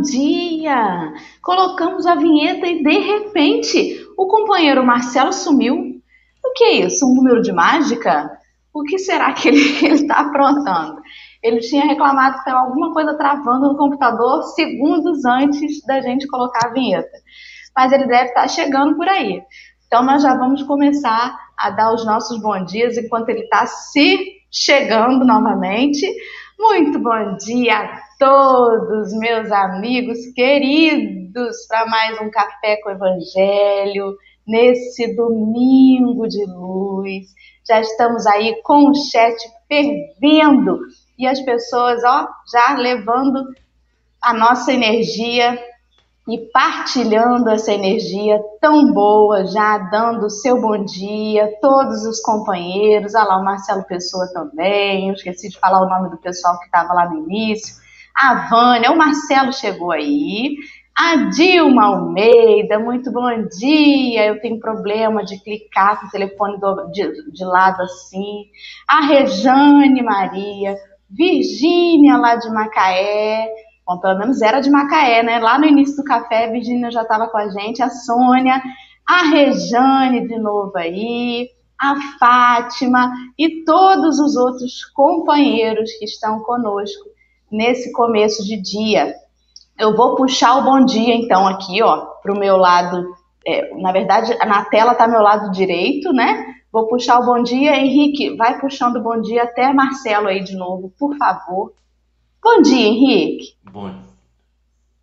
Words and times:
bom 0.00 0.02
dia! 0.02 1.12
Colocamos 1.42 2.06
a 2.06 2.14
vinheta 2.14 2.66
e 2.66 2.82
de 2.82 2.98
repente 3.00 4.02
o 4.16 4.26
companheiro 4.26 4.84
Marcelo 4.84 5.30
sumiu. 5.30 6.00
O 6.42 6.52
que 6.54 6.64
é 6.64 6.72
isso? 6.86 7.06
Um 7.06 7.14
número 7.14 7.42
de 7.42 7.52
mágica? 7.52 8.30
O 8.72 8.82
que 8.82 8.98
será 8.98 9.30
que 9.34 9.48
ele 9.48 9.60
está 9.92 10.20
aprontando? 10.20 11.02
Ele 11.42 11.60
tinha 11.60 11.84
reclamado 11.84 12.34
que 12.34 12.38
estava 12.38 12.60
alguma 12.60 12.94
coisa 12.94 13.12
travando 13.14 13.68
no 13.68 13.76
computador 13.76 14.42
segundos 14.54 15.22
antes 15.26 15.84
da 15.84 16.00
gente 16.00 16.26
colocar 16.26 16.68
a 16.68 16.72
vinheta. 16.72 17.18
Mas 17.76 17.92
ele 17.92 18.06
deve 18.06 18.30
estar 18.30 18.48
chegando 18.48 18.96
por 18.96 19.06
aí. 19.06 19.42
Então 19.86 20.02
nós 20.02 20.22
já 20.22 20.34
vamos 20.34 20.62
começar 20.62 21.36
a 21.58 21.70
dar 21.70 21.92
os 21.92 22.06
nossos 22.06 22.40
bons 22.40 22.72
dias 22.72 22.96
enquanto 22.96 23.28
ele 23.28 23.42
está 23.42 23.66
se 23.66 24.18
chegando 24.50 25.26
novamente. 25.26 26.10
Muito 26.60 26.98
bom 26.98 27.36
dia 27.38 27.74
a 27.74 28.02
todos, 28.18 29.14
meus 29.14 29.50
amigos 29.50 30.18
queridos, 30.34 31.56
para 31.66 31.86
mais 31.86 32.20
um 32.20 32.30
Café 32.30 32.76
com 32.82 32.90
Evangelho, 32.90 34.14
nesse 34.46 35.16
domingo 35.16 36.28
de 36.28 36.44
luz. 36.44 37.28
Já 37.66 37.80
estamos 37.80 38.26
aí 38.26 38.60
com 38.62 38.90
o 38.90 38.94
chat 38.94 39.34
fervendo 39.66 40.80
e 41.18 41.26
as 41.26 41.40
pessoas, 41.40 42.04
ó, 42.04 42.28
já 42.52 42.76
levando 42.76 43.42
a 44.20 44.34
nossa 44.34 44.70
energia 44.70 45.58
e 46.30 46.38
partilhando 46.52 47.50
essa 47.50 47.72
energia 47.72 48.40
tão 48.60 48.92
boa, 48.92 49.44
já 49.46 49.78
dando 49.78 50.26
o 50.26 50.30
seu 50.30 50.60
bom 50.60 50.84
dia, 50.84 51.52
todos 51.60 52.04
os 52.06 52.20
companheiros, 52.20 53.14
olha 53.14 53.24
lá 53.24 53.38
o 53.38 53.44
Marcelo 53.44 53.84
Pessoa 53.84 54.32
também, 54.32 55.08
eu 55.08 55.14
esqueci 55.14 55.48
de 55.48 55.58
falar 55.58 55.82
o 55.82 55.88
nome 55.88 56.10
do 56.10 56.18
pessoal 56.18 56.58
que 56.58 56.66
estava 56.66 56.92
lá 56.92 57.10
no 57.10 57.18
início, 57.24 57.74
a 58.14 58.48
Vânia, 58.48 58.92
o 58.92 58.96
Marcelo 58.96 59.52
chegou 59.52 59.90
aí, 59.90 60.56
a 60.96 61.16
Dilma 61.30 61.86
Almeida, 61.86 62.78
muito 62.78 63.10
bom 63.10 63.30
dia. 63.58 64.26
Eu 64.26 64.40
tenho 64.40 64.60
problema 64.60 65.24
de 65.24 65.42
clicar 65.42 65.98
com 65.98 66.06
o 66.06 66.10
telefone 66.10 66.60
do, 66.60 66.90
de, 66.92 67.32
de 67.32 67.42
lado 67.42 67.80
assim. 67.80 68.44
A 68.86 69.00
Rejane 69.06 70.02
Maria, 70.02 70.76
Virgínia 71.08 72.18
lá 72.18 72.36
de 72.36 72.50
Macaé. 72.50 73.48
Bom, 73.90 73.98
pelo 73.98 74.20
menos 74.20 74.40
era 74.40 74.60
de 74.60 74.70
Macaé, 74.70 75.20
né? 75.20 75.40
Lá 75.40 75.58
no 75.58 75.66
início 75.66 75.96
do 75.96 76.04
café, 76.04 76.44
a 76.44 76.52
Virgínia 76.52 76.92
já 76.92 77.02
estava 77.02 77.26
com 77.26 77.36
a 77.36 77.48
gente. 77.48 77.82
A 77.82 77.90
Sônia, 77.90 78.62
a 79.04 79.22
Rejane 79.24 80.28
de 80.28 80.38
novo 80.38 80.70
aí, 80.76 81.48
a 81.76 81.96
Fátima 82.16 83.10
e 83.36 83.64
todos 83.64 84.20
os 84.20 84.36
outros 84.36 84.84
companheiros 84.94 85.90
que 85.94 86.04
estão 86.04 86.38
conosco 86.38 87.02
nesse 87.50 87.90
começo 87.90 88.44
de 88.44 88.62
dia. 88.62 89.12
Eu 89.76 89.96
vou 89.96 90.14
puxar 90.14 90.58
o 90.58 90.62
bom 90.62 90.84
dia, 90.84 91.16
então, 91.16 91.44
aqui, 91.48 91.82
ó, 91.82 91.96
para 92.22 92.32
o 92.32 92.38
meu 92.38 92.56
lado. 92.56 93.04
É, 93.44 93.74
na 93.74 93.90
verdade, 93.90 94.38
na 94.46 94.66
tela 94.66 94.92
está 94.92 95.08
meu 95.08 95.20
lado 95.20 95.50
direito, 95.50 96.12
né? 96.12 96.54
Vou 96.70 96.86
puxar 96.86 97.18
o 97.18 97.26
bom 97.26 97.42
dia. 97.42 97.74
Henrique, 97.74 98.36
vai 98.36 98.60
puxando 98.60 98.98
o 98.98 99.02
bom 99.02 99.20
dia 99.20 99.42
até 99.42 99.72
Marcelo 99.72 100.28
aí 100.28 100.44
de 100.44 100.54
novo, 100.56 100.92
por 100.96 101.16
favor. 101.16 101.72
Bom 102.42 102.62
dia, 102.62 102.86
Henrique. 102.88 103.54
Bom, 103.62 103.94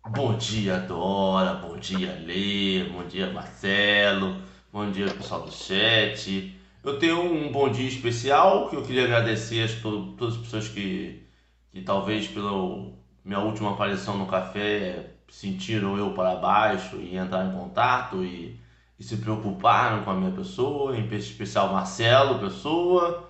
bom 0.08 0.36
dia, 0.36 0.78
Dora. 0.80 1.54
Bom 1.54 1.76
dia, 1.78 2.12
Lê. 2.26 2.84
Bom 2.90 3.06
dia, 3.06 3.32
Marcelo. 3.32 4.42
Bom 4.72 4.90
dia, 4.90 5.06
pessoal 5.14 5.42
do 5.42 5.52
chat. 5.52 6.52
Eu 6.82 6.98
tenho 6.98 7.20
um 7.22 7.52
bom 7.52 7.70
dia 7.70 7.86
especial 7.88 8.68
que 8.68 8.74
eu 8.76 8.82
queria 8.82 9.04
agradecer 9.04 9.64
a 9.64 9.82
todas 9.82 10.34
as 10.34 10.40
pessoas 10.40 10.68
que, 10.68 11.22
que 11.70 11.80
talvez 11.82 12.26
pelo 12.26 12.92
minha 13.24 13.40
última 13.40 13.72
aparição 13.72 14.18
no 14.18 14.26
café 14.26 15.10
sentiram 15.28 15.96
eu 15.96 16.12
para 16.14 16.36
baixo 16.36 16.96
e 16.96 17.16
entraram 17.16 17.50
em 17.52 17.56
contato 17.56 18.24
e, 18.24 18.58
e 18.98 19.04
se 19.04 19.16
preocuparam 19.18 20.02
com 20.02 20.10
a 20.10 20.14
minha 20.14 20.32
pessoa, 20.32 20.96
em 20.96 21.06
especial 21.14 21.72
Marcelo, 21.72 22.40
pessoa. 22.40 23.27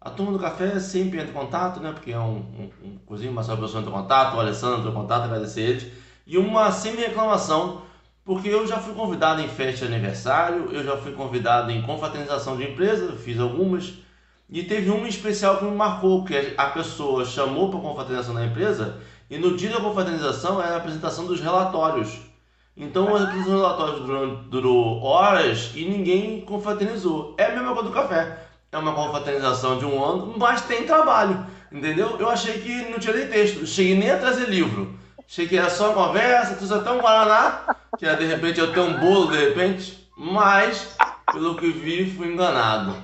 A 0.00 0.08
turma 0.08 0.32
do 0.32 0.38
café 0.38 0.80
sempre 0.80 1.18
entra 1.18 1.30
em 1.30 1.34
contato, 1.34 1.78
né? 1.78 1.92
Porque 1.92 2.10
é 2.10 2.18
um, 2.18 2.38
um, 2.38 2.70
um 2.82 2.98
cozinho, 3.04 3.34
Pessoa 3.34 3.58
entra 3.58 3.80
em 3.80 3.92
contato, 3.92 4.36
o 4.36 4.40
Alessandro 4.40 4.78
entra 4.78 4.90
em 4.90 4.94
contato, 4.94 5.24
agradecer 5.24 5.60
eles. 5.60 5.86
E 6.26 6.38
uma 6.38 6.72
semi-reclamação, 6.72 7.82
porque 8.24 8.48
eu 8.48 8.66
já 8.66 8.78
fui 8.78 8.94
convidado 8.94 9.42
em 9.42 9.48
festa 9.48 9.86
de 9.86 9.92
aniversário, 9.92 10.70
eu 10.72 10.82
já 10.82 10.96
fui 10.96 11.12
convidado 11.12 11.70
em 11.70 11.82
confraternização 11.82 12.56
de 12.56 12.64
empresa, 12.64 13.12
fiz 13.12 13.38
algumas, 13.38 13.92
e 14.48 14.64
teve 14.64 14.90
uma 14.90 15.06
especial 15.06 15.58
que 15.58 15.64
me 15.64 15.76
marcou, 15.76 16.24
que 16.24 16.54
a 16.56 16.66
pessoa 16.66 17.24
chamou 17.24 17.68
para 17.68 17.78
a 17.78 17.82
confraternização 17.82 18.34
da 18.34 18.46
empresa 18.46 19.00
e 19.28 19.38
no 19.38 19.56
dia 19.56 19.70
da 19.70 19.80
confraternização 19.80 20.60
era 20.60 20.74
a 20.74 20.76
apresentação 20.78 21.26
dos 21.26 21.40
relatórios. 21.40 22.18
Então 22.76 23.08
a 23.08 23.22
apresentação 23.22 23.42
dos 23.44 23.52
relatórios 23.52 24.00
durou, 24.00 24.36
durou 24.44 25.02
horas 25.02 25.72
e 25.74 25.84
ninguém 25.84 26.40
confraternizou. 26.40 27.34
É 27.38 27.44
a 27.44 27.50
mesma 27.50 27.74
coisa 27.74 27.90
do 27.90 27.94
café. 27.94 28.49
É 28.72 28.78
uma 28.78 28.94
confraternização 28.94 29.78
de 29.78 29.84
um 29.84 30.02
ano, 30.02 30.34
mas 30.38 30.62
tem 30.62 30.86
trabalho. 30.86 31.46
Entendeu? 31.72 32.16
Eu 32.18 32.28
achei 32.28 32.60
que 32.60 32.90
não 32.90 32.98
tinha 32.98 33.14
nem 33.14 33.28
texto. 33.28 33.66
Cheguei 33.66 33.96
nem 33.96 34.10
a 34.10 34.18
trazer 34.18 34.48
livro. 34.48 34.98
Achei 35.26 35.46
que 35.46 35.56
era 35.56 35.70
só 35.70 35.92
conversa, 35.92 36.54
trouxe 36.54 36.74
até 36.74 36.90
um 36.90 37.00
Guaraná, 37.00 37.76
que 37.96 38.04
era, 38.04 38.16
de 38.16 38.26
repente 38.26 38.58
eu 38.58 38.72
tenho 38.72 38.86
um 38.86 38.98
bolo 38.98 39.30
de 39.30 39.38
repente. 39.38 40.08
Mas, 40.16 40.96
pelo 41.32 41.56
que 41.56 41.70
vi, 41.70 42.10
fui 42.10 42.32
enganado. 42.32 42.94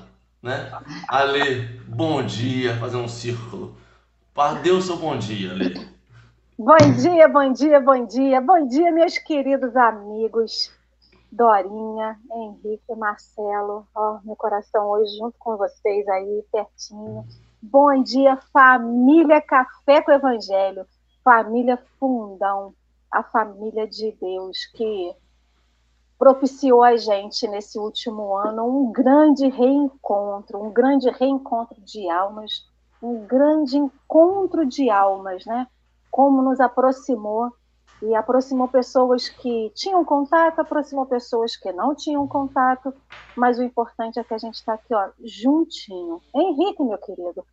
Né? 0.42 0.70
Ale, 1.08 1.80
bom 1.86 2.22
dia, 2.22 2.76
fazer 2.76 2.96
um 2.96 3.08
círculo. 3.08 3.76
O 4.36 4.82
seu 4.82 4.96
bom 4.96 5.16
dia, 5.16 5.50
Ale. 5.50 5.88
Bom 6.58 6.76
dia, 6.76 7.26
bom 7.26 7.52
dia, 7.52 7.80
bom 7.80 8.06
dia. 8.06 8.40
Bom 8.40 8.66
dia, 8.68 8.92
meus 8.92 9.16
queridos 9.18 9.74
amigos. 9.74 10.75
Dorinha, 11.30 12.18
Henrique, 12.30 12.94
Marcelo. 12.94 13.86
Ó, 13.94 14.20
meu 14.24 14.36
coração 14.36 14.88
hoje 14.88 15.16
junto 15.16 15.36
com 15.38 15.56
vocês 15.56 16.06
aí, 16.08 16.44
pertinho. 16.50 17.26
Bom 17.60 18.02
dia, 18.02 18.36
família 18.52 19.40
Café 19.40 20.02
com 20.02 20.12
Evangelho. 20.12 20.86
Família 21.24 21.76
Fundão, 21.98 22.72
a 23.10 23.22
família 23.22 23.86
de 23.86 24.12
Deus 24.20 24.66
que 24.74 25.14
propiciou 26.18 26.82
a 26.82 26.96
gente 26.96 27.46
nesse 27.48 27.78
último 27.78 28.34
ano 28.36 28.64
um 28.64 28.92
grande 28.92 29.48
reencontro, 29.48 30.62
um 30.62 30.72
grande 30.72 31.10
reencontro 31.10 31.80
de 31.82 32.08
almas, 32.08 32.66
um 33.02 33.26
grande 33.26 33.76
encontro 33.76 34.64
de 34.64 34.88
almas, 34.88 35.44
né? 35.44 35.66
como 36.16 36.40
nos 36.40 36.60
aproximou 36.60 37.52
e 38.02 38.14
aproximou 38.14 38.68
pessoas 38.68 39.28
que 39.28 39.70
tinham 39.74 40.04
contato, 40.04 40.60
aproximou 40.60 41.06
pessoas 41.06 41.56
que 41.56 41.72
não 41.72 41.94
tinham 41.94 42.26
contato, 42.26 42.92
mas 43.34 43.58
o 43.58 43.62
importante 43.62 44.18
é 44.18 44.24
que 44.24 44.34
a 44.34 44.38
gente 44.38 44.54
está 44.54 44.74
aqui, 44.74 44.94
ó, 44.94 45.08
juntinho. 45.24 46.20
Henrique, 46.34 46.82
meu 46.82 46.98
querido, 46.98 47.44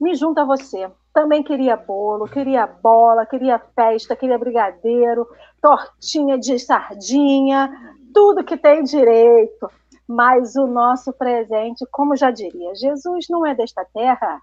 me 0.00 0.14
junta 0.14 0.42
a 0.42 0.44
você. 0.44 0.90
Também 1.12 1.42
queria 1.42 1.76
bolo, 1.76 2.28
queria 2.28 2.66
bola, 2.66 3.26
queria 3.26 3.58
festa, 3.58 4.14
queria 4.14 4.38
brigadeiro, 4.38 5.26
tortinha 5.60 6.38
de 6.38 6.58
sardinha, 6.58 7.96
tudo 8.14 8.44
que 8.44 8.56
tem 8.56 8.82
direito. 8.82 9.70
Mas 10.06 10.56
o 10.56 10.66
nosso 10.66 11.12
presente, 11.12 11.86
como 11.90 12.16
já 12.16 12.30
diria, 12.30 12.74
Jesus 12.74 13.26
não 13.28 13.46
é 13.46 13.54
desta 13.54 13.84
terra, 13.84 14.40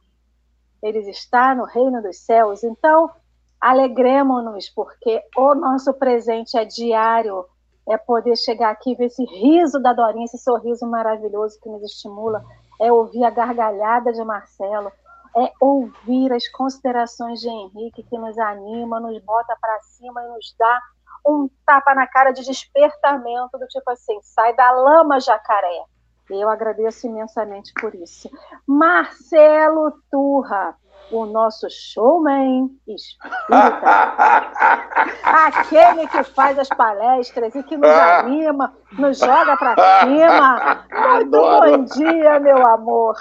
ele 0.82 1.00
está 1.10 1.54
no 1.54 1.66
reino 1.66 2.02
dos 2.02 2.18
céus. 2.20 2.64
Então, 2.64 3.10
alegremos-nos, 3.60 4.70
porque 4.70 5.22
o 5.36 5.56
nosso 5.56 5.94
presente 5.94 6.58
é 6.58 6.66
diário, 6.66 7.46
é 7.88 7.98
poder 7.98 8.36
chegar 8.36 8.72
aqui 8.72 8.92
e 8.92 8.96
ver 8.96 9.06
esse 9.06 9.24
riso 9.26 9.80
da 9.80 9.94
Dorinha, 9.94 10.26
esse 10.26 10.38
sorriso 10.38 10.86
maravilhoso 10.86 11.60
que 11.62 11.70
nos 11.70 11.84
estimula, 11.84 12.44
é 12.80 12.92
ouvir 12.92 13.24
a 13.24 13.30
gargalhada 13.30 14.12
de 14.12 14.24
Marcelo, 14.24 14.92
é 15.36 15.52
ouvir 15.60 16.34
as 16.34 16.48
considerações 16.50 17.40
de 17.40 17.48
Henrique 17.48 18.04
que 18.04 18.18
nos 18.18 18.38
anima, 18.38 19.00
nos 19.00 19.22
bota 19.24 19.56
para 19.60 19.82
cima 19.82 20.24
e 20.24 20.28
nos 20.30 20.56
dá 20.58 20.82
um 21.26 21.50
tapa 21.66 21.94
na 21.94 22.08
cara 22.08 22.32
de 22.32 22.44
despertamento 22.44 23.58
do 23.58 23.68
tipo 23.68 23.90
assim, 23.92 24.20
sai 24.22 24.56
da 24.56 24.72
lama, 24.72 25.20
jacaré. 25.20 25.84
Eu 26.30 26.50
agradeço 26.50 27.08
imensamente 27.08 27.72
por 27.80 27.96
isso. 27.96 28.30
Marcelo 28.66 29.94
Turra, 30.12 30.76
o 31.12 31.26
nosso 31.26 31.68
showman 31.70 32.70
espírita, 32.88 33.38
aquele 35.24 36.08
que 36.08 36.24
faz 36.24 36.60
as 36.60 36.70
palestras 36.70 37.56
e 37.56 37.64
que 37.64 37.78
nos 37.78 37.90
anima, 37.90 38.74
nos 38.98 39.20
joga 39.20 39.56
para 39.58 39.76
cima. 40.02 40.86
Muito 41.16 41.30
bom 41.30 41.84
dia, 41.86 42.40
meu 42.40 42.66
amor. 42.68 43.16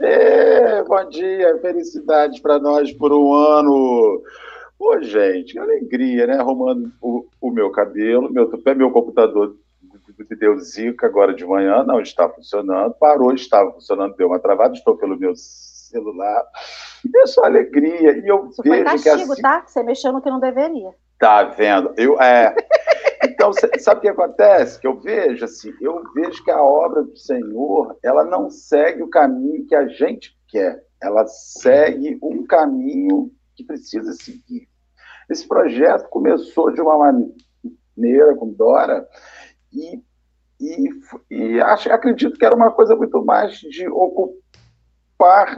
É, 0.00 0.82
bom 0.82 1.08
dia, 1.08 1.58
felicidades 1.60 2.40
para 2.40 2.58
nós 2.58 2.92
por 2.92 3.12
um 3.12 3.32
ano. 3.32 4.22
Ô, 4.78 5.00
gente, 5.00 5.52
que 5.52 5.58
alegria, 5.58 6.26
né? 6.26 6.38
Arrumando 6.38 6.92
o, 7.00 7.26
o 7.40 7.50
meu 7.50 7.70
cabelo, 7.70 8.32
meu, 8.32 8.50
meu 8.76 8.90
computador 8.90 9.56
deu 10.36 10.58
zica 10.58 11.06
agora 11.06 11.32
de 11.32 11.44
manhã, 11.44 11.84
não 11.84 12.00
está 12.00 12.28
funcionando, 12.28 12.94
parou, 12.94 13.32
estava 13.32 13.70
funcionando, 13.72 14.16
deu 14.16 14.26
uma 14.26 14.40
travada, 14.40 14.74
estou 14.74 14.96
pelo 14.96 15.16
meu 15.16 15.34
celular. 15.92 16.44
E 17.04 17.18
é 17.18 17.26
só 17.26 17.44
alegria. 17.44 18.18
E 18.18 18.26
eu 18.26 18.48
Isso 18.48 18.62
vejo 18.62 18.84
foi 18.84 18.96
que 18.96 19.04
castigo, 19.04 19.32
assim, 19.32 19.42
tá? 19.42 19.64
Você 19.66 19.82
mexeu 19.82 20.12
no 20.12 20.22
que 20.22 20.30
não 20.30 20.40
deveria. 20.40 20.90
Tá 21.18 21.44
vendo? 21.44 21.94
Eu, 21.96 22.20
é. 22.20 22.54
Então, 23.24 23.52
sabe 23.78 23.98
o 23.98 24.00
que 24.00 24.08
acontece? 24.08 24.80
Que 24.80 24.86
eu 24.86 24.98
vejo 24.98 25.44
assim, 25.44 25.72
eu 25.80 26.02
vejo 26.12 26.42
que 26.42 26.50
a 26.50 26.60
obra 26.60 27.04
do 27.04 27.16
Senhor, 27.16 27.96
ela 28.02 28.24
não 28.24 28.50
segue 28.50 29.02
o 29.02 29.10
caminho 29.10 29.64
que 29.66 29.74
a 29.76 29.86
gente 29.86 30.36
quer. 30.48 30.84
Ela 31.00 31.24
segue 31.26 32.18
um 32.20 32.44
caminho 32.44 33.30
que 33.54 33.64
precisa 33.64 34.12
seguir. 34.12 34.68
Esse 35.30 35.46
projeto 35.46 36.08
começou 36.08 36.72
de 36.72 36.80
uma 36.80 36.98
maneira 36.98 38.34
com 38.34 38.52
Dora 38.52 39.06
e, 39.72 40.02
e, 40.60 40.88
e 41.30 41.60
acho, 41.60 41.92
acredito 41.92 42.38
que 42.38 42.44
era 42.44 42.56
uma 42.56 42.72
coisa 42.72 42.96
muito 42.96 43.24
mais 43.24 43.58
de 43.58 43.88
ocupar 43.88 44.41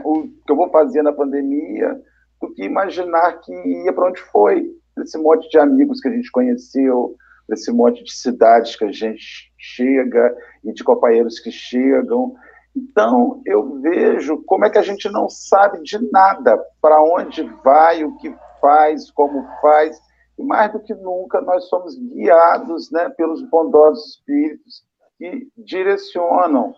o 0.03 0.23
que 0.23 0.51
eu 0.51 0.55
vou 0.55 0.69
fazer 0.69 1.01
na 1.01 1.11
pandemia 1.11 1.99
do 2.41 2.53
que 2.53 2.63
imaginar 2.63 3.39
que 3.39 3.53
ia 3.53 3.93
para 3.93 4.09
onde 4.09 4.21
foi 4.21 4.69
esse 5.01 5.17
monte 5.17 5.49
de 5.49 5.57
amigos 5.57 5.99
que 5.99 6.07
a 6.07 6.11
gente 6.11 6.31
conheceu, 6.31 7.15
esse 7.51 7.71
monte 7.71 8.03
de 8.03 8.13
cidades 8.13 8.75
que 8.75 8.85
a 8.85 8.91
gente 8.91 9.51
chega 9.57 10.35
e 10.63 10.73
de 10.73 10.83
companheiros 10.83 11.39
que 11.39 11.51
chegam. 11.51 12.35
Então, 12.75 13.41
eu 13.45 13.79
vejo 13.81 14.43
como 14.45 14.65
é 14.65 14.69
que 14.69 14.77
a 14.77 14.83
gente 14.83 15.09
não 15.09 15.29
sabe 15.29 15.81
de 15.81 15.99
nada, 16.11 16.57
para 16.81 17.01
onde 17.01 17.43
vai, 17.63 18.03
o 18.03 18.15
que 18.17 18.33
faz, 18.59 19.11
como 19.11 19.45
faz, 19.61 19.97
e 20.37 20.43
mais 20.43 20.71
do 20.71 20.79
que 20.79 20.93
nunca 20.93 21.39
nós 21.41 21.67
somos 21.69 21.95
guiados 21.97 22.91
né, 22.91 23.09
pelos 23.09 23.41
bondosos 23.49 24.15
espíritos 24.15 24.83
que 25.17 25.47
direcionam. 25.57 26.73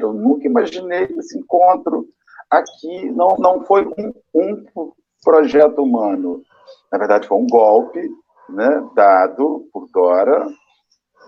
Eu 0.00 0.12
nunca 0.12 0.46
imaginei 0.46 1.04
esse 1.18 1.38
encontro 1.38 2.08
aqui 2.50 3.10
não, 3.10 3.36
não 3.38 3.64
foi 3.64 3.86
um, 3.86 4.12
um 4.34 4.92
projeto 5.22 5.82
humano, 5.82 6.42
na 6.90 6.98
verdade, 6.98 7.28
foi 7.28 7.38
um 7.38 7.46
golpe 7.46 8.08
né, 8.48 8.88
dado 8.94 9.68
por 9.72 9.88
Dora, 9.92 10.46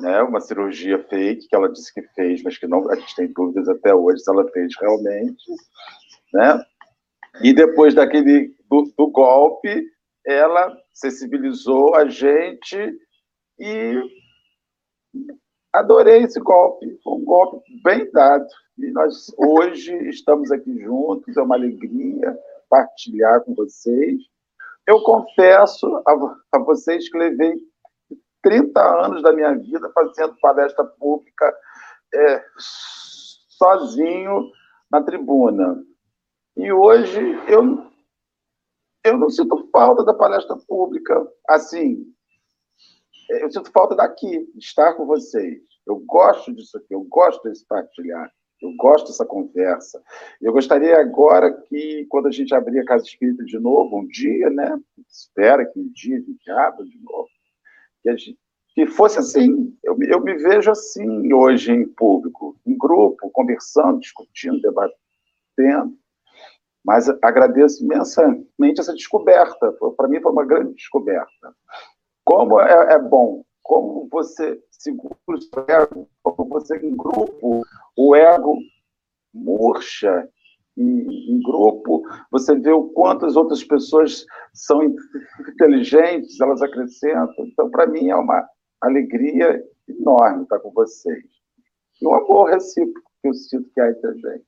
né, 0.00 0.22
uma 0.22 0.40
cirurgia 0.40 0.98
fake 1.08 1.46
que 1.48 1.54
ela 1.54 1.70
disse 1.70 1.92
que 1.92 2.02
fez, 2.14 2.42
mas 2.42 2.58
que 2.58 2.66
não, 2.66 2.90
a 2.90 2.96
gente 2.96 3.14
tem 3.14 3.32
dúvidas 3.32 3.68
até 3.68 3.94
hoje 3.94 4.20
se 4.20 4.30
ela 4.30 4.48
fez 4.50 4.72
realmente. 4.80 5.44
Né? 6.32 6.64
E 7.42 7.52
depois 7.52 7.94
daquele 7.94 8.54
do, 8.68 8.92
do 8.96 9.06
golpe, 9.08 9.86
ela 10.26 10.76
sensibilizou 10.92 11.94
a 11.94 12.08
gente 12.08 12.76
e 13.58 14.02
adorei 15.72 16.22
esse 16.22 16.40
golpe. 16.40 16.98
Foi 17.02 17.14
um 17.14 17.24
golpe 17.24 17.62
bem 17.82 18.10
dado. 18.10 18.46
E 18.78 18.90
nós 18.90 19.32
hoje 19.36 19.94
estamos 20.08 20.50
aqui 20.50 20.78
juntos, 20.80 21.36
é 21.36 21.42
uma 21.42 21.56
alegria 21.56 22.38
partilhar 22.70 23.42
com 23.42 23.54
vocês. 23.54 24.22
Eu 24.86 25.02
confesso 25.02 25.86
a, 26.06 26.12
a 26.52 26.58
vocês 26.58 27.08
que 27.08 27.18
levei 27.18 27.54
30 28.42 29.04
anos 29.04 29.22
da 29.22 29.32
minha 29.32 29.54
vida 29.54 29.90
fazendo 29.94 30.36
palestra 30.40 30.84
pública 30.84 31.54
é, 32.14 32.44
sozinho 32.56 34.50
na 34.90 35.02
tribuna. 35.02 35.84
E 36.56 36.72
hoje 36.72 37.20
eu, 37.48 37.86
eu 39.04 39.18
não 39.18 39.28
sinto 39.28 39.68
falta 39.70 40.02
da 40.02 40.14
palestra 40.14 40.56
pública. 40.66 41.26
Assim, 41.48 42.06
eu 43.28 43.50
sinto 43.50 43.70
falta 43.70 43.94
daqui, 43.94 44.50
de 44.54 44.64
estar 44.64 44.94
com 44.94 45.06
vocês. 45.06 45.62
Eu 45.86 45.98
gosto 46.00 46.52
disso 46.54 46.78
aqui, 46.78 46.94
eu 46.94 47.02
gosto 47.02 47.42
desse 47.42 47.66
partilhar. 47.66 48.30
Eu 48.62 48.72
gosto 48.76 49.08
dessa 49.08 49.26
conversa. 49.26 50.00
Eu 50.40 50.52
gostaria 50.52 50.96
agora 50.98 51.52
que, 51.52 52.06
quando 52.08 52.28
a 52.28 52.30
gente 52.30 52.54
abrir 52.54 52.78
a 52.78 52.84
Casa 52.84 53.04
Espírita 53.04 53.44
de 53.44 53.58
novo, 53.58 53.98
um 53.98 54.06
dia, 54.06 54.48
né? 54.50 54.80
Espera 55.10 55.66
que 55.66 55.80
um 55.80 55.90
dia 55.92 56.16
a 56.16 56.20
gente 56.20 56.50
abra 56.50 56.84
de 56.84 56.96
novo. 57.02 57.28
Que, 58.02 58.16
gente, 58.16 58.38
que 58.72 58.86
fosse 58.86 59.18
assim. 59.18 59.76
Eu, 59.82 59.98
eu 60.02 60.20
me 60.22 60.34
vejo 60.34 60.70
assim 60.70 61.32
hoje 61.32 61.72
em 61.72 61.84
público, 61.84 62.56
em 62.64 62.78
grupo, 62.78 63.28
conversando, 63.32 63.98
discutindo, 63.98 64.60
debatendo. 64.60 65.98
Mas 66.84 67.08
agradeço 67.20 67.84
imensamente 67.84 68.80
essa 68.80 68.94
descoberta. 68.94 69.72
Para 69.96 70.08
mim 70.08 70.20
foi 70.20 70.30
uma 70.30 70.44
grande 70.44 70.74
descoberta. 70.74 71.54
Como 72.24 72.60
é, 72.60 72.94
é 72.94 72.98
bom 72.98 73.44
como 73.62 74.08
você 74.10 74.60
segura 74.70 75.16
o 75.28 75.40
seu 75.40 75.64
ego, 75.68 76.08
como 76.22 76.48
você 76.48 76.76
em 76.78 76.96
grupo, 76.96 77.64
o 77.96 78.16
ego 78.16 78.58
murcha 79.32 80.28
em, 80.76 81.34
em, 81.34 81.40
grupo, 81.42 82.02
você 82.30 82.58
vê 82.58 82.72
o 82.72 82.88
quanto 82.90 83.26
as 83.26 83.36
outras 83.36 83.62
pessoas 83.62 84.26
são 84.54 84.82
inteligentes, 85.48 86.40
elas 86.40 86.62
acrescentam. 86.62 87.46
Então, 87.46 87.70
para 87.70 87.86
mim, 87.86 88.08
é 88.08 88.16
uma 88.16 88.46
alegria 88.80 89.62
enorme 89.88 90.44
estar 90.44 90.58
com 90.60 90.70
vocês. 90.72 91.24
E 92.00 92.06
um 92.06 92.14
amor 92.14 92.50
recíproco 92.50 93.10
que 93.20 93.28
eu 93.28 93.34
sinto 93.34 93.70
que 93.72 93.80
há 93.80 93.90
entre 93.90 94.08
a 94.08 94.12
gente. 94.14 94.46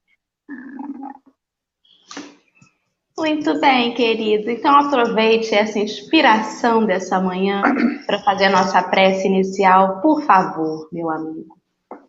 Muito 3.16 3.60
bem, 3.60 3.94
querido. 3.94 4.50
Então 4.50 4.74
aproveite 4.74 5.54
essa 5.54 5.78
inspiração 5.78 6.84
dessa 6.84 7.20
manhã 7.20 7.62
para 8.06 8.20
fazer 8.24 8.46
a 8.46 8.50
nossa 8.50 8.82
prece 8.82 9.28
inicial, 9.28 10.00
por 10.00 10.22
favor, 10.22 10.88
meu 10.90 11.08
amigo. 11.08 11.56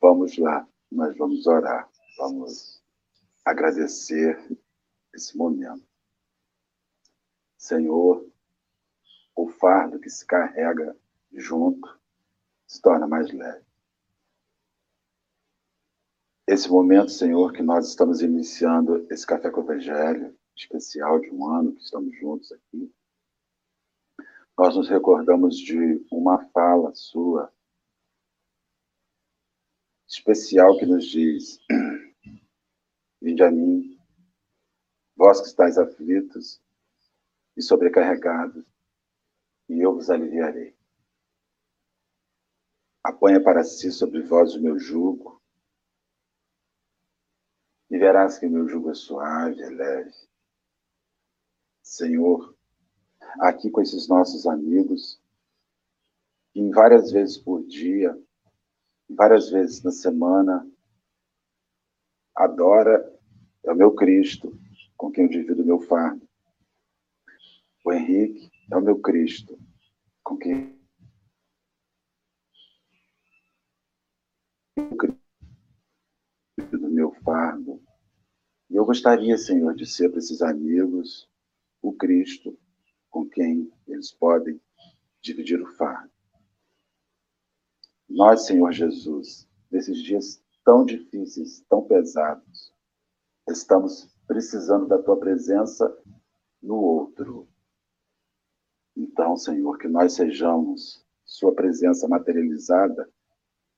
Vamos 0.02 0.36
lá, 0.38 0.68
nós 0.92 1.16
vamos 1.16 1.46
orar, 1.46 1.88
vamos 2.18 2.82
agradecer 3.46 4.36
esse 5.14 5.38
momento. 5.38 5.86
Senhor, 7.56 8.26
o 9.36 9.48
fardo 9.48 10.00
que 10.00 10.10
se 10.10 10.26
carrega 10.26 10.96
junto 11.32 12.00
se 12.66 12.82
torna 12.82 13.08
mais 13.08 13.32
leve. 13.32 13.64
Esse 16.48 16.70
momento, 16.70 17.12
Senhor, 17.12 17.54
que 17.54 17.62
nós 17.62 17.90
estamos 17.90 18.22
iniciando 18.22 19.06
esse 19.10 19.26
café 19.26 19.50
com 19.50 19.62
o 19.62 19.64
Evangelho, 19.64 20.36
especial 20.56 21.20
de 21.20 21.30
um 21.30 21.48
ano 21.48 21.76
que 21.76 21.82
estamos 21.82 22.18
juntos 22.18 22.52
aqui, 22.52 22.94
nós 24.58 24.76
nos 24.76 24.88
recordamos 24.88 25.58
de 25.58 26.06
uma 26.10 26.46
fala 26.50 26.94
sua 26.96 27.54
especial 30.08 30.78
que 30.78 30.86
nos 30.86 31.06
diz: 31.06 31.60
Vinde 33.22 33.44
a 33.44 33.52
mim, 33.52 34.00
vós 35.16 35.42
que 35.42 35.48
estáis 35.48 35.78
aflitos 35.78 36.62
e 37.58 37.62
sobrecarregados, 37.62 38.66
e 39.68 39.82
eu 39.82 39.94
vos 39.94 40.10
aliviarei. 40.10 40.76
Apanha 43.04 43.44
para 43.44 43.64
si 43.64 43.92
sobre 43.92 44.22
vós 44.22 44.56
o 44.56 44.62
meu 44.62 44.80
jugo, 44.80 45.42
e 47.90 47.98
verás 47.98 48.40
que 48.40 48.48
meu 48.48 48.68
jugo 48.68 48.90
é 48.90 48.94
suave, 48.94 49.62
é 49.62 49.70
leve. 49.70 50.14
Senhor, 51.96 52.54
aqui 53.40 53.72
com 53.72 53.82
esses 53.82 54.10
nossos 54.10 54.46
amigos, 54.46 55.18
em 56.54 56.70
várias 56.70 57.10
vezes 57.10 57.38
por 57.38 57.66
dia, 57.66 58.22
várias 59.10 59.50
vezes 59.50 59.82
na 59.82 59.92
semana, 59.92 60.70
adora 62.36 63.18
é 63.64 63.72
o 63.72 63.76
meu 63.76 63.96
Cristo, 63.96 64.60
com 64.98 65.10
quem 65.10 65.24
eu 65.24 65.30
divido 65.30 65.64
o 65.64 65.66
meu 65.66 65.80
fardo. 65.80 66.28
O 67.86 67.94
Henrique 67.94 68.52
é 68.70 68.76
o 68.76 68.82
meu 68.82 69.00
Cristo, 69.00 69.58
com 70.22 70.36
quem 70.36 70.78
eu 74.76 75.18
divido 76.60 76.88
o 76.88 76.92
meu 76.92 77.12
fardo. 77.24 77.82
E 78.70 78.76
eu 78.76 78.84
gostaria, 78.84 79.38
Senhor, 79.38 79.74
de 79.74 79.86
ser 79.86 80.10
para 80.10 80.20
esses 80.20 80.42
amigos 80.42 81.34
o 81.88 81.94
Cristo 81.94 82.58
com 83.10 83.30
quem 83.30 83.72
eles 83.88 84.12
podem 84.12 84.60
dividir 85.22 85.62
o 85.62 85.72
fardo. 85.76 86.12
Nós, 88.10 88.46
Senhor 88.46 88.72
Jesus, 88.72 89.48
nesses 89.72 90.02
dias 90.02 90.44
tão 90.64 90.84
difíceis, 90.84 91.62
tão 91.70 91.84
pesados, 91.84 92.74
estamos 93.48 94.12
precisando 94.28 94.88
da 94.88 95.02
tua 95.02 95.20
presença 95.20 95.96
no 96.62 96.76
outro. 96.76 97.48
Então, 98.96 99.38
Senhor, 99.38 99.78
que 99.78 99.88
nós 99.88 100.14
sejamos 100.14 101.06
sua 101.24 101.54
presença 101.54 102.08
materializada 102.08 103.08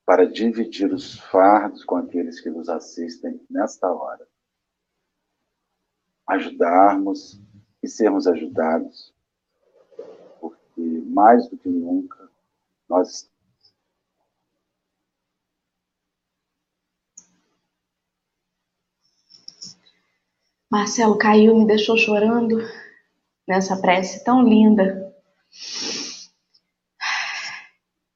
para 0.06 0.24
dividir 0.24 0.92
os 0.92 1.18
fardos 1.18 1.84
com 1.84 1.96
aqueles 1.96 2.40
que 2.40 2.48
nos 2.48 2.70
assistem 2.70 3.38
nesta 3.50 3.92
hora. 3.92 4.26
Ajudarmos 6.26 7.42
e 7.82 7.88
sermos 7.88 8.26
ajudados, 8.26 9.12
porque 10.40 10.80
mais 11.06 11.48
do 11.48 11.56
que 11.56 11.68
nunca 11.68 12.28
nós 12.88 13.30
Marcelo 20.70 21.16
caiu 21.16 21.56
me 21.56 21.66
deixou 21.66 21.96
chorando 21.96 22.58
nessa 23.46 23.80
prece 23.80 24.22
tão 24.22 24.42
linda. 24.42 25.12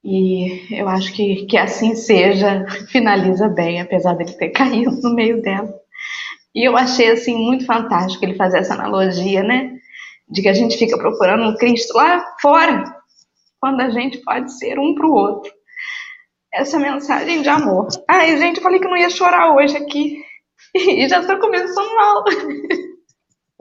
E 0.03 0.79
eu 0.79 0.87
acho 0.87 1.13
que, 1.13 1.45
que 1.47 1.57
assim 1.57 1.95
seja, 1.95 2.65
finaliza 2.91 3.47
bem, 3.47 3.81
apesar 3.81 4.13
dele 4.13 4.33
ter 4.33 4.49
caído 4.53 4.91
no 5.01 5.15
meio 5.15 5.41
dela. 5.41 5.82
E 6.55 6.67
eu 6.67 6.77
achei 6.77 7.11
assim 7.11 7.35
muito 7.35 7.65
fantástico 7.65 8.23
ele 8.23 8.35
fazer 8.35 8.59
essa 8.59 8.75
analogia, 8.75 9.41
né? 9.43 9.77
De 10.29 10.41
que 10.41 10.49
a 10.49 10.53
gente 10.53 10.77
fica 10.77 10.97
procurando 10.97 11.43
um 11.43 11.55
Cristo 11.55 11.95
lá 11.95 12.35
fora, 12.39 12.83
quando 13.59 13.81
a 13.81 13.89
gente 13.89 14.19
pode 14.19 14.51
ser 14.57 14.77
um 14.77 14.93
para 14.93 15.07
o 15.07 15.13
outro. 15.13 15.51
Essa 16.53 16.77
mensagem 16.77 17.41
de 17.41 17.49
amor. 17.49 17.87
Ai, 18.07 18.37
gente, 18.37 18.57
eu 18.57 18.63
falei 18.63 18.79
que 18.79 18.87
não 18.87 18.97
ia 18.97 19.09
chorar 19.09 19.55
hoje 19.55 19.77
aqui. 19.77 20.23
E 20.75 21.07
já 21.07 21.19
estou 21.19 21.39
começando 21.39 21.95
mal. 21.95 22.23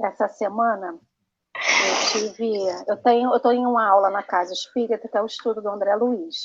Essa 0.02 0.28
semana 0.28 0.99
eu 1.54 2.11
tive, 2.11 2.50
eu 2.88 2.96
tenho, 2.96 3.30
eu 3.30 3.37
estou 3.37 3.52
em 3.52 3.66
uma 3.66 3.87
aula 3.87 4.08
na 4.08 4.22
casa 4.22 4.54
espírita 4.54 5.08
que 5.08 5.18
é 5.18 5.20
o 5.20 5.26
estudo 5.26 5.61
do 5.61 5.68
André 5.68 5.94
Luiz. 5.94 6.44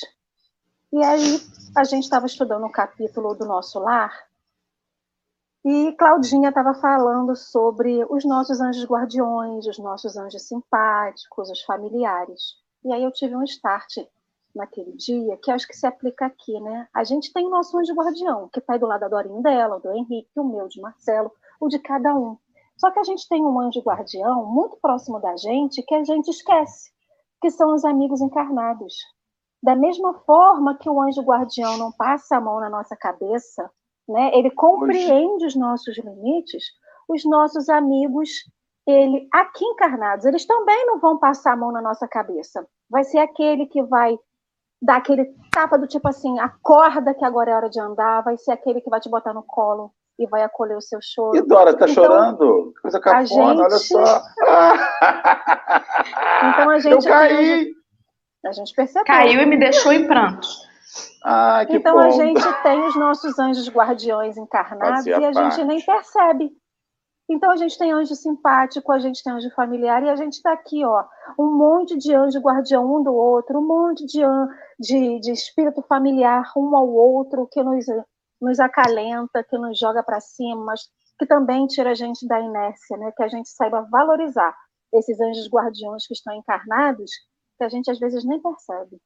E 0.92 1.02
aí 1.04 1.40
a 1.76 1.84
gente 1.86 2.04
estava 2.04 2.26
estudando 2.26 2.66
um 2.66 2.72
capítulo 2.72 3.34
do 3.34 3.46
nosso 3.46 3.80
lar 3.80 4.12
e 5.70 5.92
Claudinha 5.98 6.48
estava 6.48 6.74
falando 6.74 7.36
sobre 7.36 8.06
os 8.10 8.24
nossos 8.24 8.62
anjos 8.62 8.86
guardiões, 8.86 9.68
os 9.68 9.78
nossos 9.78 10.16
anjos 10.16 10.48
simpáticos, 10.48 11.50
os 11.50 11.62
familiares. 11.64 12.56
E 12.86 12.94
aí 12.94 13.04
eu 13.04 13.12
tive 13.12 13.36
um 13.36 13.44
start 13.44 13.98
naquele 14.56 14.94
dia 14.94 15.36
que 15.36 15.52
acho 15.52 15.68
que 15.68 15.76
se 15.76 15.86
aplica 15.86 16.26
aqui, 16.26 16.58
né? 16.62 16.88
A 16.94 17.04
gente 17.04 17.34
tem 17.34 17.46
o 17.46 17.50
nosso 17.50 17.78
anjo 17.78 17.94
guardião, 17.94 18.48
que 18.48 18.60
está 18.60 18.78
do 18.78 18.88
lado 18.88 19.02
da 19.02 19.10
Dorinha 19.10 19.42
dela, 19.42 19.78
do 19.78 19.92
Henrique, 19.92 20.40
o 20.40 20.44
meu, 20.46 20.70
de 20.70 20.80
Marcelo, 20.80 21.34
o 21.60 21.68
de 21.68 21.80
cada 21.80 22.16
um. 22.16 22.38
Só 22.78 22.90
que 22.90 23.00
a 23.00 23.04
gente 23.04 23.28
tem 23.28 23.44
um 23.44 23.60
anjo 23.60 23.82
guardião 23.82 24.46
muito 24.46 24.78
próximo 24.78 25.20
da 25.20 25.36
gente 25.36 25.84
que 25.84 25.96
a 25.96 26.04
gente 26.06 26.30
esquece, 26.30 26.94
que 27.42 27.50
são 27.50 27.76
os 27.76 27.84
amigos 27.84 28.22
encarnados. 28.22 28.96
Da 29.62 29.76
mesma 29.76 30.14
forma 30.20 30.78
que 30.78 30.90
o 30.90 31.02
anjo 31.02 31.22
guardião 31.24 31.78
não 31.78 31.92
passa 31.92 32.38
a 32.38 32.42
mão 32.42 32.62
na 32.62 32.70
nossa 32.70 32.96
cabeça, 32.96 33.70
né? 34.08 34.32
Ele 34.34 34.52
compreende 34.52 35.46
os 35.46 35.56
nossos 35.56 35.98
limites, 35.98 36.64
os 37.08 37.24
nossos 37.26 37.70
amigos, 37.70 38.30
ele 38.86 39.28
aqui 39.34 39.66
encarnados, 39.66 40.26
eles 40.26 40.46
também 40.46 40.86
não 40.86 41.00
vão 41.00 41.18
passar 41.18 41.54
a 41.54 41.58
mão 41.58 41.72
na 41.72 41.82
nossa 41.82 42.08
cabeça. 42.08 42.66
Vai 42.90 43.04
ser 43.04 43.20
aquele 43.20 43.66
que 43.66 43.84
vai 43.84 44.18
dar 44.82 44.98
aquele 44.98 45.26
tapa 45.52 45.78
do 45.78 45.88
tipo 45.88 46.08
assim, 46.08 46.40
acorda 46.40 47.14
que 47.14 47.26
agora 47.26 47.52
é 47.52 47.56
hora 47.56 47.70
de 47.70 47.80
andar, 47.80 48.24
vai 48.24 48.38
ser 48.38 48.52
aquele 48.52 48.82
que 48.82 48.90
vai 48.90 49.00
te 49.00 49.10
botar 49.10 49.34
no 49.34 49.44
colo, 49.44 49.92
e 50.20 50.28
vai 50.28 50.44
acolher 50.44 50.76
o 50.76 50.82
seu 50.82 51.00
choro. 51.02 51.38
E 51.38 51.42
Dora, 51.42 51.74
tá 51.76 51.88
então, 51.88 52.04
chorando? 52.04 52.74
Coisa 52.82 53.00
cafona, 53.00 53.26
gente... 53.26 53.62
olha 53.62 53.78
só. 53.78 54.04
então 56.50 56.70
a 56.70 56.80
gente. 56.80 56.94
Eu 56.94 57.00
caí. 57.00 57.72
A 58.46 58.52
gente 58.52 58.74
percebeu. 58.74 59.06
Caiu 59.06 59.42
e 59.42 59.46
me 59.46 59.60
deixou 59.60 59.92
em 59.92 60.08
prantos. 60.08 60.67
Ah, 61.24 61.66
que 61.66 61.78
então 61.78 61.96
bom. 61.96 62.00
a 62.00 62.10
gente 62.10 62.64
tem 62.64 62.84
os 62.86 62.96
nossos 62.96 63.38
anjos 63.38 63.70
guardiões 63.70 64.38
encarnados 64.38 65.06
e 65.06 65.14
a 65.14 65.32
parte. 65.32 65.56
gente 65.56 65.64
nem 65.66 65.82
percebe. 65.82 66.52
Então 67.30 67.52
a 67.52 67.58
gente 67.58 67.78
tem 67.78 67.92
anjo 67.92 68.16
simpático, 68.16 68.92
a 68.92 69.00
gente 69.00 69.22
tem 69.22 69.34
anjo 69.34 69.50
familiar 69.52 70.02
e 70.02 70.10
a 70.10 70.16
gente 70.16 70.34
está 70.34 70.54
aqui, 70.54 70.86
ó, 70.86 71.04
um 71.38 71.52
monte 71.52 71.98
de 71.98 72.16
anjo 72.16 72.40
guardião 72.40 72.86
um 72.96 73.04
do 73.04 73.14
outro, 73.14 73.60
um 73.60 73.68
monte 73.68 74.06
de, 74.06 74.22
de, 74.80 75.20
de 75.20 75.32
espírito 75.34 75.82
familiar 75.82 76.50
um 76.56 76.74
ao 76.76 76.88
outro 76.88 77.48
que 77.52 77.62
nos 77.62 77.86
nos 78.40 78.60
acalenta, 78.60 79.44
que 79.44 79.58
nos 79.58 79.78
joga 79.78 80.04
para 80.04 80.20
cima, 80.22 80.64
mas 80.64 80.82
que 81.20 81.26
também 81.26 81.66
tira 81.68 81.92
a 81.92 81.96
gente 81.96 82.28
da 82.28 82.40
inércia, 82.40 82.96
né? 82.98 83.12
Que 83.16 83.24
a 83.24 83.28
gente 83.28 83.50
saiba 83.50 83.88
valorizar 83.92 84.56
esses 84.94 85.20
anjos 85.20 85.50
guardiões 85.50 86.06
que 86.06 86.14
estão 86.14 86.34
encarnados, 86.34 87.12
que 87.58 87.64
a 87.64 87.70
gente 87.70 87.90
às 87.90 88.00
vezes 88.00 88.24
nem 88.24 88.40
percebe. 88.40 88.98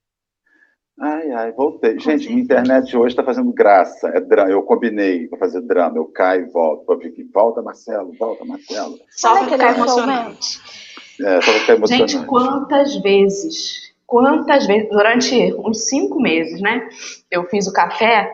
Ai, 1.01 1.31
ai, 1.31 1.51
voltei. 1.53 1.97
Gente, 1.99 2.29
minha 2.29 2.43
internet 2.43 2.95
hoje 2.95 3.13
está 3.13 3.23
fazendo 3.23 3.51
graça. 3.51 4.07
É 4.09 4.21
drama. 4.21 4.51
Eu 4.51 4.61
combinei 4.61 5.27
para 5.27 5.39
fazer 5.39 5.59
drama. 5.61 5.97
Eu 5.97 6.05
caio 6.05 6.45
e 6.45 6.49
volto. 6.51 6.85
Para 6.85 6.97
que 7.09 7.23
volta, 7.23 7.59
Marcelo, 7.63 8.13
volta, 8.19 8.45
Marcelo. 8.45 8.99
Só 9.09 9.33
para 9.39 9.49
ficar 9.49 9.75
emocionante. 9.75 10.59
É, 11.19 11.41
só 11.41 11.51
ficar 11.53 11.73
emocionante. 11.73 12.13
Gente, 12.13 12.25
quantas 12.27 12.95
vezes, 12.97 13.93
quantas 14.05 14.67
vezes, 14.67 14.89
durante 14.89 15.55
uns 15.55 15.87
cinco 15.87 16.21
meses, 16.21 16.61
né? 16.61 16.87
Eu 17.31 17.45
fiz 17.45 17.65
o 17.65 17.73
café 17.73 18.31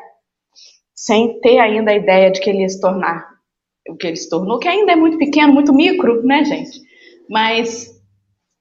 sem 0.94 1.40
ter 1.40 1.60
ainda 1.60 1.92
a 1.92 1.96
ideia 1.96 2.30
de 2.30 2.42
que 2.42 2.50
ele 2.50 2.64
ia 2.64 2.70
se 2.70 2.82
tornar 2.82 3.38
o 3.88 3.96
que 3.96 4.08
ele 4.08 4.18
se 4.18 4.30
tornou, 4.30 4.60
que 4.60 4.68
ainda 4.68 4.92
é 4.92 4.96
muito 4.98 5.18
pequeno, 5.18 5.54
muito 5.54 5.74
micro, 5.74 6.22
né, 6.24 6.44
gente? 6.44 6.82
Mas 7.30 7.98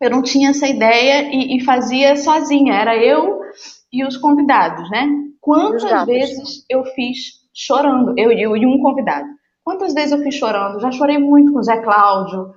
eu 0.01 0.11
não 0.11 0.23
tinha 0.23 0.51
essa 0.51 0.69
ideia 0.69 1.29
e, 1.33 1.57
e 1.57 1.65
fazia 1.65 2.15
sozinha, 2.15 2.75
era 2.75 2.97
eu 2.97 3.46
e 3.93 4.05
os 4.05 4.17
convidados, 4.17 4.91
né? 4.91 5.09
Quantas 5.41 6.07
vezes 6.07 6.65
eu 6.69 6.85
fiz 6.87 7.47
chorando, 7.55 8.15
eu, 8.19 8.33
eu 8.33 8.57
e 8.57 8.67
um 8.67 8.81
convidado? 8.81 9.27
Quantas 9.65 9.95
vezes 9.95 10.13
eu 10.13 10.23
fiz 10.23 10.35
chorando? 10.35 10.81
Já 10.81 10.91
chorei 10.91 11.19
muito 11.19 11.53
com 11.53 11.59
o 11.59 11.63
Zé 11.63 11.81
Cláudio, 11.83 12.53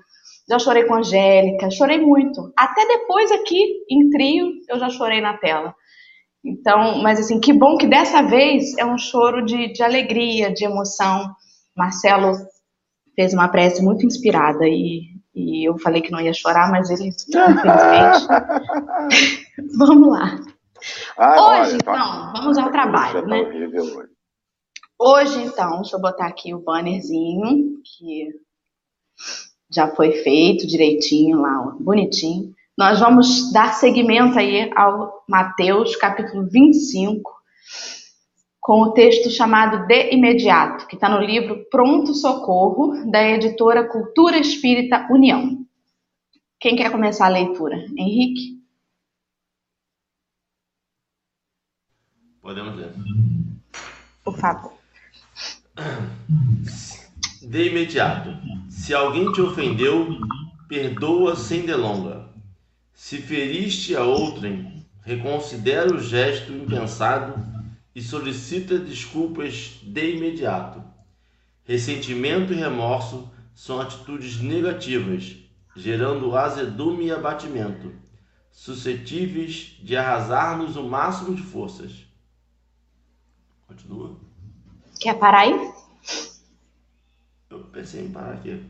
já 0.47 0.59
chorei 0.59 0.83
com 0.85 0.95
a 0.95 0.99
Angélica, 0.99 1.69
chorei 1.69 1.99
muito. 1.99 2.51
Até 2.57 2.85
depois 2.85 3.31
aqui, 3.31 3.59
em 3.89 4.09
trio, 4.09 4.47
eu 4.67 4.79
já 4.79 4.89
chorei 4.89 5.21
na 5.21 5.37
tela. 5.37 5.73
Então, 6.43 7.01
mas 7.01 7.19
assim, 7.19 7.39
que 7.39 7.53
bom 7.53 7.77
que 7.77 7.85
dessa 7.85 8.21
vez 8.21 8.77
é 8.77 8.85
um 8.85 8.97
choro 8.97 9.45
de, 9.45 9.71
de 9.73 9.83
alegria, 9.83 10.51
de 10.51 10.65
emoção. 10.65 11.31
Marcelo 11.75 12.31
fez 13.15 13.33
uma 13.33 13.47
prece 13.47 13.83
muito 13.83 14.05
inspirada 14.05 14.67
e, 14.67 15.01
e 15.35 15.67
eu 15.67 15.77
falei 15.77 16.01
que 16.01 16.11
não 16.11 16.21
ia 16.21 16.33
chorar, 16.33 16.71
mas 16.71 16.89
ele, 16.89 17.09
infelizmente. 17.09 18.27
vamos 19.77 20.09
lá. 20.09 20.39
Ah, 21.17 21.31
hoje, 21.31 21.71
olha, 21.71 21.75
então, 21.75 21.93
tá... 21.93 22.33
vamos 22.35 22.57
ao 22.57 22.71
trabalho, 22.71 23.25
né? 23.25 23.43
Hoje, 24.97 25.41
então, 25.43 25.81
deixa 25.81 25.95
eu 25.95 26.01
botar 26.01 26.27
aqui 26.27 26.53
o 26.53 26.59
bannerzinho 26.59 27.81
que 27.83 28.29
já 29.71 29.87
foi 29.95 30.11
feito 30.11 30.67
direitinho 30.67 31.39
lá, 31.41 31.75
bonitinho. 31.79 32.53
Nós 32.77 32.99
vamos 32.99 33.51
dar 33.51 33.73
seguimento 33.73 34.37
aí 34.39 34.71
ao 34.75 35.23
Mateus, 35.27 35.95
capítulo 35.95 36.47
25, 36.49 37.31
com 38.59 38.81
o 38.83 38.91
texto 38.91 39.29
chamado 39.29 39.85
De 39.87 40.13
Imediato, 40.13 40.87
que 40.87 40.95
está 40.95 41.09
no 41.09 41.19
livro 41.19 41.65
Pronto 41.69 42.13
Socorro, 42.13 43.09
da 43.11 43.21
editora 43.21 43.87
Cultura 43.87 44.37
Espírita 44.37 45.07
União. 45.11 45.65
Quem 46.59 46.75
quer 46.75 46.91
começar 46.91 47.27
a 47.27 47.29
leitura? 47.29 47.77
Henrique? 47.97 48.58
Podemos 52.49 52.75
ler. 52.75 52.91
Por 54.23 54.35
favor. 54.35 54.73
De 57.43 57.69
imediato. 57.69 58.35
Se 58.67 58.91
alguém 58.91 59.31
te 59.31 59.39
ofendeu, 59.39 60.17
perdoa 60.67 61.35
sem 61.35 61.63
delonga 61.63 62.27
se 62.91 63.21
feriste 63.21 63.95
a 63.95 64.03
outrem, 64.03 64.83
reconsidera 65.03 65.93
o 65.95 66.01
gesto 66.01 66.51
impensado 66.51 67.35
e 67.93 68.01
solicita 68.01 68.79
desculpas 68.79 69.79
de 69.83 70.15
imediato. 70.15 70.83
Ressentimento 71.63 72.51
e 72.51 72.55
remorso 72.55 73.31
são 73.53 73.79
atitudes 73.79 74.41
negativas, 74.41 75.37
gerando 75.75 76.35
azedume 76.35 77.05
e 77.05 77.11
abatimento, 77.11 77.93
suscetíveis 78.51 79.77
de 79.83 79.95
arrasar-nos 79.95 80.75
o 80.75 80.83
máximo 80.83 81.35
de 81.35 81.43
forças. 81.43 82.08
Continua. 83.69 84.15
Quer 84.99 85.13
parar 85.19 85.41
aí? 85.41 85.71
Eu 87.51 87.59
pensei 87.65 88.05
em 88.05 88.11
parar 88.11 88.33
aqui. 88.33 88.65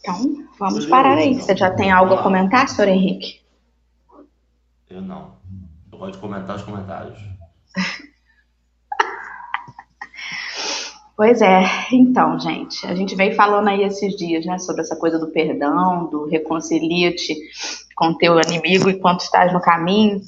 Então, 0.00 0.46
vamos 0.58 0.84
parar 0.84 1.16
aí. 1.16 1.30
Então. 1.30 1.46
Você 1.46 1.56
já 1.56 1.70
tem 1.74 1.90
algo 1.90 2.12
a 2.12 2.22
comentar, 2.22 2.68
senhor 2.68 2.88
Henrique? 2.88 3.40
Eu 4.90 5.00
não. 5.00 5.38
Eu 5.90 5.98
gosto 5.98 6.12
de 6.12 6.18
comentar 6.18 6.56
os 6.56 6.62
comentários. 6.62 7.18
Pois 11.16 11.42
é, 11.42 11.64
então, 11.90 12.38
gente, 12.38 12.86
a 12.86 12.94
gente 12.94 13.16
vem 13.16 13.34
falando 13.34 13.66
aí 13.66 13.82
esses 13.82 14.16
dias, 14.16 14.46
né, 14.46 14.56
sobre 14.60 14.82
essa 14.82 14.94
coisa 14.94 15.18
do 15.18 15.32
perdão, 15.32 16.06
do 16.06 16.26
reconcilia-te 16.26 17.34
com 17.96 18.16
teu 18.16 18.40
inimigo 18.40 18.88
enquanto 18.88 19.22
estás 19.22 19.52
no 19.52 19.60
caminho. 19.60 20.20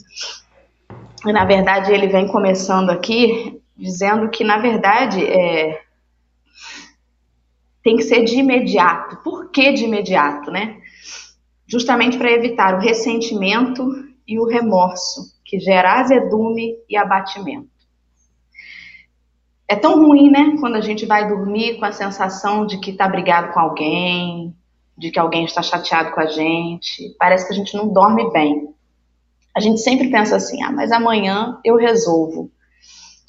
E 1.24 1.32
na 1.32 1.44
verdade 1.44 1.92
ele 1.92 2.08
vem 2.08 2.26
começando 2.26 2.90
aqui 2.90 3.59
dizendo 3.80 4.28
que 4.28 4.44
na 4.44 4.58
verdade 4.58 5.24
é, 5.24 5.80
tem 7.82 7.96
que 7.96 8.02
ser 8.02 8.24
de 8.24 8.36
imediato. 8.36 9.16
Por 9.24 9.50
que 9.50 9.72
de 9.72 9.84
imediato, 9.84 10.50
né? 10.50 10.78
Justamente 11.66 12.18
para 12.18 12.30
evitar 12.30 12.74
o 12.74 12.80
ressentimento 12.80 13.82
e 14.26 14.38
o 14.38 14.46
remorso, 14.46 15.34
que 15.44 15.58
gera 15.58 16.00
azedume 16.00 16.76
e 16.88 16.96
abatimento. 16.96 17.70
é 19.66 19.76
tão 19.76 20.04
ruim, 20.04 20.30
né? 20.30 20.56
Quando 20.60 20.76
a 20.76 20.80
gente 20.80 21.06
vai 21.06 21.28
dormir 21.28 21.78
com 21.78 21.84
a 21.84 21.92
sensação 21.92 22.66
de 22.66 22.78
que 22.78 22.90
está 22.90 23.08
brigado 23.08 23.52
com 23.52 23.60
alguém, 23.60 24.54
de 24.98 25.10
que 25.10 25.18
alguém 25.18 25.44
está 25.44 25.62
chateado 25.62 26.12
com 26.12 26.20
a 26.20 26.26
gente. 26.26 27.14
Parece 27.18 27.46
que 27.46 27.52
a 27.54 27.56
gente 27.56 27.74
não 27.76 27.88
dorme 27.88 28.30
bem. 28.32 28.68
A 29.56 29.60
gente 29.60 29.80
sempre 29.80 30.10
pensa 30.10 30.36
assim, 30.36 30.62
ah, 30.62 30.72
mas 30.72 30.92
amanhã 30.92 31.58
eu 31.64 31.76
resolvo. 31.76 32.50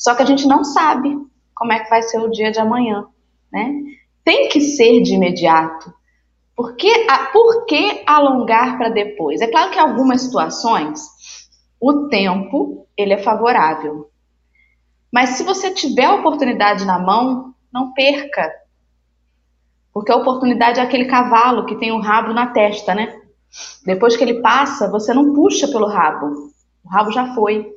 Só 0.02 0.16
que 0.16 0.24
a 0.24 0.26
gente 0.26 0.48
não 0.48 0.64
sabe 0.64 1.16
como 1.54 1.72
é 1.72 1.80
que 1.80 1.90
vai 1.92 2.02
ser 2.02 2.20
o 2.20 2.32
dia 2.32 2.52
de 2.52 2.60
amanhã, 2.60 3.06
né? 3.54 3.72
Tem 4.26 4.50
que 4.50 4.60
ser 4.60 5.00
de 5.04 5.14
imediato. 5.14 5.94
Por 6.56 6.76
que, 6.76 6.92
por 7.32 7.66
que 7.66 8.02
alongar 8.08 8.80
para 8.80 8.90
depois? 8.90 9.42
É 9.42 9.48
claro 9.48 9.70
que 9.70 9.78
em 9.78 9.82
algumas 9.82 10.24
situações 10.24 11.08
o 11.80 12.08
tempo 12.08 12.88
ele 12.98 13.14
é 13.14 13.20
favorável. 13.20 14.10
Mas 15.14 15.32
se 15.32 15.44
você 15.44 15.72
tiver 15.72 16.06
a 16.06 16.16
oportunidade 16.16 16.84
na 16.84 16.98
mão, 16.98 17.54
não 17.72 17.94
perca. 17.94 18.52
Porque 19.94 20.12
a 20.12 20.16
oportunidade 20.16 20.80
é 20.80 20.84
aquele 20.84 21.06
cavalo 21.06 21.68
que 21.68 21.76
tem 21.76 21.92
o 21.92 21.98
um 21.98 22.02
rabo 22.02 22.34
na 22.34 22.48
testa, 22.48 22.96
né? 22.96 23.22
Depois 23.86 24.18
que 24.18 24.24
ele 24.24 24.42
passa, 24.42 24.90
você 24.90 25.14
não 25.14 25.32
puxa 25.32 25.68
pelo 25.68 25.88
rabo. 25.88 26.52
O 26.84 26.90
rabo 26.90 27.12
já 27.12 27.36
foi. 27.36 27.72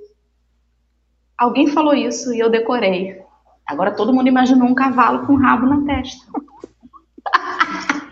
Alguém 1.38 1.66
falou 1.66 1.94
isso 1.94 2.32
e 2.32 2.38
eu 2.38 2.50
decorei. 2.50 3.22
Agora 3.66 3.94
todo 3.94 4.12
mundo 4.12 4.28
imaginou 4.28 4.68
um 4.68 4.74
cavalo 4.74 5.26
com 5.26 5.36
rabo 5.36 5.66
na 5.66 5.84
testa. 5.84 6.26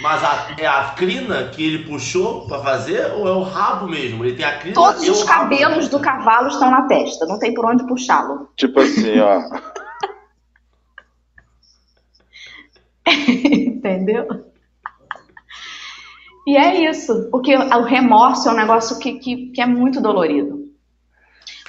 Mas 0.00 0.24
a, 0.24 0.56
é 0.58 0.66
a 0.66 0.94
crina 0.96 1.48
que 1.48 1.62
ele 1.62 1.84
puxou 1.84 2.46
para 2.46 2.62
fazer 2.62 3.12
ou 3.12 3.28
é 3.28 3.32
o 3.32 3.42
rabo 3.42 3.86
mesmo? 3.88 4.24
Ele 4.24 4.34
tem 4.34 4.44
a 4.44 4.58
crina 4.58 4.74
Todos 4.74 5.06
os 5.06 5.22
cabelos 5.22 5.88
do 5.88 6.00
cavalo 6.00 6.48
estão 6.48 6.70
na 6.70 6.82
testa, 6.82 7.26
não 7.26 7.38
tem 7.38 7.52
por 7.52 7.66
onde 7.66 7.86
puxá-lo. 7.86 8.48
Tipo 8.56 8.80
assim, 8.80 9.20
ó. 9.20 9.42
Entendeu? 13.06 14.26
E 16.46 16.56
é 16.56 16.90
isso, 16.90 17.28
porque 17.30 17.54
o 17.54 17.82
remorso 17.82 18.48
é 18.48 18.52
um 18.52 18.56
negócio 18.56 18.98
que, 18.98 19.18
que, 19.18 19.50
que 19.50 19.60
é 19.60 19.66
muito 19.66 20.00
dolorido. 20.00 20.61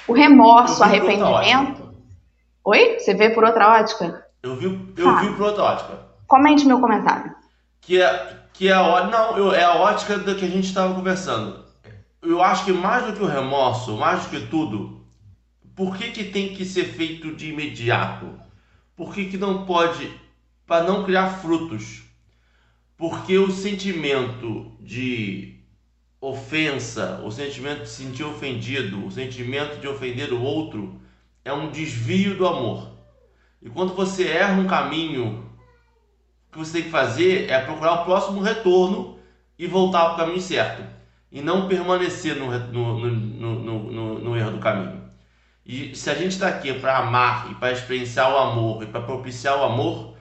O 0.06 0.12
remorso, 0.12 0.80
o 0.80 0.84
arrependimento. 0.84 1.94
Oi? 2.64 2.98
Você 2.98 3.14
vê 3.14 3.30
por 3.30 3.44
outra 3.44 3.80
ótica? 3.80 4.26
Eu 4.42 4.56
vi, 4.56 4.66
eu 4.96 5.04
tá. 5.04 5.20
vi 5.20 5.32
por 5.34 5.46
outra 5.46 5.62
ótica. 5.62 5.98
Comente 6.26 6.66
meu 6.66 6.80
comentário. 6.80 7.34
Que 7.80 8.00
é, 8.00 8.38
que 8.52 8.68
é 8.68 8.72
a, 8.72 9.06
não, 9.06 9.36
eu, 9.36 9.54
é 9.54 9.64
a 9.64 9.74
ótica 9.74 10.18
da 10.18 10.34
que 10.34 10.44
a 10.44 10.48
gente 10.48 10.66
estava 10.66 10.94
conversando. 10.94 11.64
Eu 12.22 12.42
acho 12.42 12.64
que 12.64 12.72
mais 12.72 13.06
do 13.06 13.12
que 13.12 13.22
o 13.22 13.26
remorso, 13.26 13.96
mais 13.96 14.24
do 14.24 14.30
que 14.30 14.46
tudo, 14.46 15.04
por 15.74 15.96
que, 15.96 16.10
que 16.10 16.24
tem 16.24 16.54
que 16.54 16.64
ser 16.64 16.84
feito 16.84 17.34
de 17.34 17.50
imediato? 17.50 18.38
Por 18.96 19.12
que, 19.12 19.26
que 19.26 19.36
não 19.36 19.66
pode, 19.66 20.10
para 20.66 20.84
não 20.84 21.04
criar 21.04 21.28
frutos? 21.28 22.02
Porque 22.96 23.36
o 23.36 23.50
sentimento 23.50 24.72
de 24.80 25.53
ofensa, 26.24 27.20
o 27.22 27.30
sentimento 27.30 27.82
de 27.82 27.88
se 27.88 28.02
sentir 28.02 28.24
ofendido, 28.24 29.06
o 29.06 29.10
sentimento 29.10 29.78
de 29.78 29.86
ofender 29.86 30.32
o 30.32 30.40
outro 30.40 30.98
é 31.44 31.52
um 31.52 31.70
desvio 31.70 32.34
do 32.34 32.46
amor. 32.46 32.92
E 33.60 33.68
quando 33.68 33.94
você 33.94 34.28
erra 34.28 34.58
um 34.58 34.66
caminho, 34.66 35.44
o 36.48 36.52
que 36.52 36.58
você 36.58 36.72
tem 36.72 36.82
que 36.84 36.90
fazer 36.90 37.50
é 37.50 37.60
procurar 37.60 38.00
o 38.00 38.04
próximo 38.06 38.40
retorno 38.40 39.18
e 39.58 39.66
voltar 39.66 40.04
para 40.04 40.14
o 40.14 40.16
caminho 40.16 40.40
certo. 40.40 40.82
E 41.30 41.42
não 41.42 41.68
permanecer 41.68 42.36
no, 42.36 42.50
no, 42.50 43.10
no, 43.10 44.18
no, 44.20 44.36
erro 44.36 44.52
do 44.52 44.58
caminho. 44.58 45.02
E 45.66 45.94
se 45.94 46.08
a 46.08 46.14
gente 46.14 46.32
está 46.32 46.48
aqui 46.48 46.72
para 46.72 46.98
amar 46.98 47.50
e 47.50 47.54
para 47.56 47.72
experienciar 47.72 48.32
o 48.32 48.38
amor 48.38 48.82
e 48.82 48.86
para 48.86 49.02
propiciar 49.02 49.58
o 49.58 49.64
amor, 49.64 50.16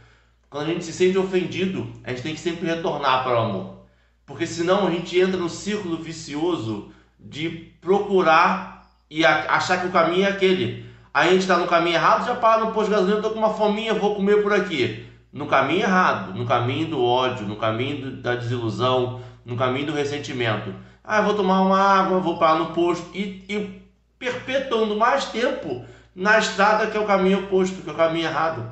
quando 0.50 0.66
a 0.66 0.74
gente 0.74 0.84
se 0.84 0.92
sente 0.92 1.18
ofendido, 1.18 1.94
a 2.04 2.10
gente 2.10 2.24
tem 2.24 2.34
que 2.34 2.42
sempre 2.42 2.66
retornar 2.66 3.24
para 3.24 3.36
o 3.36 3.44
amor. 3.44 3.83
Porque 4.26 4.48
senão 4.48 4.88
a 4.88 4.92
gente 4.92 5.20
entra 5.20 5.38
no 5.38 5.50
círculo 5.50 5.98
vicioso 5.98 6.92
de 7.20 7.50
procurar 7.82 8.90
e 9.10 9.26
achar 9.26 9.82
que 9.82 9.88
o 9.88 9.92
caminho 9.92 10.26
é 10.26 10.30
aquele. 10.30 10.86
Aí 11.14 11.30
a 11.30 11.32
gente 11.32 11.42
está 11.42 11.58
no 11.58 11.68
caminho 11.68 11.96
errado, 11.96 12.26
já 12.26 12.36
para 12.36 12.66
no 12.66 12.72
posto 12.72 12.90
de 12.90 12.96
gasolina, 12.96 13.18
estou 13.18 13.32
com 13.32 13.40
uma 13.40 13.54
fominha, 13.54 13.94
vou 13.94 14.16
comer 14.16 14.42
por 14.42 14.52
aqui. 14.52 15.06
No 15.32 15.46
caminho 15.46 15.82
errado, 15.82 16.34
no 16.34 16.46
caminho 16.46 16.88
do 16.88 17.04
ódio, 17.04 17.46
no 17.46 17.56
caminho 17.56 18.02
do, 18.02 18.18
da 18.22 18.36
desilusão, 18.36 19.22
no 19.46 19.56
caminho 19.56 19.88
do 19.88 19.94
ressentimento. 19.94 20.74
Ah, 21.04 21.22
vou 21.22 21.36
tomar 21.36 21.62
uma 21.62 21.80
água, 21.80 22.20
vou 22.20 22.38
parar 22.38 22.58
no 22.58 22.68
posto 22.68 23.06
e, 23.14 23.44
e 23.48 23.82
perpetuando 24.18 24.96
mais 24.96 25.26
tempo 25.26 25.86
na 26.16 26.40
estrada 26.40 26.88
que 26.88 26.98
é 26.98 27.00
o 27.00 27.06
caminho 27.06 27.40
oposto, 27.40 27.82
que 27.82 27.90
é 27.90 27.94
o 27.94 27.96
caminho 27.96 28.26
errado. 28.26 28.72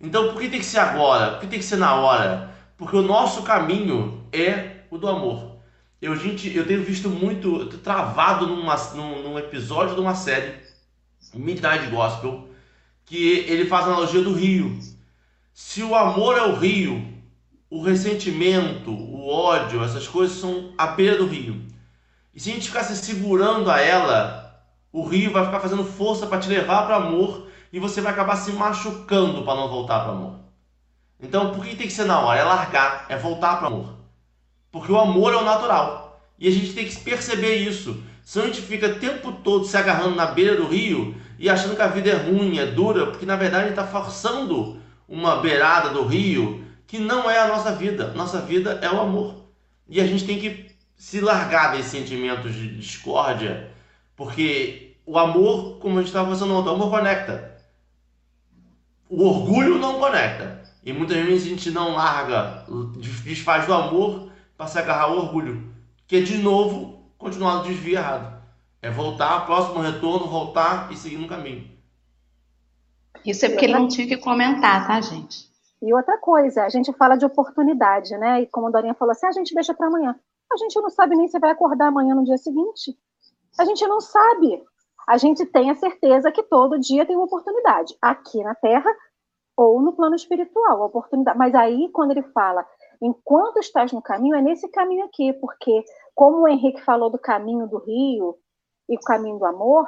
Então, 0.00 0.28
por 0.28 0.40
que 0.40 0.48
tem 0.48 0.60
que 0.60 0.66
ser 0.66 0.78
agora? 0.78 1.32
Por 1.32 1.40
que 1.40 1.46
tem 1.46 1.58
que 1.58 1.64
ser 1.64 1.76
na 1.76 1.94
hora? 1.94 2.50
Porque 2.76 2.96
o 2.96 3.02
nosso 3.02 3.42
caminho 3.42 4.24
é 4.32 4.71
o 4.92 4.98
do 4.98 5.08
amor. 5.08 5.56
Eu, 6.00 6.14
gente, 6.16 6.54
eu 6.54 6.66
tenho 6.66 6.84
visto 6.84 7.08
muito, 7.08 7.66
travado 7.78 8.46
numa, 8.46 8.76
num, 8.94 9.22
num 9.22 9.38
episódio 9.38 9.94
de 9.94 10.00
uma 10.00 10.14
série, 10.14 10.60
Midnight 11.32 11.86
Gospel, 11.86 12.48
que 13.06 13.38
ele 13.48 13.64
faz 13.66 13.86
analogia 13.86 14.22
do 14.22 14.34
rio. 14.34 14.78
Se 15.54 15.82
o 15.82 15.94
amor 15.94 16.36
é 16.36 16.42
o 16.42 16.56
rio, 16.56 17.10
o 17.70 17.82
ressentimento, 17.82 18.90
o 18.90 19.26
ódio, 19.28 19.82
essas 19.82 20.06
coisas 20.06 20.36
são 20.36 20.74
a 20.76 20.88
beira 20.88 21.16
do 21.16 21.26
rio. 21.26 21.66
E 22.34 22.40
se 22.40 22.50
a 22.50 22.54
gente 22.54 22.68
ficar 22.68 22.84
se 22.84 22.96
segurando 22.96 23.70
a 23.70 23.80
ela, 23.80 24.62
o 24.92 25.06
rio 25.06 25.32
vai 25.32 25.46
ficar 25.46 25.60
fazendo 25.60 25.84
força 25.84 26.26
para 26.26 26.40
te 26.40 26.50
levar 26.50 26.86
para 26.86 26.98
o 26.98 27.02
amor 27.02 27.48
e 27.72 27.78
você 27.80 28.02
vai 28.02 28.12
acabar 28.12 28.36
se 28.36 28.52
machucando 28.52 29.42
para 29.42 29.54
não 29.54 29.70
voltar 29.70 30.00
para 30.00 30.12
o 30.12 30.16
amor. 30.16 30.40
Então, 31.18 31.54
por 31.54 31.64
que 31.64 31.76
tem 31.76 31.86
que 31.86 31.92
ser 31.92 32.04
na 32.04 32.20
hora? 32.20 32.40
É 32.40 32.44
largar, 32.44 33.06
é 33.08 33.16
voltar 33.16 33.56
para 33.56 33.70
o 33.70 33.74
amor. 33.74 34.01
Porque 34.72 34.90
o 34.90 34.98
amor 34.98 35.32
é 35.34 35.36
o 35.36 35.44
natural. 35.44 36.20
E 36.38 36.48
a 36.48 36.50
gente 36.50 36.72
tem 36.72 36.86
que 36.86 36.96
perceber 36.96 37.56
isso. 37.56 38.02
Se 38.24 38.40
a 38.40 38.46
gente 38.46 38.60
fica 38.60 38.88
o 38.88 38.98
tempo 38.98 39.30
todo 39.32 39.64
se 39.64 39.76
agarrando 39.76 40.16
na 40.16 40.26
beira 40.26 40.56
do 40.56 40.66
rio 40.66 41.14
e 41.38 41.48
achando 41.48 41.76
que 41.76 41.82
a 41.82 41.86
vida 41.86 42.10
é 42.10 42.16
ruim, 42.16 42.58
é 42.58 42.66
dura, 42.66 43.06
porque 43.06 43.26
na 43.26 43.36
verdade 43.36 43.70
está 43.70 43.86
forçando 43.86 44.80
uma 45.08 45.36
beirada 45.36 45.90
do 45.90 46.04
rio 46.04 46.64
que 46.86 46.98
não 46.98 47.30
é 47.30 47.38
a 47.38 47.48
nossa 47.48 47.72
vida. 47.72 48.12
Nossa 48.14 48.40
vida 48.40 48.80
é 48.82 48.90
o 48.90 49.00
amor. 49.00 49.44
E 49.88 50.00
a 50.00 50.06
gente 50.06 50.24
tem 50.24 50.40
que 50.40 50.72
se 50.96 51.20
largar 51.20 51.72
desses 51.72 51.90
sentimentos 51.90 52.54
de 52.54 52.76
discórdia, 52.76 53.70
porque 54.16 54.96
o 55.04 55.18
amor, 55.18 55.78
como 55.78 55.98
a 55.98 56.00
gente 56.00 56.08
estava 56.08 56.34
falando 56.34 56.56
ontem, 56.56 56.70
o 56.70 56.74
amor 56.74 56.90
conecta 56.90 57.52
o 59.12 59.26
orgulho 59.26 59.78
não 59.78 59.98
conecta. 59.98 60.62
E 60.82 60.90
muitas 60.90 61.18
vezes 61.18 61.46
a 61.46 61.48
gente 61.50 61.70
não 61.70 61.94
larga, 61.94 62.64
desfaz 62.96 63.66
do 63.66 63.74
amor 63.74 64.31
para 64.62 64.70
se 64.70 64.78
agarrar 64.78 65.04
ao 65.04 65.16
orgulho. 65.16 65.72
Que 66.06 66.22
de 66.22 66.38
novo 66.38 67.00
continuar 67.18 67.56
no 67.56 67.64
desvio 67.64 67.96
errado. 67.96 68.42
É 68.80 68.90
voltar, 68.90 69.46
próximo 69.46 69.80
retorno, 69.80 70.26
voltar 70.26 70.90
e 70.92 70.96
seguir 70.96 71.18
no 71.18 71.28
caminho. 71.28 71.70
Isso 73.24 73.46
é 73.46 73.48
porque 73.48 73.66
ele 73.66 73.74
não 73.74 73.86
tinha 73.86 74.06
que 74.06 74.16
comentar, 74.16 74.86
tá, 74.86 75.00
gente? 75.00 75.50
E 75.80 75.92
outra 75.94 76.18
coisa, 76.18 76.64
a 76.64 76.68
gente 76.68 76.92
fala 76.92 77.16
de 77.16 77.24
oportunidade, 77.24 78.16
né? 78.16 78.42
E 78.42 78.46
como 78.46 78.68
a 78.68 78.70
Dorinha 78.70 78.94
falou 78.94 79.12
assim, 79.12 79.26
a 79.26 79.32
gente 79.32 79.54
deixa 79.54 79.74
para 79.74 79.86
amanhã. 79.86 80.16
A 80.52 80.56
gente 80.56 80.80
não 80.80 80.90
sabe 80.90 81.16
nem 81.16 81.28
se 81.28 81.38
vai 81.38 81.50
acordar 81.50 81.88
amanhã 81.88 82.14
no 82.14 82.24
dia 82.24 82.38
seguinte. 82.38 82.96
A 83.58 83.64
gente 83.64 83.86
não 83.86 84.00
sabe 84.00 84.62
a 85.06 85.16
gente 85.16 85.44
tem 85.46 85.70
a 85.70 85.74
certeza 85.74 86.30
que 86.30 86.42
todo 86.42 86.78
dia 86.78 87.04
tem 87.04 87.16
uma 87.16 87.24
oportunidade, 87.24 87.96
aqui 88.00 88.42
na 88.42 88.54
Terra 88.54 88.90
ou 89.56 89.82
no 89.82 89.92
plano 89.92 90.14
espiritual, 90.14 90.82
a 90.82 90.86
oportunidade. 90.86 91.36
Mas 91.36 91.54
aí, 91.54 91.90
quando 91.92 92.12
ele 92.12 92.22
fala, 92.22 92.66
enquanto 93.02 93.58
estás 93.58 93.92
no 93.92 94.00
caminho, 94.00 94.36
é 94.36 94.40
nesse 94.40 94.68
caminho 94.68 95.04
aqui, 95.04 95.32
porque, 95.34 95.84
como 96.14 96.38
o 96.38 96.48
Henrique 96.48 96.80
falou 96.82 97.10
do 97.10 97.18
caminho 97.18 97.66
do 97.66 97.78
rio 97.78 98.36
e 98.88 98.96
o 98.96 99.00
caminho 99.00 99.38
do 99.38 99.44
amor, 99.44 99.86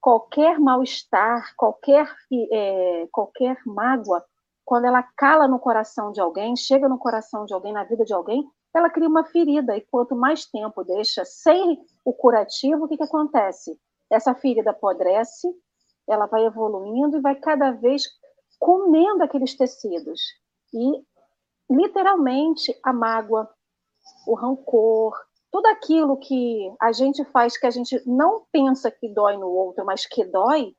qualquer 0.00 0.58
mal-estar, 0.58 1.54
qualquer, 1.56 2.10
é, 2.52 3.08
qualquer 3.12 3.58
mágoa, 3.66 4.24
quando 4.64 4.86
ela 4.86 5.02
cala 5.16 5.46
no 5.46 5.58
coração 5.58 6.10
de 6.10 6.20
alguém, 6.20 6.56
chega 6.56 6.88
no 6.88 6.98
coração 6.98 7.44
de 7.44 7.52
alguém, 7.52 7.72
na 7.72 7.84
vida 7.84 8.04
de 8.04 8.14
alguém, 8.14 8.44
ela 8.74 8.90
cria 8.90 9.08
uma 9.08 9.24
ferida. 9.24 9.76
E 9.76 9.82
quanto 9.82 10.16
mais 10.16 10.46
tempo 10.46 10.82
deixa 10.82 11.24
sem 11.24 11.78
o 12.04 12.12
curativo, 12.12 12.84
o 12.84 12.88
que, 12.88 12.96
que 12.96 13.04
acontece? 13.04 13.78
essa 14.10 14.34
ferida 14.34 14.70
apodrece, 14.70 15.48
ela 16.08 16.26
vai 16.26 16.44
evoluindo 16.44 17.18
e 17.18 17.20
vai 17.20 17.34
cada 17.34 17.72
vez 17.72 18.04
comendo 18.58 19.22
aqueles 19.22 19.56
tecidos. 19.56 20.20
E, 20.72 21.02
literalmente, 21.70 22.78
a 22.84 22.92
mágoa, 22.92 23.48
o 24.26 24.34
rancor, 24.34 25.14
tudo 25.50 25.66
aquilo 25.66 26.16
que 26.16 26.68
a 26.80 26.92
gente 26.92 27.24
faz 27.26 27.56
que 27.56 27.66
a 27.66 27.70
gente 27.70 28.02
não 28.06 28.44
pensa 28.50 28.90
que 28.90 29.08
dói 29.08 29.36
no 29.36 29.48
outro, 29.48 29.84
mas 29.84 30.06
que 30.06 30.24
dói, 30.24 30.74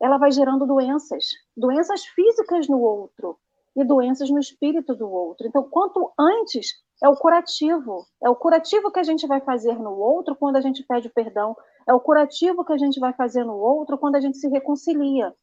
ela 0.00 0.16
vai 0.16 0.32
gerando 0.32 0.66
doenças, 0.66 1.26
doenças 1.56 2.04
físicas 2.06 2.66
no 2.66 2.80
outro 2.80 3.38
e 3.76 3.84
doenças 3.84 4.30
no 4.30 4.38
espírito 4.38 4.94
do 4.94 5.08
outro. 5.08 5.46
Então, 5.46 5.62
quanto 5.68 6.12
antes 6.18 6.82
é 7.02 7.08
o 7.08 7.16
curativo, 7.16 8.06
é 8.22 8.28
o 8.28 8.34
curativo 8.34 8.90
que 8.90 8.98
a 8.98 9.02
gente 9.02 9.26
vai 9.26 9.40
fazer 9.40 9.78
no 9.78 9.92
outro 9.92 10.34
quando 10.34 10.56
a 10.56 10.60
gente 10.60 10.82
pede 10.82 11.08
perdão, 11.10 11.54
é 11.86 11.92
o 11.92 12.00
curativo 12.00 12.64
que 12.64 12.72
a 12.72 12.78
gente 12.78 12.98
vai 12.98 13.12
fazer 13.12 13.44
no 13.44 13.56
outro 13.56 13.98
quando 13.98 14.16
a 14.16 14.20
gente 14.20 14.38
se 14.38 14.48
reconcilia. 14.48 15.34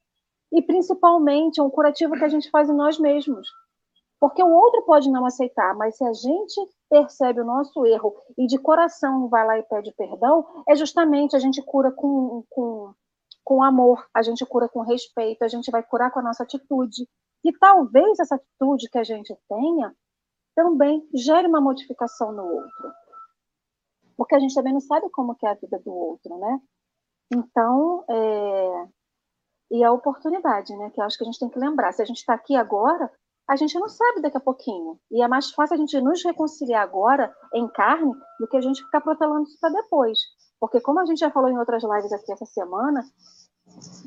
e 0.51 0.61
principalmente 0.61 1.59
é 1.59 1.63
um 1.63 1.69
curativo 1.69 2.13
que 2.13 2.23
a 2.23 2.29
gente 2.29 2.49
faz 2.49 2.69
em 2.69 2.73
nós 2.73 2.97
mesmos. 2.97 3.47
Porque 4.19 4.41
o 4.41 4.49
outro 4.49 4.81
pode 4.83 5.11
não 5.11 5.25
aceitar, 5.25 5.75
mas 5.75 5.95
se 5.97 6.03
a 6.03 6.11
gente 6.11 6.59
percebe 6.89 7.41
o 7.41 7.45
nosso 7.45 7.85
erro 7.85 8.15
e 8.37 8.47
de 8.47 8.57
coração 8.57 9.27
vai 9.29 9.45
lá 9.45 9.59
e 9.59 9.63
pede 9.63 9.93
perdão, 9.93 10.45
é 10.67 10.75
justamente 10.75 11.35
a 11.35 11.39
gente 11.39 11.61
cura 11.61 11.91
com, 11.91 12.43
com, 12.49 12.93
com 13.43 13.63
amor, 13.63 14.07
a 14.13 14.23
gente 14.23 14.45
cura 14.45 14.67
com 14.67 14.81
respeito, 14.81 15.43
a 15.43 15.47
gente 15.47 15.69
vai 15.69 15.83
curar 15.83 16.11
com 16.11 16.19
a 16.19 16.23
nossa 16.23 16.43
atitude. 16.43 17.07
E 17.43 17.53
talvez 17.59 18.19
essa 18.19 18.35
atitude 18.35 18.89
que 18.89 18.97
a 18.97 19.03
gente 19.03 19.35
tenha 19.47 19.95
também 20.55 21.07
gere 21.13 21.47
uma 21.47 21.61
modificação 21.61 22.31
no 22.31 22.43
outro. 22.43 22.93
Porque 24.17 24.33
a 24.33 24.39
gente 24.39 24.55
também 24.55 24.73
não 24.73 24.79
sabe 24.79 25.07
como 25.11 25.35
que 25.35 25.45
é 25.45 25.51
a 25.51 25.53
vida 25.53 25.79
do 25.79 25.93
outro, 25.93 26.35
né? 26.39 26.59
Então, 27.31 28.03
é... 28.09 28.87
e 29.69 29.83
a 29.83 29.91
oportunidade, 29.91 30.75
né? 30.75 30.89
Que 30.89 30.99
eu 30.99 31.05
acho 31.05 31.15
que 31.15 31.23
a 31.23 31.27
gente 31.27 31.39
tem 31.39 31.49
que 31.49 31.59
lembrar. 31.59 31.91
Se 31.91 32.01
a 32.01 32.05
gente 32.05 32.17
está 32.17 32.33
aqui 32.33 32.55
agora, 32.55 33.11
a 33.47 33.55
gente 33.55 33.79
não 33.79 33.87
sabe 33.87 34.21
daqui 34.21 34.37
a 34.37 34.41
pouquinho. 34.41 34.99
E 35.09 35.21
é 35.21 35.27
mais 35.27 35.51
fácil 35.51 35.75
a 35.75 35.77
gente 35.77 35.99
nos 36.01 36.23
reconciliar 36.23 36.83
agora, 36.83 37.33
em 37.53 37.67
carne, 37.69 38.13
do 38.39 38.47
que 38.47 38.57
a 38.57 38.61
gente 38.61 38.83
ficar 38.83 39.01
protelando 39.01 39.43
isso 39.43 39.57
para 39.59 39.69
depois. 39.69 40.19
Porque, 40.59 40.81
como 40.81 40.99
a 40.99 41.05
gente 41.05 41.19
já 41.19 41.31
falou 41.31 41.49
em 41.49 41.57
outras 41.57 41.83
lives 41.83 42.11
aqui 42.11 42.31
essa 42.31 42.45
semana, 42.45 43.03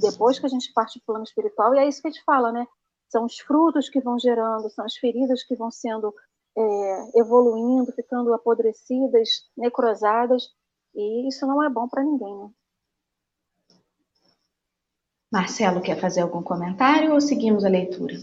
depois 0.00 0.38
que 0.38 0.46
a 0.46 0.48
gente 0.48 0.72
parte 0.74 0.98
do 0.98 1.04
plano 1.06 1.24
espiritual, 1.24 1.74
e 1.74 1.78
é 1.78 1.88
isso 1.88 2.02
que 2.02 2.08
a 2.08 2.10
gente 2.10 2.24
fala, 2.24 2.52
né? 2.52 2.66
São 3.08 3.24
os 3.24 3.38
frutos 3.38 3.88
que 3.88 4.00
vão 4.00 4.18
gerando, 4.18 4.68
são 4.70 4.84
as 4.84 4.94
feridas 4.96 5.42
que 5.42 5.56
vão 5.56 5.70
sendo 5.70 6.14
é, 6.56 7.18
evoluindo, 7.18 7.92
ficando 7.92 8.34
apodrecidas, 8.34 9.28
necrosadas, 9.56 10.48
e 10.94 11.28
isso 11.28 11.46
não 11.46 11.62
é 11.62 11.68
bom 11.70 11.88
para 11.88 12.04
ninguém, 12.04 12.36
né? 12.36 12.50
Marcelo, 15.32 15.80
quer 15.80 15.98
fazer 15.98 16.22
algum 16.22 16.42
comentário 16.42 17.12
ou 17.12 17.20
seguimos 17.20 17.64
a 17.64 17.68
leitura? 17.68 18.14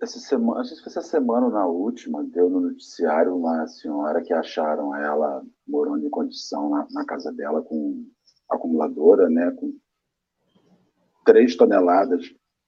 Essa 0.00 0.18
semana, 0.18 0.60
acho 0.60 0.74
que 0.76 0.82
foi 0.82 0.90
essa 0.90 1.02
semana 1.02 1.48
na 1.48 1.66
última, 1.66 2.22
deu 2.24 2.48
no 2.48 2.60
noticiário 2.60 3.36
uma 3.36 3.66
senhora 3.66 4.22
que 4.22 4.32
acharam 4.32 4.94
ela 4.94 5.44
morando 5.66 6.06
em 6.06 6.10
condição 6.10 6.70
na, 6.70 6.86
na 6.90 7.04
casa 7.04 7.32
dela 7.32 7.62
com 7.62 8.06
acumuladora, 8.48 9.28
né, 9.28 9.50
com 9.52 9.74
três 11.24 11.56
toneladas 11.56 12.22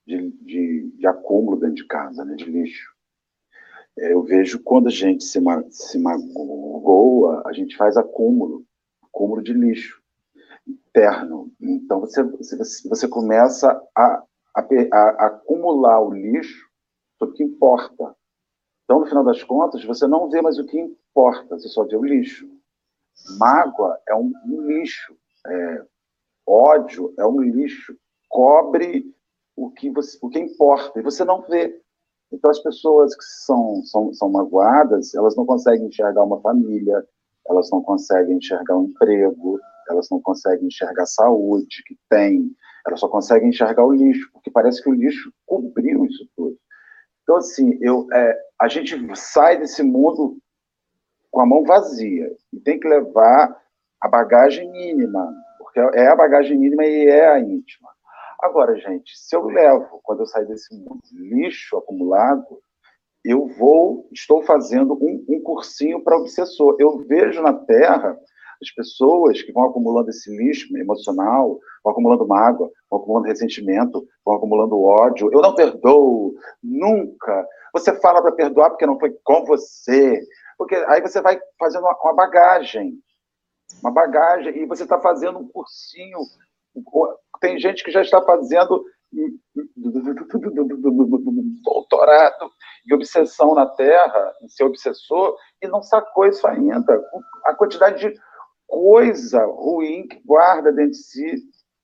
de, 0.06 0.30
de, 0.42 0.90
de, 0.96 1.06
acúmulo 1.06 1.58
dentro 1.58 1.76
de 1.76 1.86
casa, 1.86 2.24
né, 2.24 2.34
de 2.34 2.44
lixo. 2.44 2.94
É, 3.98 4.12
eu 4.12 4.22
vejo 4.22 4.62
quando 4.62 4.88
a 4.88 4.90
gente 4.90 5.24
se, 5.24 5.40
se 5.70 5.98
magoa, 5.98 7.42
a 7.46 7.52
gente 7.52 7.76
faz 7.76 7.96
acúmulo, 7.96 8.64
acúmulo 9.02 9.42
de 9.42 9.52
lixo 9.52 10.02
interno. 10.66 11.52
Então 11.60 12.00
você, 12.00 12.22
você, 12.22 12.88
você 12.88 13.08
começa 13.08 13.70
a, 13.94 14.22
a, 14.54 14.60
a 14.62 15.26
acumular 15.26 16.00
o 16.00 16.12
lixo 16.12 16.66
sobre 17.18 17.34
o 17.34 17.36
que 17.36 17.44
importa. 17.44 18.14
Então, 18.84 19.00
no 19.00 19.06
final 19.06 19.24
das 19.24 19.42
contas, 19.42 19.84
você 19.84 20.06
não 20.06 20.28
vê 20.28 20.40
mais 20.40 20.58
o 20.58 20.64
que 20.64 20.78
importa, 20.78 21.58
você 21.58 21.68
só 21.68 21.84
vê 21.84 21.96
o 21.96 22.04
lixo. 22.04 22.48
Mágoa 23.38 23.98
é 24.08 24.14
um, 24.14 24.32
um 24.46 24.66
lixo. 24.66 25.16
É, 25.46 25.84
ódio 26.46 27.12
é 27.18 27.26
um 27.26 27.40
lixo. 27.40 27.96
Cobre 28.28 29.12
o 29.56 29.70
que, 29.70 29.90
você, 29.90 30.18
o 30.20 30.28
que 30.28 30.38
importa 30.38 31.00
e 31.00 31.02
você 31.02 31.24
não 31.24 31.42
vê. 31.42 31.80
Então, 32.30 32.50
as 32.50 32.60
pessoas 32.60 33.14
que 33.16 33.24
são, 33.24 33.82
são, 33.84 34.12
são 34.12 34.28
magoadas, 34.28 35.14
elas 35.14 35.36
não 35.36 35.46
conseguem 35.46 35.86
enxergar 35.86 36.24
uma 36.24 36.40
família, 36.40 37.04
elas 37.48 37.70
não 37.70 37.82
conseguem 37.82 38.36
enxergar 38.36 38.76
um 38.76 38.84
emprego, 38.84 39.58
elas 39.88 40.08
não 40.10 40.20
conseguem 40.20 40.66
enxergar 40.66 41.04
a 41.04 41.06
saúde 41.06 41.82
que 41.86 41.96
tem, 42.10 42.52
elas 42.86 43.00
só 43.00 43.08
conseguem 43.08 43.48
enxergar 43.48 43.84
o 43.84 43.92
lixo, 43.92 44.28
porque 44.32 44.50
parece 44.50 44.82
que 44.82 44.90
o 44.90 44.94
lixo 44.94 45.32
cobriu 45.46 46.04
isso 46.06 46.28
tudo. 46.36 46.56
Então, 47.26 47.38
assim, 47.38 47.76
eu, 47.80 48.06
é, 48.12 48.38
a 48.60 48.68
gente 48.68 48.96
sai 49.16 49.58
desse 49.58 49.82
mundo 49.82 50.38
com 51.28 51.40
a 51.40 51.46
mão 51.46 51.64
vazia 51.64 52.30
e 52.52 52.60
tem 52.60 52.78
que 52.78 52.86
levar 52.86 53.60
a 54.00 54.06
bagagem 54.06 54.70
mínima, 54.70 55.34
porque 55.58 55.80
é 55.80 56.06
a 56.06 56.14
bagagem 56.14 56.56
mínima 56.56 56.86
e 56.86 57.08
é 57.08 57.28
a 57.28 57.40
íntima. 57.40 57.90
Agora, 58.40 58.76
gente, 58.76 59.18
se 59.18 59.34
eu 59.34 59.46
levo, 59.46 60.00
quando 60.04 60.20
eu 60.20 60.26
sair 60.26 60.46
desse 60.46 60.72
mundo, 60.72 61.00
lixo 61.12 61.76
acumulado, 61.76 62.60
eu 63.24 63.48
vou, 63.48 64.08
estou 64.12 64.44
fazendo 64.44 64.94
um, 64.94 65.24
um 65.28 65.42
cursinho 65.42 66.04
para 66.04 66.16
obsessor. 66.16 66.76
Eu 66.78 66.98
vejo 67.08 67.42
na 67.42 67.52
Terra 67.52 68.16
as 68.62 68.70
pessoas 68.70 69.42
que 69.42 69.52
vão 69.52 69.64
acumulando 69.64 70.10
esse 70.10 70.34
lixo 70.34 70.76
emocional, 70.76 71.58
vão 71.82 71.92
acumulando 71.92 72.26
mágoa, 72.26 72.70
vão 72.90 73.00
acumulando 73.00 73.28
ressentimento, 73.28 74.06
vão 74.24 74.36
acumulando 74.36 74.80
ódio. 74.80 75.30
Eu 75.32 75.40
não 75.40 75.54
perdoo, 75.54 76.34
nunca. 76.62 77.46
Você 77.72 77.98
fala 78.00 78.22
para 78.22 78.32
perdoar 78.32 78.70
porque 78.70 78.86
não 78.86 78.98
foi 78.98 79.10
com 79.22 79.44
você. 79.44 80.20
Porque 80.56 80.74
aí 80.88 81.00
você 81.00 81.20
vai 81.20 81.38
fazendo 81.58 81.84
uma, 81.84 82.14
bagagem. 82.14 82.94
Uma 83.82 83.90
bagagem. 83.90 84.56
E 84.56 84.66
você 84.66 84.84
está 84.84 84.98
fazendo 85.00 85.38
um 85.38 85.48
cursinho. 85.48 86.18
Tem 87.40 87.58
gente 87.58 87.84
que 87.84 87.90
já 87.90 88.00
está 88.00 88.22
fazendo 88.22 88.84
doutorado 91.62 92.50
e 92.86 92.94
obsessão 92.94 93.54
na 93.54 93.66
Terra, 93.66 94.34
em 94.42 94.48
ser 94.48 94.64
obsessor, 94.64 95.36
e 95.62 95.68
não 95.68 95.82
sacou 95.82 96.26
isso 96.26 96.46
ainda. 96.46 97.02
A 97.44 97.54
quantidade 97.54 97.98
de 97.98 98.20
coisa 98.66 99.44
ruim 99.44 100.06
que 100.08 100.20
guarda 100.24 100.72
dentro 100.72 100.92
de 100.92 100.96
si, 100.96 101.36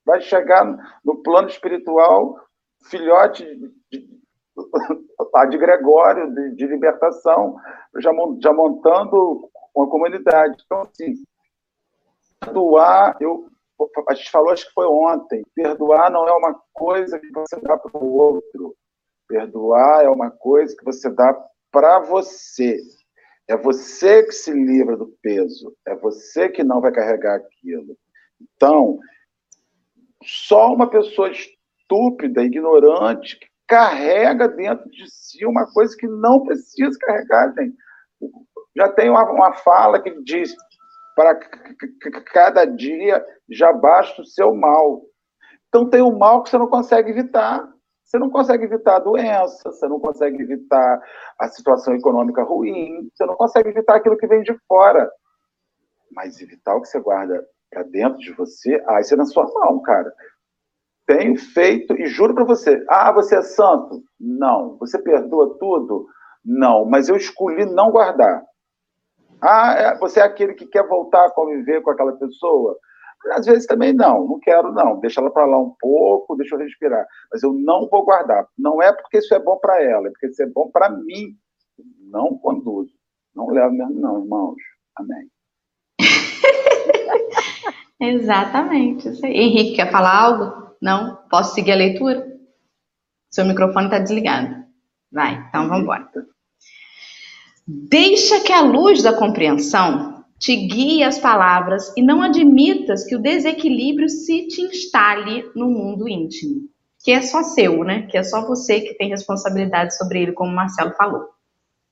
vai 0.04 0.20
chegar 0.20 0.64
no 1.04 1.22
plano 1.22 1.48
espiritual, 1.48 2.36
filhote 2.84 3.44
de, 3.44 3.72
de, 3.90 4.20
de 5.50 5.58
Gregório, 5.58 6.34
de, 6.34 6.54
de, 6.56 6.66
libertação, 6.66 7.56
já, 7.98 8.10
já 8.40 8.52
montando 8.52 9.48
uma 9.74 9.88
comunidade. 9.88 10.56
Então, 10.64 10.82
assim, 10.82 11.14
perdoar, 12.40 13.16
eu, 13.20 13.48
a 14.08 14.14
gente 14.14 14.30
falou, 14.30 14.50
acho 14.50 14.66
que 14.66 14.74
foi 14.74 14.86
ontem, 14.86 15.42
perdoar 15.54 16.10
não 16.10 16.26
é 16.26 16.32
uma 16.32 16.60
coisa 16.72 17.18
que 17.18 17.30
você 17.32 17.60
dá 17.60 17.76
para 17.76 17.96
o 17.96 18.12
outro, 18.12 18.74
perdoar 19.28 20.04
é 20.04 20.08
uma 20.08 20.30
coisa 20.30 20.74
que 20.76 20.84
você 20.84 21.08
dá 21.10 21.32
para 21.70 22.00
você. 22.00 22.78
É 23.48 23.56
você 23.56 24.22
que 24.22 24.32
se 24.32 24.52
livra 24.52 24.96
do 24.96 25.08
peso, 25.20 25.76
é 25.86 25.94
você 25.94 26.48
que 26.48 26.62
não 26.62 26.80
vai 26.80 26.92
carregar 26.92 27.36
aquilo. 27.36 27.96
Então, 28.40 28.98
só 30.24 30.72
uma 30.72 30.88
pessoa 30.88 31.30
estúpida, 31.30 32.44
ignorante, 32.44 33.38
que 33.38 33.46
carrega 33.66 34.48
dentro 34.48 34.88
de 34.90 35.10
si 35.10 35.44
uma 35.44 35.66
coisa 35.72 35.96
que 35.96 36.06
não 36.06 36.44
precisa 36.44 36.96
carregar, 37.00 37.52
gente. 37.54 37.76
Já 38.76 38.88
tem 38.88 39.10
uma, 39.10 39.30
uma 39.30 39.52
fala 39.54 40.00
que 40.00 40.22
diz: 40.22 40.54
para 41.16 41.34
cada 42.32 42.64
dia 42.64 43.24
já 43.50 43.72
basta 43.72 44.22
o 44.22 44.26
seu 44.26 44.54
mal. 44.54 45.02
Então, 45.68 45.88
tem 45.88 46.02
um 46.02 46.16
mal 46.16 46.42
que 46.42 46.50
você 46.50 46.58
não 46.58 46.68
consegue 46.68 47.10
evitar. 47.10 47.68
Você 48.12 48.18
não 48.18 48.28
consegue 48.28 48.64
evitar 48.64 48.96
a 48.96 48.98
doença, 48.98 49.72
você 49.72 49.88
não 49.88 49.98
consegue 49.98 50.42
evitar 50.42 51.00
a 51.38 51.48
situação 51.48 51.94
econômica 51.94 52.42
ruim, 52.42 53.08
você 53.10 53.24
não 53.24 53.34
consegue 53.34 53.70
evitar 53.70 53.96
aquilo 53.96 54.18
que 54.18 54.26
vem 54.26 54.42
de 54.42 54.54
fora. 54.68 55.10
Mas 56.14 56.38
evitar 56.38 56.76
o 56.76 56.82
que 56.82 56.88
você 56.88 57.00
guarda 57.00 57.42
para 57.70 57.84
dentro 57.84 58.18
de 58.18 58.30
você, 58.34 58.84
ah, 58.86 59.00
isso 59.00 59.14
é 59.14 59.16
na 59.16 59.24
sua 59.24 59.50
mão, 59.54 59.80
cara. 59.80 60.12
Tenho 61.06 61.36
feito 61.36 61.98
e 61.98 62.04
juro 62.06 62.34
para 62.34 62.44
você. 62.44 62.84
Ah, 62.86 63.10
você 63.12 63.36
é 63.36 63.40
santo? 63.40 64.02
Não. 64.20 64.76
Você 64.76 64.98
perdoa 64.98 65.56
tudo? 65.58 66.06
Não. 66.44 66.84
Mas 66.84 67.08
eu 67.08 67.16
escolhi 67.16 67.64
não 67.64 67.90
guardar. 67.90 68.42
Ah, 69.40 69.72
é, 69.72 69.96
você 69.96 70.20
é 70.20 70.22
aquele 70.22 70.52
que 70.52 70.66
quer 70.66 70.86
voltar 70.86 71.24
a 71.24 71.30
conviver 71.30 71.80
com 71.80 71.88
aquela 71.88 72.12
pessoa? 72.12 72.78
Às 73.30 73.46
vezes 73.46 73.66
também 73.66 73.92
não, 73.92 74.26
não 74.26 74.38
quero 74.40 74.72
não, 74.72 74.98
deixa 75.00 75.20
ela 75.20 75.30
para 75.30 75.46
lá 75.46 75.58
um 75.58 75.74
pouco, 75.78 76.36
deixa 76.36 76.54
eu 76.54 76.58
respirar. 76.58 77.06
Mas 77.32 77.42
eu 77.42 77.52
não 77.52 77.88
vou 77.88 78.04
guardar. 78.04 78.46
Não 78.58 78.82
é 78.82 78.92
porque 78.92 79.18
isso 79.18 79.34
é 79.34 79.38
bom 79.38 79.56
para 79.58 79.82
ela, 79.82 80.08
é 80.08 80.10
porque 80.10 80.26
isso 80.26 80.42
é 80.42 80.46
bom 80.46 80.70
para 80.70 80.90
mim. 80.90 81.36
Não 82.10 82.36
conduzo. 82.36 82.92
Não 83.34 83.48
levo 83.48 83.72
mesmo 83.72 84.00
não, 84.00 84.22
irmãos. 84.22 84.62
Amém. 84.96 85.30
Exatamente. 88.00 89.08
Henrique, 89.24 89.76
quer 89.76 89.90
falar 89.90 90.14
algo? 90.14 90.76
Não? 90.80 91.16
Posso 91.30 91.54
seguir 91.54 91.72
a 91.72 91.76
leitura? 91.76 92.26
Seu 93.30 93.44
microfone 93.44 93.86
está 93.86 93.98
desligado. 93.98 94.62
Vai, 95.10 95.34
então 95.48 95.68
vamos 95.68 95.84
embora. 95.84 96.10
Deixa 97.66 98.40
que 98.40 98.52
a 98.52 98.60
luz 98.60 99.02
da 99.02 99.16
compreensão 99.16 100.11
te 100.42 100.56
guie 100.56 101.04
as 101.04 101.20
palavras 101.20 101.96
e 101.96 102.02
não 102.02 102.20
admitas 102.20 103.04
que 103.04 103.14
o 103.14 103.22
desequilíbrio 103.22 104.08
se 104.08 104.48
te 104.48 104.60
instale 104.62 105.48
no 105.54 105.70
mundo 105.70 106.08
íntimo, 106.08 106.62
que 107.04 107.12
é 107.12 107.22
só 107.22 107.44
seu, 107.44 107.84
né? 107.84 108.08
Que 108.10 108.18
é 108.18 108.24
só 108.24 108.44
você 108.44 108.80
que 108.80 108.94
tem 108.94 109.10
responsabilidade 109.10 109.96
sobre 109.96 110.20
ele, 110.20 110.32
como 110.32 110.50
o 110.50 110.54
Marcelo 110.54 110.90
falou. 110.94 111.28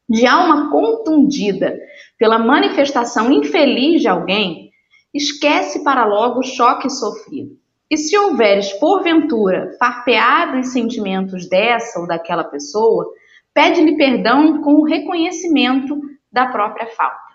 De 0.09 0.27
alma 0.27 0.69
contundida 0.69 1.79
pela 2.19 2.41
manifestação 2.41 3.31
infeliz 3.31 4.03
de 4.03 4.09
alguém, 4.09 4.73
esquece 5.15 5.85
para 5.85 6.05
logo 6.05 6.41
o 6.41 6.45
choque 6.45 6.91
sofrido. 6.91 7.57
E 7.89 7.97
se 7.97 8.19
houveres, 8.19 8.73
porventura, 8.73 9.77
farpeado 9.79 10.57
em 10.57 10.65
sentimentos 10.65 11.49
dessa 11.49 12.01
ou 12.01 12.07
daquela 12.09 12.43
pessoa, 12.43 13.13
pede-lhe 13.55 13.97
perdão 13.97 14.61
com 14.61 14.75
o 14.75 14.85
reconhecimento 14.85 16.01
da 16.33 16.47
própria 16.47 16.89
falta. 16.89 17.30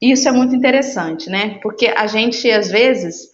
Isso 0.00 0.28
é 0.28 0.32
muito 0.32 0.54
interessante, 0.54 1.30
né? 1.30 1.58
Porque 1.62 1.86
a 1.86 2.06
gente, 2.06 2.50
às 2.50 2.70
vezes, 2.70 3.30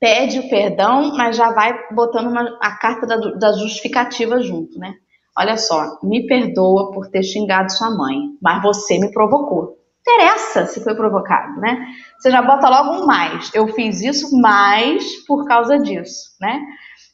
pede 0.00 0.40
o 0.40 0.48
perdão, 0.48 1.16
mas 1.16 1.36
já 1.36 1.52
vai 1.52 1.74
botando 1.92 2.28
uma, 2.28 2.58
a 2.60 2.76
carta 2.76 3.06
da, 3.06 3.16
da 3.16 3.52
justificativa 3.52 4.40
junto, 4.40 4.78
né? 4.78 4.94
Olha 5.38 5.56
só, 5.56 5.98
me 6.02 6.26
perdoa 6.26 6.90
por 6.90 7.08
ter 7.08 7.22
xingado 7.22 7.70
sua 7.70 7.90
mãe, 7.90 8.16
mas 8.42 8.60
você 8.62 8.98
me 8.98 9.12
provocou. 9.12 9.78
Interessa 10.00 10.66
se 10.66 10.82
foi 10.82 10.94
provocado, 10.94 11.60
né? 11.60 11.86
Você 12.18 12.30
já 12.30 12.42
bota 12.42 12.68
logo 12.68 13.02
um 13.02 13.06
mais. 13.06 13.50
Eu 13.54 13.68
fiz 13.68 14.00
isso 14.00 14.36
mais 14.40 15.24
por 15.26 15.46
causa 15.46 15.78
disso, 15.78 16.30
né? 16.40 16.60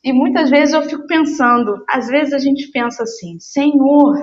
E 0.02 0.12
muitas 0.12 0.48
vezes 0.48 0.74
eu 0.74 0.82
fico 0.82 1.06
pensando, 1.06 1.84
às 1.88 2.06
vezes 2.08 2.32
a 2.32 2.38
gente 2.38 2.70
pensa 2.70 3.02
assim, 3.02 3.38
Senhor, 3.38 4.14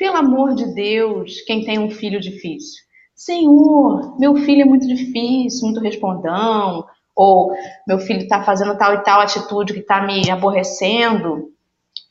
pelo 0.00 0.16
amor 0.16 0.54
de 0.54 0.74
Deus, 0.74 1.42
quem 1.42 1.62
tem 1.62 1.78
um 1.78 1.90
filho 1.90 2.18
difícil. 2.18 2.82
Senhor, 3.14 4.18
meu 4.18 4.34
filho 4.34 4.62
é 4.62 4.64
muito 4.64 4.88
difícil, 4.88 5.66
muito 5.68 5.78
respondão, 5.78 6.86
ou 7.14 7.52
meu 7.86 7.98
filho 7.98 8.20
está 8.20 8.42
fazendo 8.42 8.78
tal 8.78 8.94
e 8.94 9.02
tal 9.02 9.20
atitude 9.20 9.74
que 9.74 9.80
está 9.80 10.00
me 10.00 10.30
aborrecendo, 10.30 11.52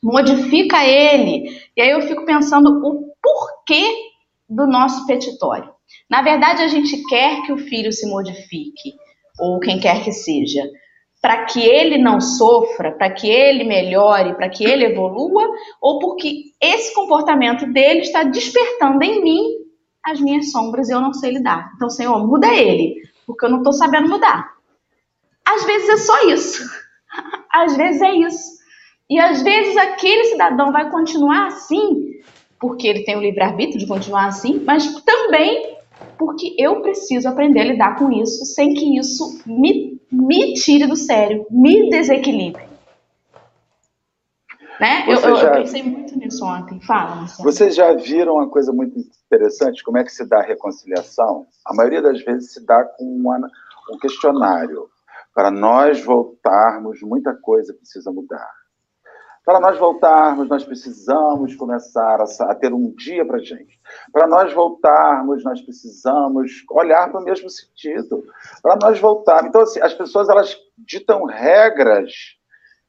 modifica 0.00 0.86
ele. 0.86 1.50
E 1.76 1.82
aí 1.82 1.90
eu 1.90 2.02
fico 2.02 2.24
pensando 2.24 2.68
o 2.86 3.12
porquê 3.20 3.92
do 4.48 4.68
nosso 4.68 5.04
petitório. 5.04 5.68
Na 6.08 6.22
verdade, 6.22 6.62
a 6.62 6.68
gente 6.68 6.96
quer 7.08 7.42
que 7.42 7.52
o 7.52 7.58
filho 7.58 7.92
se 7.92 8.08
modifique, 8.08 8.94
ou 9.36 9.58
quem 9.58 9.80
quer 9.80 10.04
que 10.04 10.12
seja, 10.12 10.62
para 11.20 11.44
que 11.44 11.60
ele 11.60 11.98
não 11.98 12.20
sofra, 12.20 12.92
para 12.92 13.10
que 13.10 13.28
ele 13.28 13.64
melhore, 13.64 14.34
para 14.34 14.48
que 14.48 14.64
ele 14.64 14.86
evolua, 14.86 15.46
ou 15.80 15.98
porque 15.98 16.44
esse 16.60 16.94
comportamento 16.94 17.66
dele 17.66 18.00
está 18.00 18.22
despertando 18.22 19.02
em 19.04 19.22
mim 19.22 19.42
as 20.02 20.18
minhas 20.18 20.50
sombras 20.50 20.88
e 20.88 20.92
eu 20.92 21.00
não 21.00 21.12
sei 21.12 21.32
lidar. 21.32 21.72
Então, 21.76 21.90
Senhor, 21.90 22.26
muda 22.26 22.48
ele, 22.54 23.02
porque 23.26 23.44
eu 23.44 23.50
não 23.50 23.58
estou 23.58 23.72
sabendo 23.72 24.08
mudar. 24.08 24.54
Às 25.46 25.64
vezes 25.64 25.88
é 25.90 25.96
só 25.98 26.28
isso. 26.28 26.64
Às 27.52 27.76
vezes 27.76 28.00
é 28.00 28.14
isso. 28.14 28.60
E 29.10 29.18
às 29.18 29.42
vezes 29.42 29.76
aquele 29.76 30.26
cidadão 30.26 30.70
vai 30.70 30.88
continuar 30.88 31.48
assim, 31.48 32.20
porque 32.60 32.86
ele 32.86 33.02
tem 33.02 33.16
o 33.16 33.20
livre-arbítrio 33.20 33.80
de 33.80 33.86
continuar 33.88 34.26
assim, 34.26 34.62
mas 34.64 34.86
também 35.02 35.76
porque 36.20 36.54
eu 36.58 36.82
preciso 36.82 37.26
aprender 37.26 37.60
a 37.60 37.64
lidar 37.64 37.98
com 37.98 38.12
isso 38.12 38.44
sem 38.44 38.74
que 38.74 38.98
isso 38.98 39.40
me, 39.46 39.98
me 40.12 40.52
tire 40.52 40.86
do 40.86 40.94
sério, 40.94 41.46
me 41.50 41.88
desequilibre. 41.88 42.62
Né? 44.78 45.06
Eu, 45.08 45.16
já... 45.16 45.46
eu, 45.46 45.52
pensei 45.52 45.82
muito 45.82 46.18
nisso 46.18 46.44
ontem. 46.44 46.78
Fala, 46.82 47.16
Marcelo. 47.16 47.50
Vocês 47.50 47.74
já 47.74 47.94
viram 47.94 48.34
uma 48.34 48.50
coisa 48.50 48.70
muito 48.70 48.98
interessante? 48.98 49.82
Como 49.82 49.96
é 49.96 50.04
que 50.04 50.12
se 50.12 50.28
dá 50.28 50.40
a 50.40 50.46
reconciliação? 50.46 51.46
A 51.64 51.74
maioria 51.74 52.02
das 52.02 52.22
vezes 52.22 52.52
se 52.52 52.66
dá 52.66 52.84
com 52.84 53.04
uma, 53.04 53.38
um 53.90 53.98
questionário. 53.98 54.90
Para 55.34 55.50
nós 55.50 56.04
voltarmos, 56.04 57.00
muita 57.00 57.32
coisa 57.34 57.72
precisa 57.72 58.12
mudar. 58.12 58.59
Para 59.50 59.58
nós 59.58 59.78
voltarmos, 59.80 60.48
nós 60.48 60.62
precisamos 60.62 61.56
começar 61.56 62.20
a, 62.20 62.52
a 62.52 62.54
ter 62.54 62.72
um 62.72 62.94
dia 62.94 63.26
para 63.26 63.40
gente. 63.40 63.80
Para 64.12 64.28
nós 64.28 64.52
voltarmos, 64.52 65.42
nós 65.42 65.60
precisamos 65.60 66.64
olhar 66.70 67.10
para 67.10 67.20
o 67.20 67.24
mesmo 67.24 67.50
sentido. 67.50 68.24
Para 68.62 68.76
nós 68.76 69.00
voltarmos. 69.00 69.48
Então, 69.48 69.62
assim, 69.62 69.80
as 69.80 69.92
pessoas 69.92 70.28
elas 70.28 70.56
ditam 70.78 71.24
regras, 71.24 72.12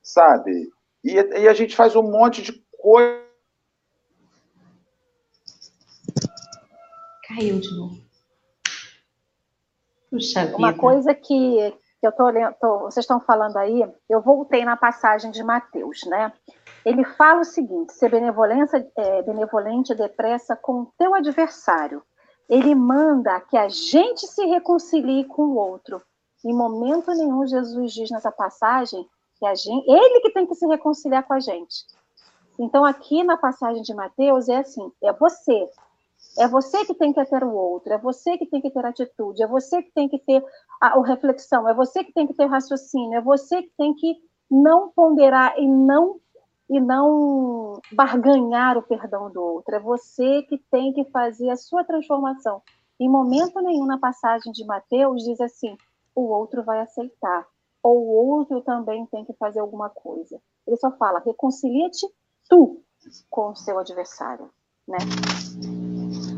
sabe? 0.03 0.69
E, 1.03 1.13
e 1.13 1.47
a 1.47 1.53
gente 1.55 1.75
faz 1.75 1.95
um 1.95 2.03
monte 2.03 2.43
de 2.43 2.63
coisa. 2.77 3.23
Caiu 7.27 7.59
de 7.59 7.75
novo. 7.75 7.97
Puxa 10.11 10.45
vida. 10.45 10.57
Uma 10.57 10.73
coisa 10.75 11.15
que, 11.15 11.73
que 12.01 12.07
eu 12.07 12.11
tô, 12.11 12.25
tô, 12.59 12.79
vocês 12.79 13.03
estão 13.03 13.19
falando 13.19 13.57
aí, 13.57 13.87
eu 14.09 14.21
voltei 14.21 14.65
na 14.65 14.75
passagem 14.75 15.29
de 15.29 15.43
Mateus, 15.43 16.03
né? 16.07 16.33
Ele 16.83 17.05
fala 17.05 17.41
o 17.41 17.45
seguinte: 17.45 17.93
ser 17.93 18.09
benevolência, 18.09 18.91
é, 18.97 19.21
benevolente 19.21 19.93
depressa 19.93 20.55
com 20.55 20.81
o 20.81 20.93
teu 20.97 21.13
adversário. 21.13 22.01
Ele 22.49 22.73
manda 22.73 23.39
que 23.41 23.55
a 23.55 23.69
gente 23.69 24.25
se 24.27 24.43
reconcilie 24.45 25.25
com 25.25 25.43
o 25.43 25.55
outro. 25.55 26.01
Em 26.43 26.53
momento 26.53 27.11
nenhum, 27.11 27.45
Jesus 27.45 27.93
diz 27.93 28.09
nessa 28.09 28.31
passagem 28.31 29.07
que 29.37 29.45
a 29.45 29.53
gente, 29.53 29.87
ele 29.87 30.21
que 30.21 30.31
tem 30.31 30.47
que 30.47 30.55
se 30.55 30.65
reconciliar 30.65 31.23
com 31.23 31.35
a 31.35 31.39
gente. 31.39 31.85
Então, 32.57 32.83
aqui 32.83 33.23
na 33.23 33.37
passagem 33.37 33.83
de 33.83 33.93
Mateus, 33.93 34.49
é 34.49 34.57
assim: 34.57 34.91
é 35.03 35.13
você. 35.13 35.69
É 36.37 36.47
você 36.47 36.85
que 36.85 36.93
tem 36.93 37.11
que 37.11 37.25
ter 37.25 37.43
o 37.43 37.53
outro, 37.53 37.91
é 37.93 37.97
você 37.97 38.37
que 38.37 38.45
tem 38.45 38.61
que 38.61 38.69
ter 38.69 38.85
atitude, 38.85 39.43
é 39.43 39.47
você 39.47 39.83
que 39.83 39.91
tem 39.91 40.07
que 40.07 40.17
ter 40.19 40.43
a, 40.79 40.97
a 40.97 41.05
reflexão, 41.05 41.67
é 41.67 41.73
você 41.73 42.03
que 42.03 42.13
tem 42.13 42.25
que 42.25 42.33
ter 42.33 42.45
raciocínio, 42.45 43.17
é 43.17 43.21
você 43.21 43.63
que 43.63 43.71
tem 43.77 43.93
que 43.93 44.15
não 44.49 44.89
ponderar 44.89 45.57
e 45.57 45.67
não 45.67 46.19
e 46.69 46.79
não 46.79 47.81
barganhar 47.91 48.77
o 48.77 48.81
perdão 48.81 49.29
do 49.29 49.41
outro. 49.41 49.75
É 49.75 49.79
você 49.79 50.41
que 50.43 50.57
tem 50.71 50.93
que 50.93 51.03
fazer 51.11 51.49
a 51.49 51.57
sua 51.57 51.83
transformação. 51.83 52.61
Em 52.97 53.09
momento 53.09 53.59
nenhum 53.61 53.85
na 53.85 53.97
passagem 53.97 54.53
de 54.53 54.65
Mateus 54.65 55.23
diz 55.23 55.41
assim: 55.41 55.75
o 56.15 56.21
outro 56.21 56.63
vai 56.63 56.79
aceitar 56.79 57.45
ou 57.83 57.97
o 57.97 58.29
outro 58.37 58.61
também 58.61 59.05
tem 59.07 59.25
que 59.25 59.33
fazer 59.33 59.59
alguma 59.59 59.89
coisa. 59.89 60.39
Ele 60.65 60.77
só 60.77 60.91
fala: 60.91 61.19
reconcilia-te 61.19 62.07
tu 62.47 62.81
com 63.29 63.49
o 63.49 63.55
seu 63.55 63.79
adversário, 63.79 64.49
né? 64.87 64.97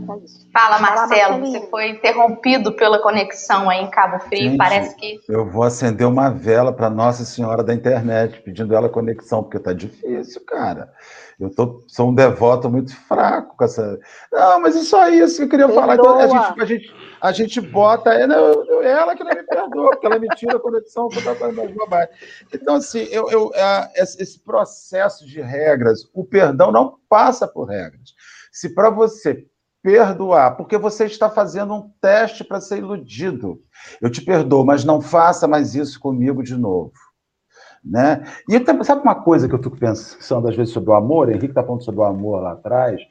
É 0.03 0.51
Fala, 0.51 0.79
Marcelo, 0.79 1.39
você 1.39 1.67
foi 1.67 1.89
interrompido 1.89 2.73
pela 2.73 2.99
conexão 2.99 3.69
aí 3.69 3.81
em 3.81 3.89
Cabo 3.89 4.19
Frio, 4.19 4.51
Gente, 4.51 4.57
parece 4.57 4.95
que... 4.95 5.19
Eu 5.27 5.49
vou 5.49 5.63
acender 5.63 6.07
uma 6.07 6.29
vela 6.29 6.71
para 6.71 6.89
Nossa 6.89 7.25
Senhora 7.25 7.63
da 7.63 7.73
Internet, 7.73 8.41
pedindo 8.41 8.75
ela 8.75 8.89
conexão, 8.89 9.43
porque 9.43 9.59
tá 9.59 9.73
difícil, 9.73 10.43
cara. 10.45 10.91
Eu 11.39 11.49
tô, 11.49 11.83
sou 11.87 12.09
um 12.09 12.15
devoto 12.15 12.69
muito 12.69 12.95
fraco 12.95 13.57
com 13.57 13.63
essa... 13.65 13.99
Não, 14.31 14.59
mas 14.61 14.75
isso 14.75 14.95
aí, 14.95 15.21
assim, 15.21 15.43
eu 15.43 15.49
queria 15.49 15.67
Perdoa. 15.67 15.81
falar, 15.81 15.95
então, 15.95 16.19
a 16.19 16.27
gente, 16.27 16.61
a 16.61 16.65
gente 16.65 17.13
a 17.23 17.31
gente 17.31 17.61
bota 17.61 18.13
ela, 18.13 18.35
ela 18.83 19.15
que 19.15 19.23
não 19.23 19.31
me 19.31 19.43
perdoa, 19.43 19.91
porque 19.91 20.05
ela 20.05 20.19
me 20.19 20.27
tira 20.35 20.57
a 20.57 20.59
conexão 20.59 21.07
com 21.07 21.19
o 21.21 21.73
bobagem. 21.73 22.13
Então, 22.53 22.75
assim, 22.75 23.07
eu, 23.11 23.31
eu, 23.31 23.49
esse 23.95 24.37
processo 24.41 25.25
de 25.25 25.39
regras, 25.39 26.01
o 26.13 26.25
perdão 26.25 26.69
não 26.69 26.97
passa 27.07 27.47
por 27.47 27.63
regras. 27.63 28.13
Se 28.51 28.75
para 28.75 28.89
você 28.89 29.47
perdoar, 29.83 30.55
porque 30.55 30.77
você 30.77 31.05
está 31.05 31.29
fazendo 31.29 31.73
um 31.73 31.91
teste 32.01 32.41
para 32.43 32.61
ser 32.61 32.77
iludido. 32.77 33.61
Eu 34.01 34.09
te 34.09 34.21
perdoo, 34.21 34.65
mas 34.65 34.85
não 34.85 35.01
faça 35.01 35.45
mais 35.45 35.75
isso 35.75 35.99
comigo 35.99 36.41
de 36.41 36.55
novo. 36.55 36.93
Né? 37.83 38.23
E 38.49 38.85
sabe 38.85 39.01
uma 39.01 39.13
coisa 39.13 39.45
que 39.45 39.53
eu 39.53 39.61
fico 39.61 39.77
pensando 39.77 40.47
às 40.47 40.55
vezes 40.55 40.73
sobre 40.73 40.89
o 40.89 40.93
amor? 40.93 41.29
Henrique 41.29 41.47
está 41.47 41.61
falando 41.61 41.83
sobre 41.83 41.99
o 41.99 42.05
amor 42.05 42.41
lá 42.41 42.53
atrás. 42.53 43.01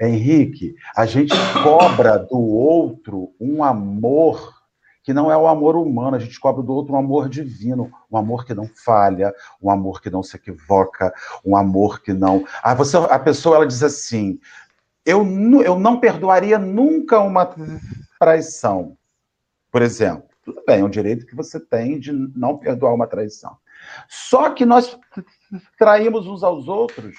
Henrique, 0.00 0.76
a 0.96 1.04
gente 1.04 1.34
cobra 1.64 2.16
do 2.16 2.38
outro 2.38 3.32
um 3.40 3.64
amor 3.64 4.54
que 5.02 5.12
não 5.12 5.32
é 5.32 5.36
o 5.36 5.48
amor 5.48 5.74
humano, 5.74 6.14
a 6.14 6.20
gente 6.20 6.38
cobra 6.38 6.62
do 6.62 6.72
outro 6.72 6.94
um 6.94 6.98
amor 6.98 7.28
divino, 7.28 7.90
um 8.08 8.16
amor 8.16 8.44
que 8.44 8.54
não 8.54 8.68
falha, 8.84 9.34
um 9.60 9.68
amor 9.68 10.00
que 10.00 10.10
não 10.10 10.22
se 10.22 10.36
equivoca, 10.36 11.12
um 11.44 11.56
amor 11.56 12.00
que 12.00 12.12
não. 12.12 12.44
Ah, 12.62 12.74
você, 12.74 12.96
a 12.96 13.18
pessoa 13.18 13.56
ela 13.56 13.66
diz 13.66 13.82
assim: 13.82 14.38
eu, 15.10 15.26
eu 15.62 15.78
não 15.78 15.98
perdoaria 15.98 16.58
nunca 16.58 17.20
uma 17.20 17.54
traição, 18.18 18.96
por 19.70 19.82
exemplo. 19.82 20.28
Tudo 20.42 20.62
bem, 20.66 20.80
é 20.80 20.84
um 20.84 20.90
direito 20.90 21.26
que 21.26 21.36
você 21.36 21.60
tem 21.60 21.98
de 21.98 22.12
não 22.12 22.56
perdoar 22.56 22.94
uma 22.94 23.06
traição. 23.06 23.56
Só 24.08 24.50
que 24.50 24.64
nós 24.64 24.98
traímos 25.78 26.26
uns 26.26 26.42
aos 26.42 26.68
outros 26.68 27.16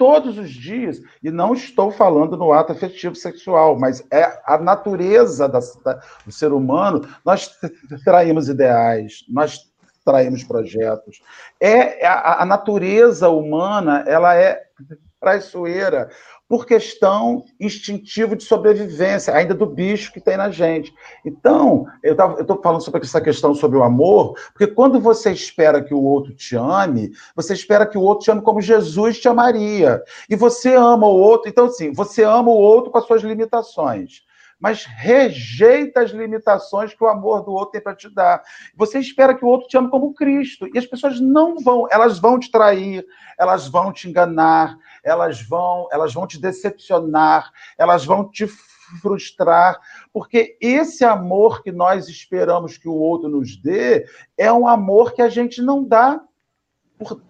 todos 0.00 0.38
os 0.38 0.50
dias, 0.50 1.02
e 1.22 1.30
não 1.30 1.52
estou 1.52 1.90
falando 1.90 2.34
no 2.34 2.54
ato 2.54 2.72
afetivo 2.72 3.14
sexual, 3.14 3.78
mas 3.78 4.02
é 4.10 4.40
a 4.46 4.56
natureza 4.56 5.46
da, 5.46 5.60
da, 5.84 6.00
do 6.24 6.32
ser 6.32 6.54
humano. 6.54 7.06
Nós 7.22 7.54
traímos 8.02 8.48
ideais, 8.48 9.26
nós 9.28 9.70
traímos 10.02 10.42
projetos. 10.42 11.20
É, 11.60 12.02
é 12.02 12.06
a, 12.06 12.40
a 12.40 12.46
natureza 12.46 13.28
humana, 13.28 14.02
ela 14.06 14.34
é 14.34 14.62
traiçoeira 15.20 16.08
por 16.48 16.66
questão 16.66 17.44
instintiva 17.60 18.34
de 18.34 18.42
sobrevivência, 18.42 19.32
ainda 19.32 19.54
do 19.54 19.66
bicho 19.66 20.12
que 20.12 20.20
tem 20.20 20.36
na 20.36 20.50
gente. 20.50 20.92
Então, 21.24 21.86
eu 22.02 22.14
estou 22.14 22.60
falando 22.60 22.80
sobre 22.80 23.02
essa 23.02 23.20
questão 23.20 23.54
sobre 23.54 23.78
o 23.78 23.84
amor, 23.84 24.34
porque 24.52 24.66
quando 24.66 24.98
você 24.98 25.30
espera 25.30 25.80
que 25.80 25.94
o 25.94 26.02
outro 26.02 26.34
te 26.34 26.56
ame, 26.56 27.12
você 27.36 27.52
espera 27.52 27.86
que 27.86 27.96
o 27.96 28.00
outro 28.00 28.24
te 28.24 28.30
ame 28.32 28.42
como 28.42 28.60
Jesus 28.60 29.20
te 29.20 29.28
amaria. 29.28 30.02
E 30.28 30.34
você 30.34 30.74
ama 30.74 31.06
o 31.06 31.16
outro, 31.16 31.48
então, 31.48 31.66
assim, 31.66 31.92
você 31.92 32.24
ama 32.24 32.50
o 32.50 32.56
outro 32.56 32.90
com 32.90 32.98
as 32.98 33.06
suas 33.06 33.22
limitações. 33.22 34.22
Mas 34.60 34.84
rejeita 34.84 36.02
as 36.02 36.10
limitações 36.10 36.92
que 36.92 37.02
o 37.02 37.08
amor 37.08 37.42
do 37.42 37.52
outro 37.52 37.72
tem 37.72 37.80
para 37.80 37.96
te 37.96 38.08
dar. 38.08 38.42
Você 38.76 38.98
espera 38.98 39.34
que 39.34 39.44
o 39.44 39.48
outro 39.48 39.66
te 39.66 39.76
ame 39.78 39.88
como 39.88 40.14
Cristo. 40.14 40.68
E 40.72 40.78
as 40.78 40.86
pessoas 40.86 41.18
não 41.18 41.58
vão, 41.58 41.86
elas 41.90 42.18
vão 42.18 42.38
te 42.38 42.50
trair, 42.50 43.04
elas 43.38 43.66
vão 43.66 43.92
te 43.92 44.08
enganar, 44.08 44.76
elas 45.02 45.40
vão, 45.42 45.88
elas 45.90 46.12
vão 46.12 46.26
te 46.26 46.38
decepcionar, 46.38 47.50
elas 47.78 48.04
vão 48.04 48.30
te 48.30 48.46
frustrar, 49.00 49.78
porque 50.12 50.56
esse 50.60 51.04
amor 51.04 51.62
que 51.62 51.70
nós 51.70 52.08
esperamos 52.08 52.76
que 52.76 52.88
o 52.88 52.94
outro 52.94 53.28
nos 53.28 53.56
dê 53.56 54.04
é 54.36 54.52
um 54.52 54.66
amor 54.66 55.12
que 55.12 55.22
a 55.22 55.28
gente 55.28 55.62
não 55.62 55.84
dá. 55.84 56.20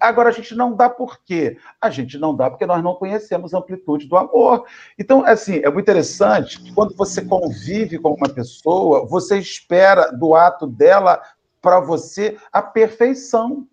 Agora, 0.01 0.29
a 0.29 0.33
gente 0.33 0.55
não 0.55 0.75
dá 0.75 0.91
por 0.91 1.23
quê? 1.25 1.57
A 1.81 1.91
gente 1.91 2.19
não 2.19 2.35
dá 2.35 2.51
porque 2.51 2.67
nós 2.67 2.83
não 2.83 2.95
conhecemos 2.95 3.55
a 3.55 3.59
amplitude 3.59 4.09
do 4.09 4.17
amor. 4.17 4.67
Então, 4.99 5.25
assim, 5.25 5.57
é 5.57 5.71
muito 5.71 5.85
interessante 5.85 6.61
que 6.61 6.73
quando 6.75 6.95
você 6.97 7.25
convive 7.25 7.99
com 7.99 8.15
uma 8.15 8.29
pessoa, 8.29 9.07
você 9.07 9.39
espera 9.39 10.11
do 10.11 10.35
ato 10.35 10.67
dela 10.67 11.21
para 11.63 11.79
você 11.81 12.37
a 12.53 12.61
perfeição. 12.61 13.67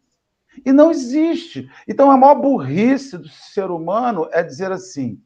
E 0.65 0.71
não 0.71 0.91
existe. 0.91 1.69
Então, 1.87 2.09
a 2.09 2.17
maior 2.17 2.35
burrice 2.35 3.17
do 3.17 3.29
ser 3.29 3.69
humano 3.69 4.27
é 4.31 4.41
dizer 4.43 4.71
assim: 4.71 5.21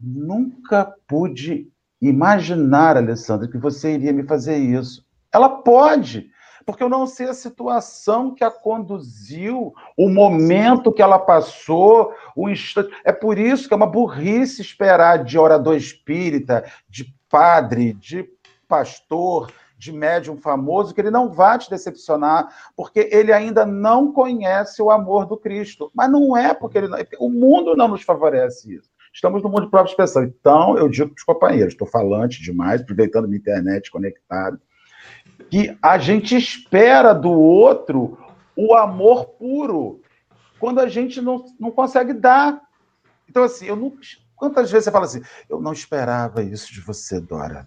nunca 0.00 0.94
pude 1.06 1.70
imaginar, 2.00 2.96
Alessandra, 2.96 3.48
que 3.48 3.58
você 3.58 3.94
iria 3.94 4.12
me 4.12 4.22
fazer 4.22 4.56
isso. 4.56 5.04
Ela 5.32 5.48
pode, 5.48 6.30
porque 6.64 6.82
eu 6.82 6.88
não 6.88 7.06
sei 7.06 7.28
a 7.28 7.34
situação 7.34 8.34
que 8.34 8.44
a 8.44 8.50
conduziu, 8.50 9.74
o 9.96 10.08
momento 10.08 10.92
que 10.92 11.02
ela 11.02 11.18
passou, 11.18 12.12
o 12.34 12.48
instante. 12.48 12.94
É 13.04 13.12
por 13.12 13.38
isso 13.38 13.68
que 13.68 13.74
é 13.74 13.76
uma 13.76 13.86
burrice 13.86 14.62
esperar 14.62 15.24
de 15.24 15.38
orador 15.38 15.76
espírita, 15.76 16.64
de 16.88 17.14
padre, 17.28 17.92
de 17.92 18.28
pastor, 18.66 19.52
de 19.76 19.92
médium 19.92 20.36
famoso, 20.36 20.94
que 20.94 21.00
ele 21.00 21.10
não 21.10 21.30
vai 21.30 21.58
te 21.58 21.68
decepcionar, 21.68 22.48
porque 22.74 23.08
ele 23.12 23.32
ainda 23.32 23.66
não 23.66 24.12
conhece 24.12 24.80
o 24.80 24.90
amor 24.90 25.26
do 25.26 25.36
Cristo. 25.36 25.90
Mas 25.94 26.10
não 26.10 26.36
é 26.36 26.54
porque 26.54 26.78
ele, 26.78 26.88
o 27.18 27.28
mundo 27.28 27.76
não 27.76 27.88
nos 27.88 28.02
favorece 28.02 28.74
isso. 28.74 28.90
Estamos 29.12 29.42
no 29.42 29.48
mundo 29.48 29.64
de 29.64 29.70
própria 29.70 29.92
expressão. 29.92 30.24
Então, 30.24 30.76
eu 30.76 30.88
digo 30.88 31.10
para 31.10 31.18
os 31.18 31.22
companheiros, 31.22 31.74
estou 31.74 31.86
falante 31.86 32.42
demais, 32.42 32.80
aproveitando 32.80 33.28
minha 33.28 33.38
internet 33.38 33.90
conectada, 33.90 34.60
que 35.50 35.76
a 35.82 35.98
gente 35.98 36.36
espera 36.36 37.12
do 37.12 37.30
outro 37.30 38.18
o 38.56 38.74
amor 38.74 39.26
puro, 39.30 40.00
quando 40.58 40.80
a 40.80 40.88
gente 40.88 41.20
não, 41.20 41.44
não 41.58 41.70
consegue 41.70 42.12
dar. 42.12 42.60
Então, 43.28 43.42
assim, 43.42 43.66
eu 43.66 43.76
não, 43.76 43.92
quantas 44.36 44.70
vezes 44.70 44.84
você 44.84 44.90
fala 44.90 45.06
assim, 45.06 45.22
eu 45.48 45.60
não 45.60 45.72
esperava 45.72 46.42
isso 46.42 46.72
de 46.72 46.80
você, 46.80 47.20
Dora. 47.20 47.66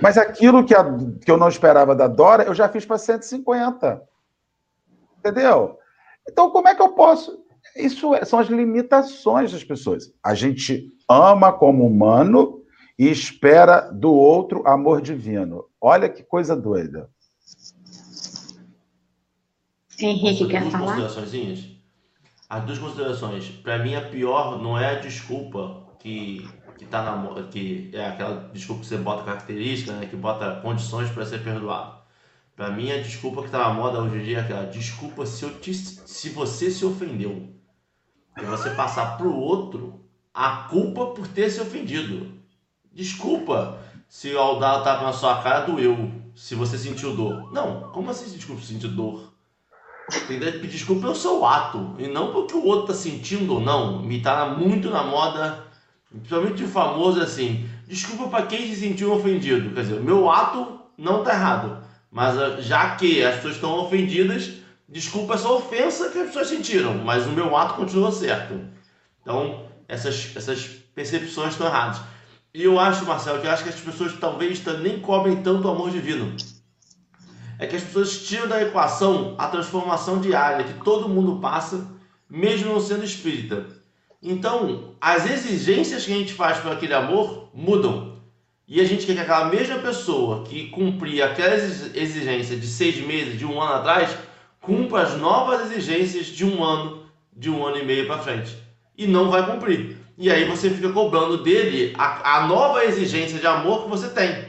Mas 0.00 0.18
aquilo 0.18 0.64
que, 0.64 0.74
a, 0.74 0.84
que 1.24 1.30
eu 1.30 1.36
não 1.36 1.48
esperava 1.48 1.94
da 1.94 2.06
Dora, 2.06 2.44
eu 2.44 2.54
já 2.54 2.68
fiz 2.68 2.84
para 2.84 2.98
150. 2.98 4.02
Entendeu? 5.18 5.78
Então, 6.28 6.50
como 6.50 6.68
é 6.68 6.74
que 6.74 6.82
eu 6.82 6.90
posso? 6.90 7.42
Isso 7.76 8.14
é, 8.14 8.24
são 8.24 8.38
as 8.38 8.48
limitações 8.48 9.52
das 9.52 9.64
pessoas. 9.64 10.12
A 10.22 10.34
gente 10.34 10.92
ama 11.08 11.52
como 11.52 11.86
humano 11.86 12.62
e 12.98 13.08
espera 13.08 13.80
do 13.80 14.12
outro 14.12 14.66
amor 14.66 15.00
divino. 15.00 15.64
Olha 15.80 16.08
que 16.08 16.22
coisa 16.22 16.56
doida. 16.56 17.10
Henrique, 19.98 20.48
quer 20.48 20.70
falar? 20.70 20.96
As 22.48 22.64
duas 22.64 22.78
considerações. 22.78 23.48
Para 23.48 23.78
mim, 23.78 23.94
a 23.94 24.08
pior 24.08 24.62
não 24.62 24.78
é 24.78 24.96
a 24.96 25.00
desculpa 25.00 25.86
que 25.98 26.46
que 26.76 26.86
tá 26.86 27.02
na 27.02 27.42
que 27.44 27.90
é 27.92 28.06
aquela 28.06 28.50
desculpa 28.52 28.82
que 28.82 28.88
você 28.88 28.96
bota 28.96 29.24
característica, 29.24 29.92
né, 29.92 30.06
que 30.06 30.16
bota 30.16 30.60
condições 30.60 31.10
para 31.10 31.24
ser 31.24 31.42
perdoado. 31.42 32.02
Para 32.56 32.70
mim, 32.70 32.90
a 32.92 33.00
desculpa 33.00 33.42
que 33.42 33.50
tá 33.50 33.58
na 33.58 33.74
moda 33.74 34.00
hoje 34.00 34.16
em 34.16 34.24
dia 34.24 34.38
é 34.38 34.40
aquela 34.40 34.66
desculpa 34.66 35.26
se, 35.26 35.42
eu 35.42 35.58
te, 35.60 35.74
se 35.74 36.28
você 36.30 36.70
se 36.70 36.84
ofendeu. 36.84 37.52
É 38.36 38.42
você 38.42 38.70
passar 38.70 39.16
pro 39.16 39.34
outro 39.34 40.04
a 40.32 40.68
culpa 40.68 41.06
por 41.06 41.26
ter 41.28 41.50
se 41.50 41.60
ofendido. 41.60 42.43
Desculpa 42.94 43.78
se 44.08 44.32
o 44.36 44.54
dar 44.54 44.80
tava 44.84 45.04
na 45.04 45.12
sua 45.12 45.42
cara 45.42 45.66
doeu, 45.66 46.12
se 46.32 46.54
você 46.54 46.78
sentiu 46.78 47.16
dor. 47.16 47.52
Não, 47.52 47.90
como 47.90 48.08
assim 48.08 48.30
desculpa 48.30 48.62
se 48.62 48.68
sentir 48.68 48.86
dor? 48.86 49.34
Tem 50.28 50.38
que 50.38 50.52
pedir 50.52 50.68
desculpa 50.68 51.02
pelo 51.02 51.14
seu 51.16 51.44
ato 51.44 51.96
e 51.98 52.06
não 52.06 52.30
porque 52.30 52.54
o 52.54 52.64
outro 52.64 52.88
tá 52.88 52.94
sentindo 52.94 53.54
ou 53.54 53.60
não. 53.60 54.00
Me 54.00 54.20
tá 54.20 54.46
muito 54.46 54.90
na 54.90 55.02
moda, 55.02 55.64
principalmente 56.08 56.54
de 56.54 56.66
famoso 56.66 57.20
assim. 57.20 57.68
Desculpa 57.88 58.28
para 58.28 58.46
quem 58.46 58.68
se 58.68 58.76
sentiu 58.76 59.12
ofendido. 59.12 59.74
Quer 59.74 59.80
dizer, 59.80 59.98
o 59.98 60.04
meu 60.04 60.30
ato 60.30 60.78
não 60.96 61.24
tá 61.24 61.32
errado, 61.32 61.84
mas 62.12 62.38
ah, 62.38 62.60
já 62.60 62.94
que 62.94 63.24
as 63.24 63.36
pessoas 63.36 63.54
estão 63.56 63.80
ofendidas, 63.80 64.52
desculpa 64.88 65.34
essa 65.34 65.48
ofensa 65.48 66.10
que 66.10 66.18
as 66.18 66.28
pessoas 66.28 66.46
sentiram, 66.46 66.94
mas 66.98 67.26
o 67.26 67.30
meu 67.30 67.56
ato 67.56 67.74
continua 67.74 68.12
certo. 68.12 68.60
Então, 69.20 69.66
essas, 69.88 70.30
essas 70.36 70.64
percepções 70.94 71.52
estão 71.52 71.66
erradas. 71.66 72.13
E 72.54 72.62
eu 72.62 72.78
acho, 72.78 73.04
Marcelo, 73.04 73.40
que 73.40 73.48
eu 73.48 73.50
acho 73.50 73.64
que 73.64 73.68
as 73.68 73.80
pessoas 73.80 74.12
talvez 74.12 74.64
nem 74.80 75.00
cobrem 75.00 75.42
tanto 75.42 75.66
o 75.66 75.70
amor 75.72 75.90
divino. 75.90 76.36
É 77.58 77.66
que 77.66 77.74
as 77.74 77.82
pessoas 77.82 78.24
tiram 78.24 78.46
da 78.46 78.62
equação 78.62 79.34
a 79.36 79.48
transformação 79.48 80.20
diária 80.20 80.64
que 80.64 80.84
todo 80.84 81.08
mundo 81.08 81.40
passa, 81.40 81.84
mesmo 82.30 82.72
não 82.72 82.80
sendo 82.80 83.04
espírita. 83.04 83.66
Então, 84.22 84.94
as 85.00 85.28
exigências 85.28 86.06
que 86.06 86.12
a 86.12 86.16
gente 86.16 86.32
faz 86.32 86.58
para 86.58 86.74
aquele 86.74 86.94
amor 86.94 87.50
mudam. 87.52 88.18
E 88.68 88.80
a 88.80 88.84
gente 88.84 89.04
quer 89.04 89.14
que 89.14 89.20
aquela 89.20 89.46
mesma 89.46 89.80
pessoa 89.80 90.44
que 90.44 90.68
cumpria 90.68 91.26
aquela 91.26 91.56
exigência 91.56 92.56
de 92.56 92.68
seis 92.68 93.04
meses, 93.04 93.36
de 93.36 93.44
um 93.44 93.60
ano 93.60 93.74
atrás, 93.74 94.16
cumpra 94.60 95.02
as 95.02 95.18
novas 95.18 95.72
exigências 95.72 96.26
de 96.26 96.44
um 96.44 96.62
ano, 96.62 97.02
de 97.36 97.50
um 97.50 97.66
ano 97.66 97.78
e 97.78 97.84
meio 97.84 98.06
para 98.06 98.22
frente. 98.22 98.56
E 98.96 99.08
não 99.08 99.28
vai 99.28 99.44
cumprir. 99.44 100.03
E 100.16 100.30
aí 100.30 100.44
você 100.44 100.70
fica 100.70 100.92
cobrando 100.92 101.42
dele 101.42 101.94
a, 101.98 102.38
a 102.38 102.46
nova 102.46 102.84
exigência 102.84 103.38
de 103.38 103.46
amor 103.46 103.84
que 103.84 103.90
você 103.90 104.08
tem. 104.08 104.44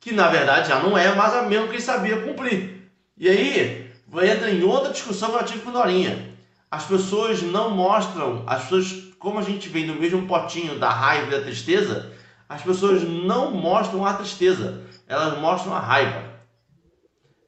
Que 0.00 0.12
na 0.12 0.28
verdade 0.28 0.68
já 0.68 0.78
não 0.80 0.96
é 0.96 1.14
mais 1.14 1.34
a 1.34 1.42
mesma 1.42 1.66
que 1.66 1.74
ele 1.74 1.82
sabia 1.82 2.20
cumprir. 2.20 2.90
E 3.16 3.28
aí 3.28 3.90
entra 4.22 4.50
em 4.50 4.62
outra 4.62 4.92
discussão 4.92 5.30
que 5.30 5.36
eu 5.36 5.44
tive 5.44 5.60
com 5.60 5.72
Dorinha. 5.72 6.36
As 6.70 6.84
pessoas 6.84 7.42
não 7.42 7.70
mostram, 7.70 8.44
as 8.46 8.62
pessoas, 8.64 8.92
como 9.18 9.38
a 9.38 9.42
gente 9.42 9.68
vem 9.68 9.86
do 9.86 9.94
mesmo 9.94 10.26
potinho 10.26 10.78
da 10.78 10.90
raiva 10.90 11.26
e 11.28 11.30
da 11.30 11.40
tristeza, 11.40 12.12
as 12.48 12.62
pessoas 12.62 13.02
não 13.02 13.50
mostram 13.50 14.06
a 14.06 14.14
tristeza, 14.14 14.82
elas 15.06 15.38
mostram 15.38 15.74
a 15.74 15.80
raiva. 15.80 16.28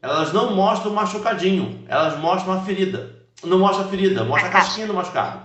Elas 0.02 0.32
não 0.32 0.54
mostram 0.54 0.92
o 0.92 0.94
machucadinho, 0.94 1.84
elas 1.86 2.18
mostram 2.18 2.54
a 2.54 2.62
ferida. 2.62 3.20
Não 3.44 3.58
mostra 3.58 3.84
a 3.84 3.88
ferida, 3.88 4.24
mostra 4.24 4.48
a, 4.48 4.50
a 4.50 4.52
casquinha 4.52 4.86
do 4.86 4.94
machucado. 4.94 5.42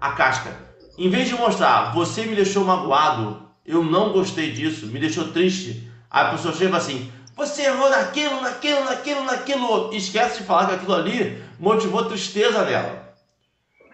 A 0.00 0.12
casca. 0.12 0.67
Em 0.98 1.08
vez 1.08 1.28
de 1.28 1.36
mostrar, 1.36 1.92
você 1.94 2.26
me 2.26 2.34
deixou 2.34 2.64
magoado, 2.64 3.40
eu 3.64 3.84
não 3.84 4.12
gostei 4.12 4.50
disso, 4.50 4.88
me 4.88 4.98
deixou 4.98 5.28
triste, 5.28 5.88
a 6.10 6.24
pessoa 6.24 6.52
chega 6.52 6.76
assim, 6.76 7.12
você 7.36 7.66
errou 7.66 7.88
naquilo, 7.88 8.40
naquilo, 8.40 8.84
naquilo, 8.84 9.22
naquilo. 9.22 9.94
Esquece 9.94 10.38
de 10.38 10.44
falar 10.44 10.66
que 10.66 10.74
aquilo 10.74 10.94
ali 10.96 11.40
motivou 11.60 12.04
tristeza 12.06 12.64
nela. 12.64 13.14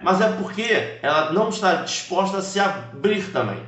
Mas 0.00 0.18
é 0.22 0.32
porque 0.32 0.98
ela 1.02 1.30
não 1.30 1.50
está 1.50 1.74
disposta 1.82 2.38
a 2.38 2.42
se 2.42 2.58
abrir 2.58 3.30
também. 3.30 3.62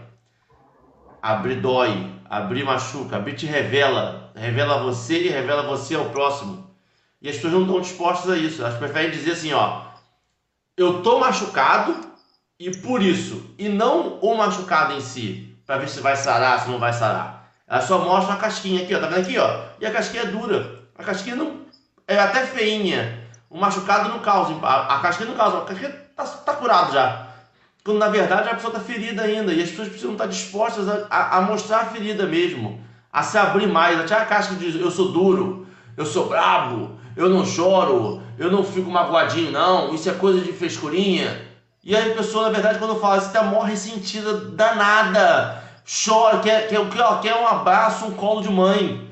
Abrir 1.20 1.60
dói, 1.60 2.10
abrir 2.24 2.64
machuca, 2.64 3.16
abrir 3.16 3.34
te 3.34 3.44
revela, 3.44 4.32
revela 4.34 4.82
você 4.82 5.24
e 5.24 5.28
revela 5.28 5.64
você 5.64 5.94
ao 5.94 6.06
próximo. 6.06 6.70
E 7.20 7.28
as 7.28 7.36
pessoas 7.36 7.52
não 7.52 7.62
estão 7.62 7.80
dispostas 7.82 8.30
a 8.30 8.38
isso. 8.38 8.62
Elas 8.62 8.78
preferem 8.78 9.10
dizer 9.10 9.32
assim, 9.32 9.52
ó, 9.52 9.82
eu 10.74 11.02
tô 11.02 11.18
machucado 11.18 12.15
e 12.58 12.70
por 12.70 13.02
isso, 13.02 13.54
e 13.58 13.68
não 13.68 14.18
o 14.20 14.36
machucado 14.36 14.94
em 14.94 15.00
si, 15.00 15.54
para 15.66 15.78
ver 15.78 15.88
se 15.88 16.00
vai 16.00 16.16
sarar, 16.16 16.60
se 16.60 16.70
não 16.70 16.78
vai 16.78 16.92
sarar. 16.92 17.50
Ela 17.68 17.82
só 17.82 17.98
mostra 17.98 18.34
a 18.34 18.38
casquinha 18.38 18.82
aqui, 18.82 18.94
ó, 18.94 19.00
tá 19.00 19.08
vendo 19.08 19.20
aqui, 19.20 19.38
ó? 19.38 19.60
E 19.80 19.84
a 19.84 19.90
casquinha 19.90 20.22
é 20.22 20.26
dura. 20.26 20.80
A 20.96 21.04
casquinha 21.04 21.36
não 21.36 21.66
é 22.08 22.18
até 22.18 22.46
feinha. 22.46 23.26
O 23.50 23.58
machucado 23.58 24.08
não 24.08 24.20
causa, 24.20 24.54
a 24.62 24.98
casquinha 25.00 25.28
não 25.28 25.36
causa, 25.36 25.58
a 25.58 25.64
casquinha 25.64 25.90
tá, 26.16 26.24
tá 26.24 26.54
curado 26.54 26.92
já. 26.92 27.26
Quando 27.84 27.98
na 27.98 28.08
verdade 28.08 28.48
a 28.48 28.54
pessoa 28.54 28.72
está 28.72 28.82
ferida 28.82 29.22
ainda 29.22 29.52
e 29.52 29.62
as 29.62 29.70
pessoas 29.70 29.88
precisam 29.88 30.12
estar 30.12 30.26
dispostas 30.26 30.88
a, 30.88 31.06
a, 31.10 31.38
a, 31.38 31.40
mostrar 31.42 31.82
a 31.82 31.84
ferida 31.84 32.26
mesmo, 32.26 32.80
a 33.12 33.22
se 33.22 33.38
abrir 33.38 33.68
mais, 33.68 34.00
a 34.00 34.04
tirar 34.04 34.22
a 34.22 34.24
casca 34.24 34.54
de 34.54 34.80
eu 34.80 34.90
sou 34.90 35.12
duro, 35.12 35.66
eu 35.96 36.04
sou 36.04 36.28
brabo, 36.28 36.98
eu 37.14 37.28
não 37.28 37.44
choro, 37.44 38.20
eu 38.38 38.50
não 38.50 38.64
fico 38.64 38.90
magoadinho, 38.90 39.52
não, 39.52 39.94
isso 39.94 40.08
é 40.10 40.14
coisa 40.14 40.40
de 40.40 40.52
frescurinha. 40.52 41.45
E 41.86 41.94
aí 41.94 42.10
a 42.10 42.16
pessoa, 42.16 42.46
na 42.46 42.50
verdade, 42.50 42.80
quando 42.80 42.98
fala 42.98 43.18
isso, 43.18 43.32
tá 43.32 43.44
morre 43.44 43.70
ressentida, 43.70 44.34
danada, 44.50 45.62
chora, 45.86 46.40
quer, 46.40 46.68
quer, 46.68 46.80
quer, 46.90 47.20
quer 47.20 47.40
um 47.40 47.46
abraço, 47.46 48.06
um 48.06 48.14
colo 48.14 48.42
de 48.42 48.50
mãe. 48.50 49.08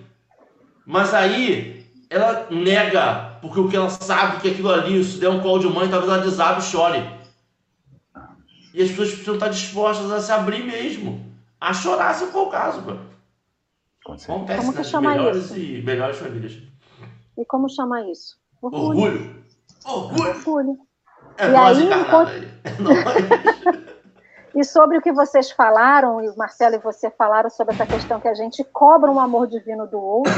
Mas 0.84 1.14
aí 1.14 1.86
ela 2.10 2.48
nega, 2.50 3.38
porque 3.40 3.60
o 3.60 3.68
que 3.68 3.76
ela 3.76 3.88
sabe 3.88 4.40
que 4.40 4.50
aquilo 4.50 4.72
ali, 4.72 5.04
se 5.04 5.20
der 5.20 5.28
um 5.28 5.40
colo 5.40 5.60
de 5.60 5.68
mãe, 5.68 5.88
talvez 5.88 6.12
ela 6.12 6.20
desabe 6.24 6.62
e 6.62 6.64
chore. 6.64 6.98
E 8.74 8.82
as 8.82 8.88
pessoas 8.88 9.10
precisam 9.10 9.34
estar 9.34 9.48
dispostas 9.50 10.10
a 10.10 10.20
se 10.20 10.32
abrir 10.32 10.64
mesmo, 10.64 11.32
a 11.60 11.72
chorar 11.72 12.12
se 12.12 12.26
for 12.26 12.48
o 12.48 12.50
caso. 12.50 12.80
Acontece 14.04 14.26
Como 14.26 14.72
nas 14.72 14.88
chama 14.88 15.10
melhores 15.12 15.44
isso? 15.44 15.56
e 15.60 15.80
melhores 15.80 16.16
famílias. 16.18 16.60
E 17.38 17.44
como 17.44 17.68
chama 17.68 18.02
isso? 18.10 18.36
Orgulho. 18.60 19.44
Orgulho. 19.84 20.28
Orgulho. 20.28 20.93
É 21.38 21.46
E 21.46 21.50
nós 21.50 21.78
aí, 21.78 22.00
enquanto-. 22.00 22.30
É 22.64 22.78
nós. 22.82 23.84
E 24.54 24.62
sobre 24.62 24.96
o 24.98 25.02
que 25.02 25.12
vocês 25.12 25.50
falaram, 25.50 26.22
e 26.22 26.28
o 26.28 26.36
Marcelo 26.36 26.76
e 26.76 26.78
você 26.78 27.10
falaram 27.10 27.50
sobre 27.50 27.74
essa 27.74 27.84
questão 27.84 28.20
que 28.20 28.28
a 28.28 28.34
gente 28.34 28.62
cobra 28.62 29.10
um 29.10 29.18
amor 29.18 29.48
divino 29.48 29.84
do 29.86 30.00
outro, 30.00 30.32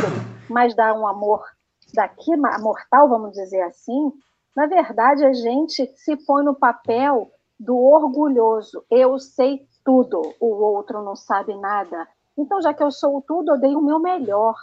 mas 0.48 0.74
dá 0.74 0.94
um 0.94 1.06
amor 1.06 1.44
daqui, 1.92 2.34
mortal, 2.36 3.08
vamos 3.10 3.32
dizer 3.32 3.60
assim, 3.62 4.10
na 4.56 4.66
verdade 4.66 5.24
a 5.24 5.34
gente 5.34 5.86
se 5.96 6.16
põe 6.24 6.42
no 6.42 6.54
papel 6.54 7.30
do 7.60 7.76
orgulhoso. 7.76 8.84
Eu 8.90 9.18
sei 9.18 9.66
tudo, 9.84 10.34
o 10.40 10.46
outro 10.46 11.02
não 11.02 11.14
sabe 11.14 11.54
nada. 11.54 12.08
Então, 12.38 12.60
já 12.60 12.72
que 12.72 12.82
eu 12.82 12.90
sou 12.90 13.18
o 13.18 13.22
tudo, 13.22 13.52
eu 13.52 13.60
dei 13.60 13.74
o 13.74 13.82
meu 13.82 13.98
melhor. 13.98 14.54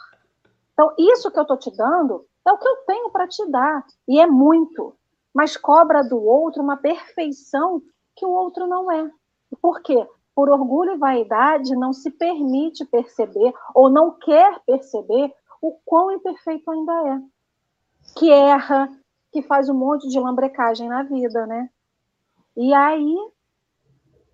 Então, 0.74 0.92
isso 0.98 1.32
que 1.32 1.38
eu 1.38 1.44
estou 1.44 1.58
te 1.58 1.76
dando 1.76 2.26
é 2.46 2.52
o 2.52 2.58
que 2.58 2.68
eu 2.68 2.76
tenho 2.88 3.10
para 3.10 3.28
te 3.28 3.46
dar, 3.50 3.86
e 4.08 4.20
é 4.20 4.28
muito. 4.28 4.96
Mas 5.34 5.58
cobra 5.58 6.04
do 6.04 6.22
outro 6.22 6.62
uma 6.62 6.78
perfeição 6.78 7.82
que 8.16 8.26
o 8.26 8.32
outro 8.32 8.68
não 8.68 8.92
é. 8.92 9.10
Por 9.62 9.82
quê? 9.82 10.08
Por 10.36 10.50
orgulho 10.50 10.94
e 10.94 10.98
vaidade, 10.98 11.76
não 11.76 11.94
se 11.94 12.12
permite 12.12 12.86
perceber 12.86 13.54
ou 13.74 13.90
não 13.90 14.12
quer 14.12 14.60
perceber 14.66 15.34
o 15.62 15.78
quão 15.86 16.12
imperfeito 16.12 16.70
ainda 16.70 16.94
é. 17.10 17.22
Que 18.18 18.32
erra, 18.32 18.90
que 19.32 19.42
faz 19.42 19.70
um 19.70 19.74
monte 19.74 20.08
de 20.10 20.20
lambrecagem 20.20 20.88
na 20.88 21.04
vida, 21.04 21.48
né? 21.48 21.70
E 22.56 22.74
aí 22.74 23.16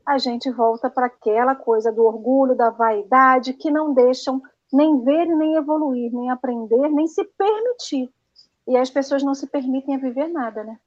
a 0.05 0.17
gente 0.17 0.51
volta 0.51 0.89
para 0.89 1.05
aquela 1.05 1.55
coisa 1.55 1.91
do 1.91 2.03
orgulho, 2.03 2.55
da 2.55 2.69
vaidade, 2.69 3.53
que 3.53 3.69
não 3.69 3.93
deixam 3.93 4.41
nem 4.71 5.01
ver 5.03 5.25
nem 5.25 5.55
evoluir, 5.55 6.11
nem 6.11 6.29
aprender, 6.29 6.89
nem 6.89 7.07
se 7.07 7.23
permitir. 7.23 8.11
E 8.67 8.77
as 8.77 8.89
pessoas 8.89 9.23
não 9.23 9.33
se 9.33 9.47
permitem 9.47 9.95
a 9.95 9.99
viver 9.99 10.27
nada, 10.27 10.63
né? 10.63 10.79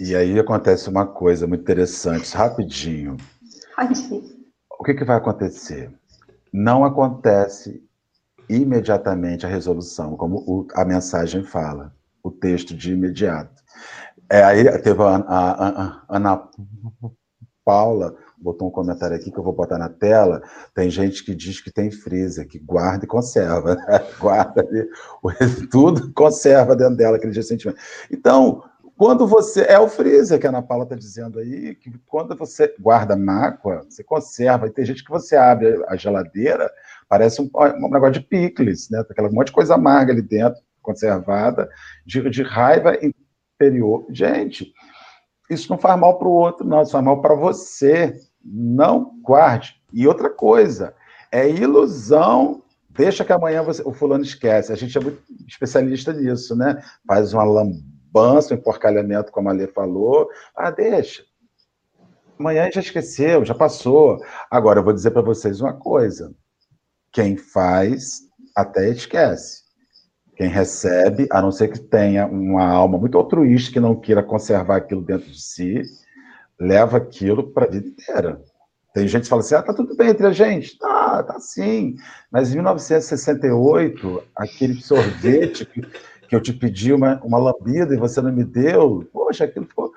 E 0.00 0.14
aí 0.14 0.38
acontece 0.38 0.88
uma 0.88 1.06
coisa 1.06 1.46
muito 1.46 1.62
interessante, 1.62 2.34
rapidinho. 2.36 3.16
O 4.78 4.84
que, 4.84 4.94
que 4.94 5.04
vai 5.04 5.16
acontecer? 5.16 5.90
Não 6.52 6.84
acontece 6.84 7.82
imediatamente 8.48 9.44
a 9.44 9.48
resolução, 9.48 10.16
como 10.16 10.38
o- 10.46 10.66
a 10.74 10.84
mensagem 10.84 11.42
fala, 11.44 11.92
o 12.22 12.30
texto 12.30 12.74
de 12.76 12.92
imediato. 12.92 13.62
É, 14.30 14.42
aí 14.42 14.64
teve 14.80 15.02
a, 15.02 15.16
a- 15.16 15.68
a- 15.82 16.02
Ana 16.08 16.48
Paula, 17.64 18.16
botou 18.38 18.68
um 18.68 18.70
comentário 18.70 19.14
aqui 19.16 19.30
que 19.30 19.38
eu 19.38 19.42
vou 19.44 19.52
botar 19.52 19.76
na 19.78 19.88
tela. 19.90 20.40
Tem 20.74 20.88
gente 20.88 21.22
que 21.24 21.34
diz 21.34 21.60
que 21.60 21.70
tem 21.70 21.90
freezer, 21.90 22.46
que 22.48 22.58
guarda 22.58 23.04
e 23.04 23.08
conserva. 23.08 23.74
né? 23.74 23.98
Guarda 24.18 24.62
ali, 24.62 24.88
tudo 25.70 26.12
conserva 26.14 26.74
dentro 26.74 26.96
dela, 26.96 27.16
aquele 27.16 27.34
ressentimento. 27.34 27.78
Então, 28.10 28.62
quando 28.98 29.26
você. 29.28 29.62
É 29.62 29.78
o 29.78 29.88
freezer 29.88 30.40
que 30.40 30.46
a 30.46 30.50
Ana 30.50 30.60
Paula 30.60 30.82
está 30.82 30.96
dizendo 30.96 31.38
aí, 31.38 31.76
que 31.76 31.90
quando 32.04 32.36
você 32.36 32.74
guarda 32.80 33.16
mágoa, 33.16 33.86
você 33.88 34.02
conserva. 34.02 34.66
E 34.66 34.70
tem 34.72 34.84
gente 34.84 35.04
que 35.04 35.10
você 35.10 35.36
abre 35.36 35.82
a 35.86 35.96
geladeira, 35.96 36.68
parece 37.08 37.40
um, 37.40 37.48
um 37.54 37.88
negócio 37.88 38.14
de 38.14 38.20
picles, 38.20 38.90
né? 38.90 38.98
Tem 39.04 39.12
Aquela 39.12 39.30
monte 39.30 39.46
de 39.46 39.52
coisa 39.52 39.76
amarga 39.76 40.12
ali 40.12 40.20
dentro, 40.20 40.60
conservada, 40.82 41.70
de, 42.04 42.28
de 42.28 42.42
raiva 42.42 42.98
interior. 43.00 44.04
Gente, 44.10 44.72
isso 45.48 45.70
não 45.70 45.78
faz 45.78 45.98
mal 45.98 46.18
para 46.18 46.28
o 46.28 46.32
outro, 46.32 46.66
não, 46.66 46.82
isso 46.82 46.92
faz 46.92 47.04
mal 47.04 47.22
para 47.22 47.34
você. 47.34 48.14
Não 48.44 49.12
guarde. 49.22 49.80
E 49.92 50.08
outra 50.08 50.28
coisa, 50.28 50.92
é 51.30 51.48
ilusão. 51.48 52.62
Deixa 52.90 53.24
que 53.24 53.32
amanhã 53.32 53.62
você- 53.62 53.82
o 53.84 53.92
fulano 53.92 54.24
esquece. 54.24 54.72
A 54.72 54.76
gente 54.76 54.98
é 54.98 55.00
muito 55.00 55.22
especialista 55.46 56.12
nisso, 56.12 56.56
né? 56.56 56.82
Faz 57.06 57.32
uma 57.32 57.44
lambança, 57.44 57.97
um 58.16 58.54
emporcalhamento, 58.54 59.32
como 59.32 59.48
a 59.48 59.52
Lê 59.52 59.66
falou. 59.66 60.28
Ah, 60.54 60.70
deixa. 60.70 61.22
Amanhã 62.38 62.70
já 62.72 62.80
esqueceu, 62.80 63.44
já 63.44 63.54
passou. 63.54 64.18
Agora, 64.50 64.80
eu 64.80 64.84
vou 64.84 64.92
dizer 64.92 65.10
para 65.10 65.22
vocês 65.22 65.60
uma 65.60 65.72
coisa. 65.72 66.32
Quem 67.12 67.36
faz, 67.36 68.20
até 68.54 68.88
esquece. 68.90 69.62
Quem 70.36 70.48
recebe, 70.48 71.26
a 71.32 71.42
não 71.42 71.50
ser 71.50 71.68
que 71.68 71.80
tenha 71.80 72.26
uma 72.26 72.64
alma 72.64 72.96
muito 72.96 73.18
altruísta, 73.18 73.72
que 73.72 73.80
não 73.80 73.96
queira 73.96 74.22
conservar 74.22 74.76
aquilo 74.76 75.02
dentro 75.02 75.28
de 75.28 75.40
si, 75.40 75.82
leva 76.60 76.96
aquilo 76.96 77.52
para 77.52 77.66
a 77.66 77.70
vida 77.70 77.88
inteira. 77.88 78.40
Tem 78.94 79.06
gente 79.06 79.24
que 79.24 79.28
fala 79.28 79.42
assim, 79.42 79.54
ah, 79.54 79.62
tá 79.62 79.74
tudo 79.74 79.96
bem 79.96 80.10
entre 80.10 80.26
a 80.26 80.32
gente. 80.32 80.78
Tá, 80.78 81.22
tá 81.22 81.40
sim. 81.40 81.96
Mas 82.30 82.52
em 82.52 82.56
1968, 82.56 84.22
aquele 84.34 84.80
sorvete 84.80 85.66
que, 85.66 85.82
que 86.28 86.36
eu 86.36 86.40
te 86.40 86.52
pedi 86.52 86.92
uma, 86.92 87.20
uma 87.24 87.38
lambida 87.38 87.94
e 87.94 87.98
você 87.98 88.20
não 88.20 88.30
me 88.32 88.44
deu, 88.44 89.08
poxa, 89.12 89.44
aquilo 89.44 89.66
ficou, 89.66 89.92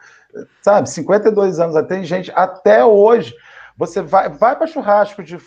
sabe, 0.62 0.90
52 0.90 1.60
anos, 1.60 1.88
tem 1.88 2.04
gente, 2.04 2.32
até 2.36 2.84
hoje, 2.86 3.36
você 3.78 4.02
vai, 4.02 4.30
vai 4.30 4.56
para 4.56 4.68
churrasco 4.68 5.22
de 5.24 5.38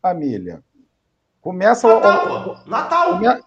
família, 0.00 0.62
começa 1.40 1.86
o- 1.86 2.00
Natal, 2.00 2.44
pô. 2.44 2.70
Natal. 2.70 3.12
Come- 3.18 3.42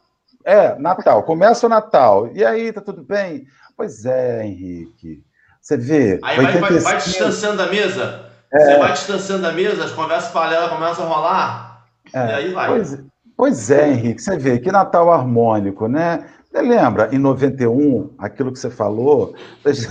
É, 0.46 0.80
Natal. 0.80 1.24
Começa 1.24 1.66
o 1.66 1.70
Natal. 1.70 2.30
E 2.34 2.46
aí, 2.46 2.72
tá 2.72 2.80
tudo 2.80 3.04
bem? 3.04 3.46
Pois 3.76 4.06
é, 4.06 4.46
Henrique. 4.46 5.22
Você 5.62 5.76
vê. 5.76 6.20
Aí 6.24 6.38
vai, 6.38 6.46
vai, 6.54 6.62
vai 6.62 6.72
85, 6.96 7.04
distanciando 7.04 7.58
da 7.58 7.68
mesa. 7.68 8.26
É. 8.54 8.60
Você 8.60 8.78
vai 8.78 8.92
distanciando 8.94 9.42
da 9.42 9.52
mesa, 9.52 9.84
as 9.84 9.92
conversas 9.92 10.32
paralelas 10.32 10.70
começam 10.70 11.06
a 11.06 11.08
rolar. 11.16 11.86
é, 12.14 12.20
E 12.28 12.32
aí 12.34 12.54
vai. 12.54 12.68
Pois, 12.70 12.98
pois 13.36 13.70
é, 13.72 13.90
Henrique. 13.90 14.22
Você 14.22 14.38
vê 14.38 14.58
que 14.60 14.72
Natal 14.72 15.12
harmônico, 15.12 15.88
né? 15.90 16.26
Você 16.58 16.64
lembra, 16.64 17.14
em 17.14 17.20
91, 17.20 18.16
aquilo 18.18 18.52
que 18.52 18.58
você 18.58 18.72
falou, 18.72 19.36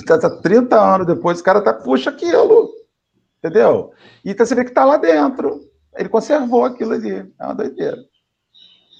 tá, 0.04 0.18
tá 0.18 0.28
30 0.28 0.76
anos 0.76 1.06
depois, 1.06 1.38
o 1.38 1.44
cara 1.44 1.60
tá, 1.60 1.72
puxa 1.72 2.10
aquilo. 2.10 2.72
Entendeu? 3.38 3.92
E 4.24 4.32
então 4.32 4.44
você 4.44 4.52
vê 4.56 4.64
que 4.64 4.72
tá 4.72 4.84
lá 4.84 4.96
dentro. 4.96 5.60
Ele 5.96 6.08
conservou 6.08 6.64
aquilo 6.64 6.94
ali. 6.94 7.24
É 7.40 7.44
uma 7.44 7.54
doideira. 7.54 7.98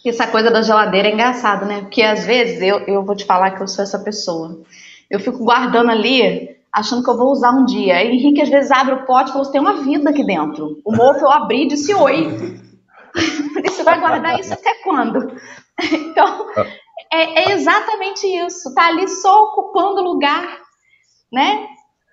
Essa 0.06 0.28
coisa 0.28 0.48
da 0.48 0.62
geladeira 0.62 1.08
é 1.08 1.12
engraçado, 1.12 1.66
né? 1.66 1.80
Porque 1.80 2.02
às 2.02 2.24
vezes 2.24 2.62
eu, 2.62 2.78
eu 2.86 3.04
vou 3.04 3.16
te 3.16 3.24
falar 3.24 3.50
que 3.50 3.62
eu 3.62 3.66
sou 3.66 3.82
essa 3.82 3.98
pessoa. 3.98 4.62
Eu 5.10 5.18
fico 5.18 5.38
guardando 5.38 5.90
ali, 5.90 6.56
achando 6.72 7.02
que 7.02 7.10
eu 7.10 7.16
vou 7.16 7.32
usar 7.32 7.50
um 7.50 7.64
dia. 7.64 7.96
Aí 7.96 8.12
Henrique 8.12 8.42
às 8.42 8.48
vezes 8.48 8.70
abre 8.70 8.94
o 8.94 9.06
pote 9.06 9.30
e 9.30 9.32
fala: 9.32 9.50
tem 9.50 9.60
uma 9.60 9.82
vida 9.82 10.10
aqui 10.10 10.24
dentro. 10.24 10.80
O 10.84 10.94
mofo 10.94 11.24
eu 11.24 11.32
abri 11.32 11.64
e 11.64 11.68
disse 11.68 11.92
oi. 11.92 12.60
Você 13.66 13.82
vai 13.82 13.98
guardar 13.98 14.38
isso 14.38 14.54
até 14.54 14.72
quando? 14.84 15.32
Então, 15.92 16.46
é, 17.12 17.48
é 17.48 17.52
exatamente 17.52 18.26
isso. 18.26 18.74
Tá 18.74 18.88
ali 18.88 19.08
só 19.08 19.42
ocupando 19.44 20.02
lugar, 20.02 20.58
né? 21.32 21.66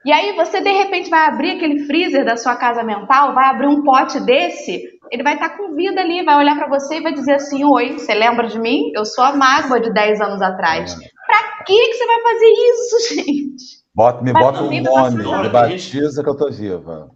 E 0.05 0.11
aí 0.11 0.35
você 0.35 0.59
de 0.59 0.71
repente 0.71 1.09
vai 1.09 1.27
abrir 1.27 1.51
aquele 1.51 1.85
freezer 1.85 2.25
da 2.25 2.35
sua 2.35 2.55
casa 2.57 2.83
mental, 2.83 3.33
vai 3.33 3.49
abrir 3.49 3.67
um 3.67 3.83
pote 3.83 4.19
desse, 4.19 4.83
ele 5.09 5.23
vai 5.23 5.35
estar 5.35 5.51
com 5.51 5.73
vida 5.75 6.01
ali, 6.01 6.25
vai 6.25 6.35
olhar 6.35 6.57
para 6.57 6.67
você 6.67 6.97
e 6.97 7.01
vai 7.01 7.13
dizer 7.13 7.35
assim: 7.35 7.63
Oi, 7.63 7.93
você 7.93 8.13
lembra 8.13 8.47
de 8.47 8.59
mim? 8.59 8.91
Eu 8.93 9.05
sou 9.05 9.23
a 9.23 9.35
mágoa 9.35 9.79
de 9.79 9.93
10 9.93 10.19
anos 10.21 10.41
atrás. 10.41 10.93
Pra 10.95 11.63
que, 11.65 11.73
que 11.73 11.93
você 11.93 12.05
vai 12.05 12.21
fazer 12.21 12.51
isso, 12.51 13.15
gente? 13.15 13.83
Bota, 13.95 14.21
me 14.23 14.33
Mas 14.33 14.43
bota 14.43 14.61
não 14.61 14.67
um 14.67 14.81
nome, 14.81 15.23
me 15.43 15.49
batiza 15.49 16.23
que 16.23 16.29
eu 16.29 16.35
tô 16.35 16.49
viva. 16.49 17.09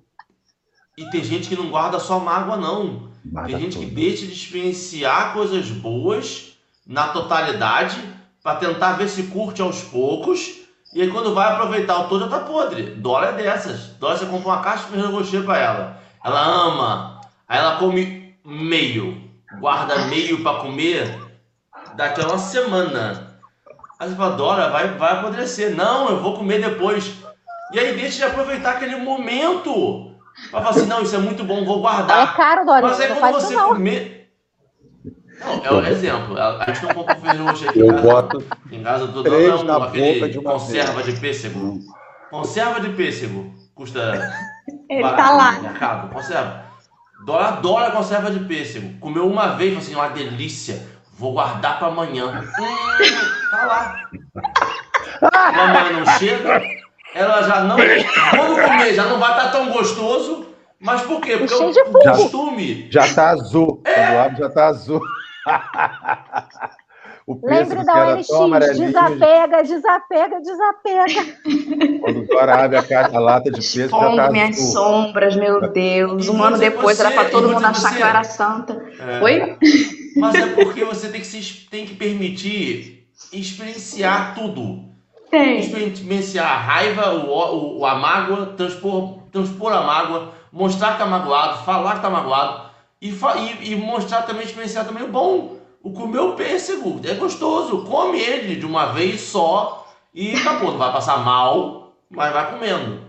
E 0.97 1.09
tem 1.09 1.23
gente 1.23 1.49
que 1.49 1.55
não 1.55 1.69
guarda 1.69 1.99
só 1.99 2.19
mágoa, 2.19 2.55
não. 2.55 3.09
Guarda 3.25 3.49
Tem 3.49 3.59
gente 3.59 3.77
que 3.77 3.85
tudo. 3.85 3.95
deixa 3.95 4.25
de 4.25 4.33
experienciar 4.33 5.33
coisas 5.33 5.69
boas 5.69 6.56
na 6.87 7.07
totalidade 7.09 7.97
pra 8.41 8.55
tentar 8.55 8.93
ver 8.93 9.09
se 9.09 9.23
curte 9.23 9.61
aos 9.61 9.81
poucos. 9.83 10.55
E 10.93 11.01
aí 11.01 11.11
quando 11.11 11.33
vai 11.33 11.51
aproveitar 11.51 11.99
o 11.99 12.07
todo 12.07 12.25
já 12.25 12.29
tá 12.29 12.39
podre. 12.45 12.83
Dólar 12.91 13.29
é 13.29 13.33
dessas. 13.33 13.87
Dólar 13.99 14.17
você 14.17 14.25
compra 14.25 14.47
uma 14.49 14.61
caixa 14.61 14.85
de 14.85 14.91
Ferrero 14.91 15.11
Rocher 15.11 15.43
pra 15.43 15.57
ela. 15.57 15.97
Ela 16.23 16.41
ama. 16.41 17.21
Aí 17.47 17.59
ela 17.59 17.75
come 17.77 18.35
meio. 18.45 19.21
Guarda 19.59 20.05
meio 20.05 20.41
pra 20.41 20.55
comer 20.55 21.19
daqui 21.95 22.21
a 22.21 22.27
uma 22.27 22.37
semana. 22.37 23.37
Aí 23.99 24.09
você 24.09 24.15
fala, 24.15 24.35
Dora, 24.35 24.69
vai, 24.69 24.89
vai 24.89 25.13
apodrecer. 25.13 25.75
Não, 25.75 26.09
eu 26.09 26.19
vou 26.21 26.35
comer 26.37 26.61
depois. 26.61 27.11
E 27.73 27.79
aí 27.79 27.95
deixa 27.95 28.17
de 28.17 28.23
aproveitar 28.25 28.71
aquele 28.71 28.95
momento. 28.97 30.15
Pra 30.51 30.61
falar 30.61 30.69
assim, 30.75 30.85
não, 30.85 31.01
isso 31.01 31.15
é 31.15 31.19
muito 31.19 31.43
bom, 31.43 31.65
vou 31.65 31.79
É 31.79 31.81
guardar. 31.81 32.35
caro, 32.35 32.65
Dorinha. 32.65 32.87
Mas 32.89 32.99
aí 32.99 33.07
quando 33.15 33.33
você 33.33 33.55
comer. 33.55 34.16
Não, 35.39 35.63
é 35.65 35.71
um 35.73 35.85
exemplo. 35.85 36.37
A 36.39 36.65
gente 36.67 36.83
não 36.85 36.93
compra 36.93 37.15
Ferrero 37.15 37.45
Rocher 37.45 37.69
aqui 37.69 37.79
em 37.79 37.81
Eu 37.87 37.93
casa. 37.93 38.01
boto 38.07 38.43
Em 38.71 38.83
casa 38.83 39.03
eu 39.03 39.13
tô 39.13 39.23
três 39.23 39.49
dando 39.51 39.63
na 39.65 39.77
um, 39.77 39.83
aquele 39.83 40.13
boca 40.15 40.29
de 40.29 40.39
uma 40.39 40.51
conserva 40.53 41.03
de 41.03 41.11
pêssego. 41.13 41.79
Conserva 42.29 42.79
de 42.79 42.89
pêssego. 42.89 43.53
Custa 43.75 43.99
Ele 44.89 45.01
barato 45.03 45.23
tá 45.23 45.31
lá. 45.35 45.51
no 45.53 45.61
mercado. 45.63 46.09
Conserva. 46.13 46.65
Dólar 47.25 47.47
adora 47.47 47.91
conserva 47.91 48.31
de 48.31 48.39
pêssego. 48.45 48.97
Comeu 48.99 49.27
uma 49.27 49.49
vez, 49.55 49.73
falou 49.73 49.83
assim, 49.83 49.95
uma 49.95 50.09
delícia. 50.09 50.81
Vou 51.17 51.33
guardar 51.33 51.79
pra 51.79 51.87
amanhã. 51.87 52.43
Hum, 52.59 52.65
tá 53.51 53.65
lá. 53.65 53.95
Quando 55.19 55.59
amanhã 55.59 55.91
não 55.99 56.05
chega, 56.17 56.61
ela 57.15 57.41
já 57.43 57.61
não. 57.61 57.75
Quando 57.75 58.61
comer, 58.61 58.93
já 58.93 59.05
não 59.05 59.19
vai 59.19 59.31
estar 59.31 59.51
tão 59.51 59.71
gostoso. 59.71 60.45
Mas 60.79 61.01
por 61.01 61.19
quê? 61.21 61.37
Porque 61.37 61.53
o 61.55 61.71
de 61.71 61.83
fungo. 61.85 61.99
costume. 62.03 62.87
Já 62.91 63.11
tá 63.15 63.29
azul. 63.31 63.81
Abre, 64.23 64.37
já 64.37 64.49
tá 64.49 64.67
azul. 64.67 65.01
o 67.27 67.39
Lembre 67.43 67.83
da 67.83 68.15
OLX, 68.15 68.27
desapega, 68.77 69.63
desapega, 69.63 70.41
desapega. 70.41 71.37
quando 72.01 72.19
o 72.21 72.27
Dora 72.27 72.63
abre 72.63 72.77
a, 72.77 72.83
ca- 72.83 73.09
a 73.13 73.19
lata 73.19 73.51
de 73.51 73.61
já 73.61 73.87
tá 73.89 74.31
minhas 74.31 74.57
azul. 74.57 74.71
sombras, 74.71 75.35
meu 75.35 75.71
Deus. 75.71 76.25
E 76.25 76.29
Um 76.29 76.41
ano 76.43 76.53
dizer 76.53 76.71
depois 76.71 76.97
você, 76.97 77.03
era 77.05 77.11
pra 77.11 77.23
e 77.25 77.29
todo 77.31 77.49
mundo 77.49 77.65
achar 77.65 77.95
que 77.95 78.01
eu 78.01 78.07
era 78.07 78.23
santa. 78.23 78.81
É, 78.99 79.23
Oi? 79.23 79.57
Mas 80.15 80.35
é 80.35 80.47
porque 80.55 80.83
você 80.85 81.09
tem 81.09 81.21
que, 81.21 81.27
se, 81.27 81.67
tem 81.69 81.85
que 81.85 81.95
permitir 81.95 83.07
experienciar 83.31 84.35
tudo. 84.35 84.85
Tem. 85.29 85.59
Experienciar 85.59 86.45
a 86.49 86.57
raiva, 86.57 87.13
o, 87.13 87.79
o, 87.79 87.85
a 87.85 87.95
mágoa, 87.95 88.53
transpor, 88.57 89.23
transpor 89.31 89.73
a 89.73 89.81
mágoa, 89.81 90.31
mostrar 90.53 90.93
que 90.93 90.99
tá 90.99 91.05
magoado, 91.05 91.65
falar 91.65 91.95
que 91.95 92.01
tá 92.01 92.09
magoado 92.09 92.66
e, 93.01 93.09
e, 93.09 93.71
e 93.71 93.75
mostrar 93.75 94.23
também, 94.23 94.43
experienciar 94.45 94.85
também 94.85 95.03
o 95.03 95.11
bom. 95.11 95.57
O 95.83 95.91
comer 95.93 96.19
o 96.19 96.33
pêssego 96.33 96.99
é 97.03 97.13
gostoso, 97.13 97.83
come 97.85 98.19
ele 98.19 98.55
de 98.55 98.65
uma 98.65 98.87
vez 98.87 99.21
só 99.21 99.87
e 100.13 100.35
acabou. 100.35 100.71
Não 100.71 100.77
vai 100.77 100.91
passar 100.91 101.17
mal, 101.23 101.93
mas 102.09 102.33
vai 102.33 102.51
comendo. 102.51 103.01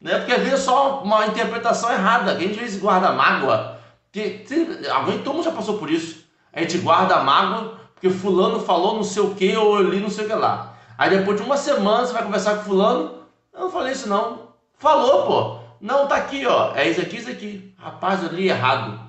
Né? 0.00 0.18
Porque 0.18 0.32
às 0.32 0.38
vezes 0.42 0.54
é 0.54 0.62
só 0.62 1.00
uma 1.02 1.26
interpretação 1.26 1.90
errada. 1.90 2.34
Que 2.36 2.44
a 2.44 2.46
gente 2.46 2.54
às 2.58 2.60
vezes 2.64 2.80
guarda 2.80 3.12
mágoa. 3.12 3.78
Que, 4.12 4.30
tem- 4.46 4.68
alguém, 4.90 5.18
todo 5.18 5.34
mundo 5.36 5.44
já 5.44 5.52
passou 5.52 5.78
por 5.78 5.90
isso. 5.90 6.24
A 6.52 6.60
gente 6.60 6.78
guarda 6.78 7.22
mágoa 7.22 7.80
porque 7.94 8.10
fulano 8.10 8.60
falou 8.60 8.96
não 8.96 9.04
sei 9.04 9.22
o 9.22 9.34
que 9.34 9.56
ou 9.56 9.76
eu 9.76 9.88
li 9.88 10.00
não 10.00 10.10
sei 10.10 10.24
o 10.24 10.28
que 10.28 10.34
lá. 10.34 10.74
Aí 10.98 11.08
depois 11.10 11.36
de 11.40 11.46
uma 11.46 11.56
semana 11.56 12.04
você 12.04 12.12
vai 12.12 12.24
conversar 12.24 12.56
com 12.58 12.64
fulano. 12.64 13.22
Eu 13.54 13.60
não 13.60 13.70
falei 13.70 13.92
isso 13.92 14.08
não. 14.08 14.48
Falou, 14.78 15.26
pô. 15.26 15.58
Não, 15.80 16.06
tá 16.06 16.16
aqui, 16.16 16.44
ó. 16.46 16.72
É 16.74 16.88
isso 16.88 17.00
aqui, 17.00 17.16
isso 17.16 17.30
aqui. 17.30 17.74
Rapaz, 17.78 18.22
eu 18.22 18.30
li 18.30 18.48
errado. 18.48 19.00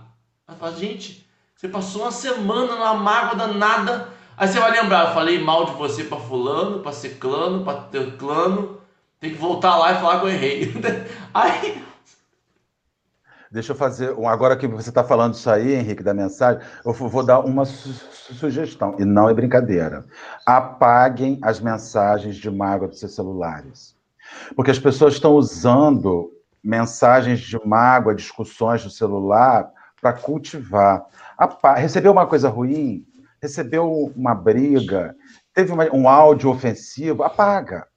Aí 0.48 0.56
fala, 0.58 0.76
gente, 0.76 1.26
você 1.56 1.68
passou 1.68 2.02
uma 2.02 2.12
semana 2.12 2.76
numa 2.76 2.94
mágoa 2.96 3.36
danada. 3.36 4.10
Aí 4.36 4.48
você 4.48 4.60
vai 4.60 4.72
lembrar, 4.72 5.08
eu 5.08 5.14
falei 5.14 5.42
mal 5.42 5.66
de 5.66 5.72
você 5.74 6.04
pra 6.04 6.18
fulano, 6.18 6.82
pra 6.82 6.92
ciclano, 6.92 7.64
pra 7.64 7.76
teclano. 7.76 8.82
Tem 9.20 9.32
que 9.32 9.38
voltar 9.38 9.78
lá 9.78 9.94
e 9.94 9.96
falar 10.02 10.20
que 10.20 10.26
eu 10.26 10.30
errei. 10.30 10.74
Aí, 11.34 11.84
Deixa 13.50 13.72
eu 13.72 13.76
fazer. 13.76 14.16
Agora 14.28 14.58
que 14.58 14.68
você 14.68 14.90
está 14.90 15.04
falando 15.04 15.36
isso 15.36 15.48
aí, 15.48 15.76
Henrique, 15.76 16.02
da 16.02 16.12
mensagem, 16.14 16.60
eu 16.84 16.92
vou 16.92 17.24
dar 17.24 17.40
uma 17.40 17.66
su- 17.66 17.94
sugestão, 18.34 18.96
e 18.98 19.06
não 19.06 19.30
é 19.30 19.34
brincadeira. 19.34 20.06
Apaguem 20.44 21.38
as 21.44 21.60
mensagens 21.60 22.36
de 22.36 22.50
mágoa 22.50 22.88
dos 22.88 23.00
seus 23.00 23.14
celulares. 23.14 23.96
Porque 24.56 24.72
as 24.72 24.80
pessoas 24.80 25.14
estão 25.14 25.34
usando 25.34 26.32
mensagens 26.64 27.42
de 27.42 27.64
mágoa, 27.64 28.16
discussões 28.16 28.84
do 28.84 28.90
celular, 28.90 29.72
para 30.04 30.14
cultivar. 30.14 31.06
Recebeu 31.78 32.12
uma 32.12 32.28
coisa 32.28 32.50
ruim? 32.50 33.06
Recebeu 33.42 34.12
uma 34.16 34.36
briga? 34.36 35.16
Teve 35.54 35.72
uma- 35.72 35.90
um 35.96 36.10
áudio 36.10 36.50
ofensivo? 36.50 37.24
Apaga. 37.24 37.88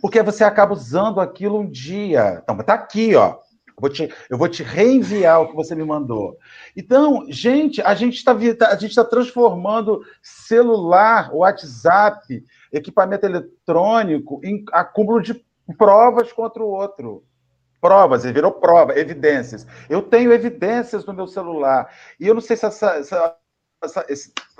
Porque 0.00 0.20
você 0.22 0.42
acaba 0.42 0.72
usando 0.72 1.20
aquilo 1.20 1.60
um 1.60 1.70
dia. 1.70 2.40
Então, 2.42 2.56
tá 2.58 2.74
aqui, 2.74 3.14
ó. 3.14 3.36
Eu 3.68 3.80
vou, 3.80 3.90
te, 3.90 4.14
eu 4.28 4.38
vou 4.38 4.48
te 4.48 4.62
reenviar 4.62 5.40
o 5.40 5.48
que 5.48 5.56
você 5.56 5.74
me 5.74 5.84
mandou. 5.84 6.36
Então, 6.76 7.24
gente, 7.28 7.80
a 7.80 7.94
gente 7.94 8.16
está 8.16 8.32
a 8.32 8.76
gente 8.76 8.90
está 8.90 9.04
transformando 9.04 10.02
celular, 10.22 11.32
WhatsApp, 11.32 12.44
equipamento 12.72 13.24
eletrônico 13.24 14.40
em 14.44 14.64
acúmulo 14.72 15.20
de 15.22 15.44
provas 15.78 16.32
contra 16.32 16.62
o 16.62 16.68
outro. 16.68 17.24
Provas, 17.82 18.24
ele 18.24 18.34
virou 18.34 18.52
prova, 18.52 18.96
evidências. 18.96 19.66
Eu 19.90 20.02
tenho 20.02 20.32
evidências 20.32 21.04
no 21.04 21.12
meu 21.12 21.26
celular. 21.26 21.92
E 22.20 22.28
eu 22.28 22.32
não 22.32 22.40
sei 22.40 22.56
se 22.56 22.64
essa, 22.64 22.94
essa, 22.94 23.36
essa, 23.82 24.06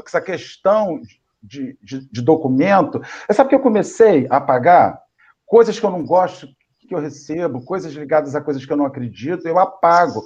essa 0.04 0.20
questão 0.20 1.00
de, 1.40 1.78
de, 1.80 2.10
de 2.10 2.20
documento. 2.20 3.00
Sabe 3.30 3.50
que 3.50 3.54
eu 3.54 3.60
comecei 3.60 4.26
a 4.28 4.38
apagar? 4.38 5.00
Coisas 5.46 5.78
que 5.78 5.86
eu 5.86 5.90
não 5.92 6.04
gosto 6.04 6.48
que 6.88 6.92
eu 6.92 6.98
recebo, 6.98 7.64
coisas 7.64 7.92
ligadas 7.92 8.34
a 8.34 8.40
coisas 8.40 8.66
que 8.66 8.72
eu 8.72 8.76
não 8.76 8.86
acredito, 8.86 9.46
eu 9.46 9.56
apago. 9.56 10.24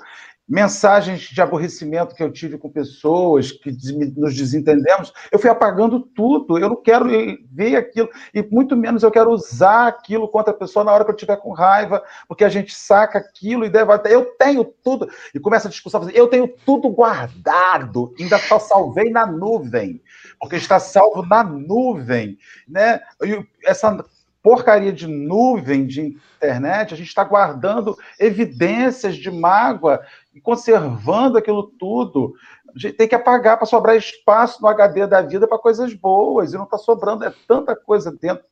Mensagens 0.49 1.22
de 1.22 1.42
aborrecimento 1.42 2.14
que 2.14 2.22
eu 2.22 2.30
tive 2.30 2.57
com 2.57 2.70
pessoas 2.70 3.51
que 3.51 3.70
nos 4.16 4.36
desentendemos, 4.36 5.12
eu 5.32 5.40
fui 5.40 5.51
apagando 5.51 5.99
tudo. 6.01 6.57
Eu 6.57 6.68
não 6.68 6.76
quero 6.76 7.09
ver 7.51 7.74
aquilo, 7.74 8.09
e 8.32 8.42
muito 8.42 8.76
menos 8.76 9.03
eu 9.03 9.11
quero 9.11 9.30
usar 9.30 9.88
aquilo 9.88 10.28
contra 10.28 10.53
a 10.53 10.57
pessoa 10.57 10.84
na 10.84 10.92
hora 10.92 11.05
que 11.05 11.11
eu 11.11 11.14
estiver 11.16 11.36
com 11.38 11.53
raiva, 11.53 12.01
porque 12.28 12.44
a 12.44 12.49
gente 12.49 12.72
saca 12.74 13.18
aquilo 13.18 13.64
e 13.64 13.68
deve. 13.68 13.90
Eu 14.09 14.24
tenho 14.38 14.64
tudo. 14.64 15.09
E 15.34 15.40
começa 15.40 15.66
a 15.66 15.70
discussão, 15.70 16.09
eu 16.11 16.28
tenho 16.28 16.47
tudo 16.64 16.88
guardado, 16.90 18.14
ainda 18.18 18.38
só 18.38 18.61
salvei 18.61 19.11
na 19.11 19.26
nuvem, 19.26 20.01
porque 20.38 20.57
está 20.57 20.78
salvo 20.78 21.26
na 21.26 21.42
nuvem. 21.42 22.38
Né? 22.68 23.01
E 23.24 23.44
essa 23.64 24.05
porcaria 24.47 24.92
de 24.92 25.09
nuvem 25.09 25.84
de 25.84 26.16
internet, 26.36 26.94
a 26.94 26.97
gente 26.97 27.09
está 27.09 27.24
guardando 27.24 27.99
evidências 28.16 29.16
de 29.16 29.28
mágoa 29.28 30.01
e 30.32 30.40
conservando 30.40 31.36
aquilo 31.36 31.64
tudo. 31.64 32.32
A 32.68 32.78
gente 32.78 32.94
tem 32.94 33.09
que 33.09 33.14
apagar 33.16 33.57
para 33.57 33.66
sobrar 33.66 33.97
espaço 33.97 34.62
no 34.62 34.68
HD 34.68 35.05
da 35.09 35.20
vida 35.20 35.49
para 35.49 35.59
coisas 35.59 35.92
boas, 35.94 36.53
e 36.53 36.57
não 36.57 36.62
está 36.62 36.78
sobrando, 36.78 37.24
é 37.24 37.34
tanta 37.49 37.74
coisa 37.74 38.12
dentro 38.12 38.44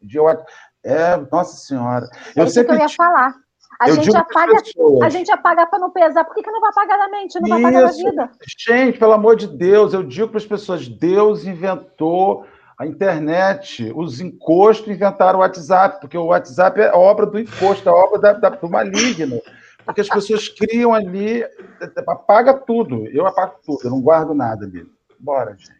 de, 0.00 0.16
é, 0.84 1.16
nossa 1.32 1.56
senhora. 1.56 2.08
Eu 2.36 2.44
é 2.44 2.46
isso 2.46 2.64
que 2.64 2.70
eu 2.70 2.78
ia 2.78 2.88
falar. 2.88 3.34
A 3.80 3.88
eu 3.88 3.96
gente 3.96 4.16
apaga, 4.16 4.62
a 5.02 5.08
gente 5.08 5.32
apaga 5.32 5.66
para 5.66 5.80
não 5.80 5.90
pesar. 5.90 6.24
Por 6.24 6.36
que, 6.36 6.42
que 6.42 6.50
não 6.52 6.60
vai 6.60 6.70
apagar 6.70 6.98
da 6.98 7.08
mente? 7.08 7.40
Não 7.40 7.48
vai 7.48 7.58
apagar 7.58 7.82
da 7.82 7.90
vida? 7.90 8.30
Gente, 8.56 8.96
pelo 8.96 9.12
amor 9.12 9.34
de 9.34 9.48
Deus, 9.48 9.92
eu 9.92 10.04
digo 10.04 10.28
para 10.28 10.38
as 10.38 10.46
pessoas: 10.46 10.86
Deus 10.86 11.44
inventou 11.44 12.46
a 12.78 12.86
internet, 12.86 13.92
os 13.94 14.20
encostos 14.20 14.88
inventaram 14.88 15.38
o 15.38 15.42
WhatsApp, 15.42 16.00
porque 16.00 16.18
o 16.18 16.26
WhatsApp 16.26 16.80
é 16.80 16.92
obra 16.92 17.24
do 17.24 17.38
encosto, 17.38 17.88
é 17.88 17.92
obra 17.92 18.18
da, 18.18 18.32
da, 18.34 18.48
do 18.50 18.68
maligno. 18.68 19.40
Porque 19.84 20.00
as 20.00 20.08
pessoas 20.08 20.48
criam 20.48 20.92
ali, 20.92 21.44
apaga 22.06 22.52
tudo. 22.52 23.06
Eu 23.06 23.26
apago 23.26 23.54
tudo, 23.64 23.80
eu 23.84 23.90
não 23.90 24.00
guardo 24.00 24.34
nada 24.34 24.66
ali. 24.66 24.84
Bora, 25.18 25.56
gente. 25.56 25.76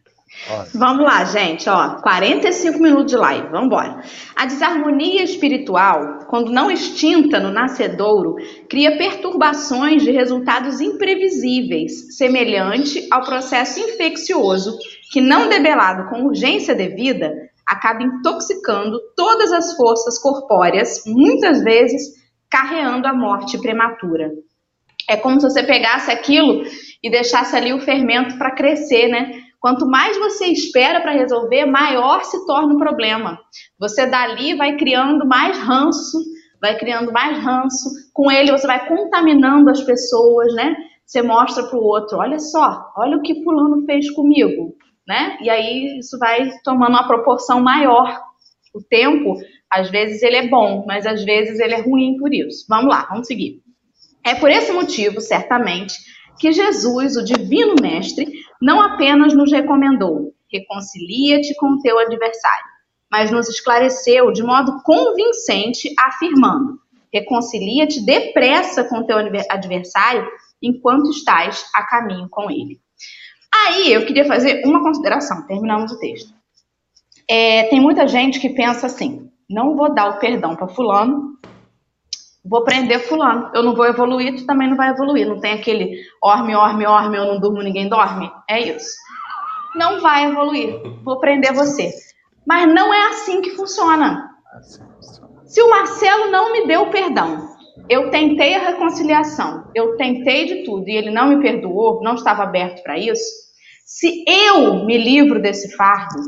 Bora. 0.48 0.68
Vamos 0.74 1.04
lá, 1.04 1.24
gente, 1.24 1.68
ó, 1.68 2.00
45 2.00 2.78
minutos 2.78 3.12
de 3.12 3.16
live, 3.16 3.48
vamos 3.48 3.66
embora. 3.66 4.02
A 4.36 4.44
desarmonia 4.44 5.22
espiritual, 5.22 6.26
quando 6.28 6.52
não 6.52 6.70
extinta 6.70 7.40
no 7.40 7.50
nascedouro, 7.50 8.36
cria 8.68 8.98
perturbações 8.98 10.02
de 10.02 10.10
resultados 10.10 10.78
imprevisíveis, 10.78 12.14
semelhante 12.18 13.08
ao 13.10 13.24
processo 13.24 13.80
infeccioso 13.80 14.76
que, 15.10 15.22
não 15.22 15.48
debelado 15.48 16.10
com 16.10 16.26
urgência 16.26 16.74
devida, 16.74 17.32
acaba 17.66 18.02
intoxicando 18.02 19.00
todas 19.16 19.50
as 19.52 19.74
forças 19.74 20.18
corpóreas, 20.18 21.02
muitas 21.06 21.64
vezes 21.64 22.12
carreando 22.50 23.08
a 23.08 23.14
morte 23.14 23.56
prematura. 23.58 24.30
É 25.08 25.16
como 25.16 25.40
se 25.40 25.48
você 25.48 25.62
pegasse 25.62 26.10
aquilo 26.10 26.62
e 27.02 27.08
deixasse 27.08 27.56
ali 27.56 27.72
o 27.72 27.80
fermento 27.80 28.36
para 28.36 28.54
crescer, 28.54 29.08
né? 29.08 29.45
Quanto 29.66 29.84
mais 29.84 30.16
você 30.16 30.46
espera 30.46 31.00
para 31.00 31.10
resolver, 31.10 31.66
maior 31.66 32.22
se 32.22 32.46
torna 32.46 32.74
o 32.74 32.78
problema. 32.78 33.36
Você 33.80 34.06
dali 34.06 34.54
vai 34.54 34.76
criando 34.76 35.26
mais 35.26 35.58
ranço, 35.58 36.18
vai 36.62 36.78
criando 36.78 37.10
mais 37.10 37.36
ranço. 37.42 37.90
Com 38.14 38.30
ele 38.30 38.52
você 38.52 38.64
vai 38.64 38.86
contaminando 38.86 39.68
as 39.68 39.80
pessoas, 39.80 40.54
né? 40.54 40.76
Você 41.04 41.20
mostra 41.20 41.64
para 41.64 41.76
o 41.76 41.82
outro, 41.82 42.18
olha 42.18 42.38
só, 42.38 42.92
olha 42.96 43.16
o 43.16 43.22
que 43.22 43.42
fulano 43.42 43.84
fez 43.84 44.08
comigo, 44.12 44.76
né? 45.04 45.36
E 45.40 45.50
aí 45.50 45.98
isso 45.98 46.16
vai 46.16 46.48
tomando 46.62 46.90
uma 46.90 47.08
proporção 47.08 47.60
maior. 47.60 48.20
O 48.72 48.80
tempo, 48.88 49.34
às 49.68 49.90
vezes 49.90 50.22
ele 50.22 50.36
é 50.36 50.46
bom, 50.46 50.84
mas 50.86 51.04
às 51.06 51.24
vezes 51.24 51.58
ele 51.58 51.74
é 51.74 51.80
ruim 51.80 52.16
por 52.18 52.32
isso. 52.32 52.66
Vamos 52.68 52.88
lá, 52.88 53.04
vamos 53.10 53.26
seguir. 53.26 53.60
É 54.24 54.36
por 54.36 54.48
esse 54.48 54.70
motivo, 54.70 55.20
certamente, 55.20 55.96
que 56.38 56.52
Jesus, 56.52 57.16
o 57.16 57.24
divino 57.24 57.74
mestre, 57.80 58.32
não 58.60 58.80
apenas 58.80 59.34
nos 59.34 59.50
recomendou 59.50 60.36
reconcilia-te 60.52 61.54
com 61.56 61.72
o 61.72 61.80
teu 61.80 61.98
adversário, 61.98 62.64
mas 63.10 63.30
nos 63.30 63.48
esclareceu 63.48 64.32
de 64.32 64.42
modo 64.42 64.82
convincente, 64.82 65.92
afirmando: 65.98 66.78
reconcilia-te 67.12 68.04
depressa 68.04 68.84
com 68.84 68.98
o 68.98 69.04
teu 69.04 69.18
adversário 69.18 70.26
enquanto 70.62 71.10
estás 71.10 71.66
a 71.74 71.84
caminho 71.84 72.28
com 72.28 72.50
ele. 72.50 72.80
Aí 73.52 73.92
eu 73.92 74.04
queria 74.04 74.24
fazer 74.24 74.62
uma 74.64 74.82
consideração, 74.82 75.46
terminamos 75.46 75.92
o 75.92 75.98
texto. 75.98 76.34
É, 77.28 77.64
tem 77.64 77.80
muita 77.80 78.06
gente 78.06 78.40
que 78.40 78.50
pensa 78.50 78.86
assim: 78.86 79.30
não 79.48 79.76
vou 79.76 79.94
dar 79.94 80.10
o 80.10 80.18
perdão 80.18 80.54
para 80.54 80.68
Fulano, 80.68 81.38
vou 82.48 82.64
prender 82.64 83.00
fulano. 83.06 83.50
Eu 83.54 83.62
não 83.62 83.74
vou 83.74 83.86
evoluir, 83.86 84.36
tu 84.36 84.46
também 84.46 84.68
não 84.68 84.76
vai 84.76 84.90
evoluir. 84.90 85.28
Não 85.28 85.40
tem 85.40 85.52
aquele 85.52 86.00
orme, 86.22 86.54
orme, 86.54 86.86
orme, 86.86 87.16
eu 87.16 87.24
não 87.24 87.40
durmo, 87.40 87.62
ninguém 87.62 87.88
dorme. 87.88 88.30
É 88.48 88.60
isso. 88.60 88.96
Não 89.74 90.00
vai 90.00 90.26
evoluir. 90.26 90.80
Vou 91.04 91.18
prender 91.18 91.52
você. 91.52 91.90
Mas 92.46 92.72
não 92.72 92.92
é 92.92 93.08
assim 93.08 93.40
que 93.40 93.50
funciona. 93.50 94.30
Se 95.44 95.60
o 95.62 95.70
Marcelo 95.70 96.30
não 96.30 96.52
me 96.52 96.66
deu 96.66 96.86
perdão, 96.90 97.56
eu 97.88 98.10
tentei 98.10 98.54
a 98.54 98.70
reconciliação, 98.70 99.70
eu 99.74 99.96
tentei 99.96 100.46
de 100.46 100.64
tudo 100.64 100.88
e 100.88 100.96
ele 100.96 101.10
não 101.10 101.28
me 101.28 101.40
perdoou, 101.40 102.02
não 102.02 102.14
estava 102.14 102.42
aberto 102.42 102.82
para 102.82 102.98
isso. 102.98 103.46
Se 103.84 104.24
eu 104.26 104.84
me 104.84 104.98
livro 104.98 105.40
desse 105.40 105.76
fardo, 105.76 106.20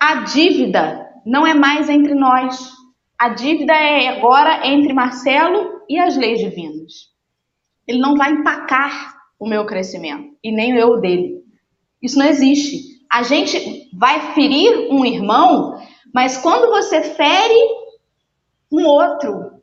a 0.00 0.16
dívida 0.22 1.06
não 1.24 1.46
é 1.46 1.54
mais 1.54 1.88
entre 1.88 2.14
nós. 2.14 2.72
A 3.18 3.30
dívida 3.30 3.72
é 3.72 4.08
agora 4.08 4.66
entre 4.66 4.92
Marcelo 4.92 5.82
e 5.88 5.98
as 5.98 6.16
leis 6.16 6.38
divinas. 6.38 7.10
Ele 7.86 7.98
não 7.98 8.14
vai 8.14 8.30
empacar 8.30 9.16
o 9.38 9.48
meu 9.48 9.64
crescimento 9.64 10.36
e 10.42 10.52
nem 10.52 10.76
eu 10.76 11.00
dele. 11.00 11.42
Isso 12.02 12.18
não 12.18 12.26
existe. 12.26 13.00
A 13.10 13.22
gente 13.22 13.88
vai 13.94 14.34
ferir 14.34 14.88
um 14.90 15.04
irmão, 15.04 15.80
mas 16.12 16.36
quando 16.36 16.70
você 16.70 17.02
fere 17.02 17.58
um 18.70 18.84
outro, 18.84 19.62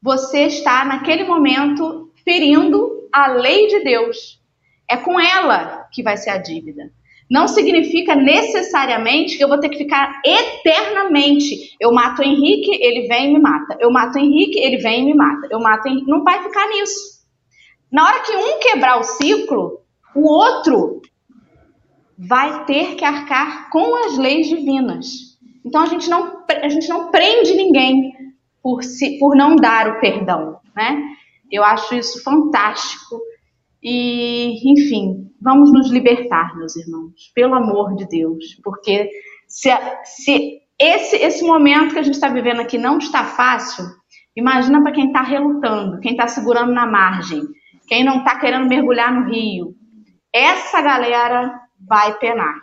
você 0.00 0.42
está 0.42 0.84
naquele 0.84 1.24
momento 1.24 2.12
ferindo 2.24 3.08
a 3.12 3.28
lei 3.28 3.66
de 3.66 3.82
Deus. 3.82 4.40
É 4.88 4.96
com 4.96 5.18
ela 5.18 5.88
que 5.92 6.02
vai 6.02 6.16
ser 6.16 6.30
a 6.30 6.38
dívida. 6.38 6.92
Não 7.28 7.48
significa 7.48 8.14
necessariamente 8.14 9.36
que 9.36 9.42
eu 9.42 9.48
vou 9.48 9.58
ter 9.58 9.68
que 9.68 9.78
ficar 9.78 10.20
eternamente. 10.24 11.74
Eu 11.80 11.92
mato 11.92 12.22
o 12.22 12.24
Henrique, 12.24 12.70
ele 12.80 13.08
vem 13.08 13.30
e 13.30 13.34
me 13.34 13.40
mata. 13.40 13.76
Eu 13.80 13.90
mato 13.90 14.16
o 14.16 14.20
Henrique, 14.20 14.58
ele 14.58 14.76
vem 14.76 15.02
e 15.02 15.06
me 15.06 15.14
mata. 15.14 15.48
Eu 15.50 15.58
mato 15.58 15.86
o 15.86 15.90
Henrique. 15.90 16.08
Não 16.08 16.22
vai 16.22 16.42
ficar 16.42 16.68
nisso. 16.68 17.16
Na 17.90 18.04
hora 18.04 18.20
que 18.20 18.36
um 18.36 18.60
quebrar 18.60 19.00
o 19.00 19.02
ciclo, 19.02 19.80
o 20.14 20.28
outro 20.28 21.00
vai 22.18 22.64
ter 22.64 22.94
que 22.94 23.04
arcar 23.04 23.70
com 23.70 23.94
as 24.06 24.16
leis 24.16 24.48
divinas. 24.48 25.06
Então 25.64 25.82
a 25.82 25.86
gente 25.86 26.08
não, 26.08 26.44
a 26.48 26.68
gente 26.68 26.88
não 26.88 27.10
prende 27.10 27.54
ninguém 27.54 28.12
por, 28.62 28.82
si, 28.82 29.18
por 29.18 29.36
não 29.36 29.56
dar 29.56 29.88
o 29.88 30.00
perdão, 30.00 30.58
né? 30.74 31.02
Eu 31.50 31.62
acho 31.62 31.94
isso 31.94 32.22
fantástico. 32.22 33.20
E, 33.88 34.68
enfim, 34.72 35.30
vamos 35.40 35.72
nos 35.72 35.92
libertar, 35.92 36.56
meus 36.56 36.74
irmãos, 36.74 37.30
pelo 37.32 37.54
amor 37.54 37.94
de 37.94 38.04
Deus, 38.08 38.56
porque 38.64 39.08
se, 39.46 39.70
se 40.02 40.58
esse, 40.76 41.14
esse 41.14 41.44
momento 41.44 41.92
que 41.92 42.00
a 42.00 42.02
gente 42.02 42.14
está 42.14 42.28
vivendo 42.28 42.60
aqui 42.60 42.78
não 42.78 42.98
está 42.98 43.22
fácil, 43.22 43.84
imagina 44.34 44.82
para 44.82 44.90
quem 44.90 45.06
está 45.06 45.22
relutando, 45.22 46.00
quem 46.00 46.10
está 46.10 46.26
segurando 46.26 46.72
na 46.72 46.84
margem, 46.84 47.44
quem 47.86 48.02
não 48.02 48.18
está 48.18 48.40
querendo 48.40 48.66
mergulhar 48.66 49.14
no 49.14 49.30
rio. 49.30 49.76
Essa 50.32 50.82
galera 50.82 51.56
vai 51.88 52.18
penar. 52.18 52.56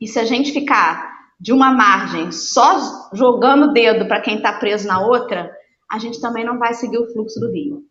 E 0.00 0.08
se 0.08 0.18
a 0.18 0.24
gente 0.24 0.50
ficar 0.50 1.12
de 1.38 1.52
uma 1.52 1.70
margem 1.70 2.32
só 2.32 3.08
jogando 3.12 3.66
o 3.66 3.72
dedo 3.72 4.08
para 4.08 4.20
quem 4.20 4.38
está 4.38 4.52
preso 4.52 4.88
na 4.88 4.98
outra, 4.98 5.48
a 5.88 6.00
gente 6.00 6.20
também 6.20 6.44
não 6.44 6.58
vai 6.58 6.74
seguir 6.74 6.98
o 6.98 7.06
fluxo 7.12 7.38
do 7.38 7.52
rio 7.52 7.87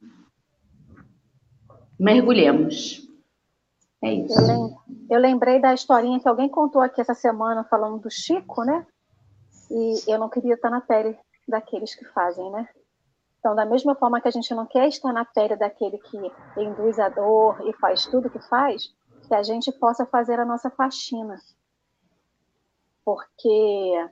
mergulhemos. 1.99 3.07
É 4.01 4.13
isso. 4.13 4.33
Eu 5.09 5.19
lembrei 5.19 5.59
da 5.59 5.73
historinha 5.73 6.19
que 6.19 6.27
alguém 6.27 6.49
contou 6.49 6.81
aqui 6.81 7.01
essa 7.01 7.13
semana 7.13 7.63
falando 7.63 7.99
do 7.99 8.11
Chico, 8.11 8.63
né? 8.63 8.85
E 9.71 10.11
eu 10.11 10.19
não 10.19 10.29
queria 10.29 10.53
estar 10.53 10.69
na 10.69 10.81
pele 10.81 11.17
daqueles 11.47 11.95
que 11.95 12.05
fazem, 12.05 12.49
né? 12.51 12.67
Então, 13.39 13.55
da 13.55 13.65
mesma 13.65 13.95
forma 13.95 14.19
que 14.19 14.27
a 14.27 14.31
gente 14.31 14.53
não 14.53 14.65
quer 14.65 14.87
estar 14.87 15.13
na 15.13 15.25
pele 15.25 15.55
daquele 15.55 15.97
que 15.97 16.17
induz 16.57 16.99
a 16.99 17.09
dor 17.09 17.67
e 17.67 17.73
faz 17.73 18.05
tudo 18.05 18.29
que 18.29 18.39
faz, 18.47 18.93
que 19.27 19.33
a 19.33 19.43
gente 19.43 19.71
possa 19.71 20.05
fazer 20.05 20.39
a 20.39 20.45
nossa 20.45 20.69
faxina. 20.69 21.39
Porque 23.03 24.09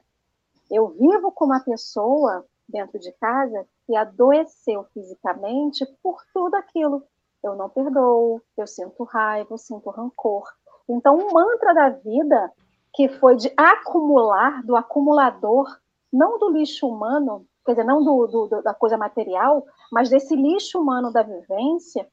eu 0.72 0.88
vivo 0.90 1.32
com 1.32 1.46
uma 1.46 1.60
pessoa 1.60 2.46
dentro 2.68 3.00
de 3.00 3.12
casa 3.14 3.68
que 3.86 3.96
adoeceu 3.96 4.86
fisicamente 4.94 5.86
por 6.02 6.24
tudo 6.34 6.56
aquilo 6.56 7.04
eu 7.46 7.56
não 7.56 7.70
perdoo, 7.70 8.42
eu 8.58 8.68
sinto 8.68 9.04
raiva, 9.04 9.50
eu 9.52 9.58
sinto 9.58 9.90
rancor. 9.90 10.44
Então, 10.90 11.18
o 11.18 11.34
mantra 11.34 11.74
da 11.74 11.90
vida, 11.90 12.52
que 12.94 13.08
foi 13.08 13.36
de 13.36 13.52
acumular, 13.56 14.64
do 14.64 14.76
acumulador, 14.76 15.68
não 16.12 16.40
do 16.40 16.50
lixo 16.50 16.88
humano, 16.88 17.46
quer 17.66 17.74
dizer, 17.74 17.84
não 17.84 18.04
do, 18.04 18.28
do, 18.28 18.62
da 18.62 18.74
coisa 18.74 18.98
material, 18.98 19.66
mas 19.92 20.10
desse 20.10 20.36
lixo 20.36 20.80
humano 20.80 21.12
da 21.12 21.24
vivência, 21.24 22.08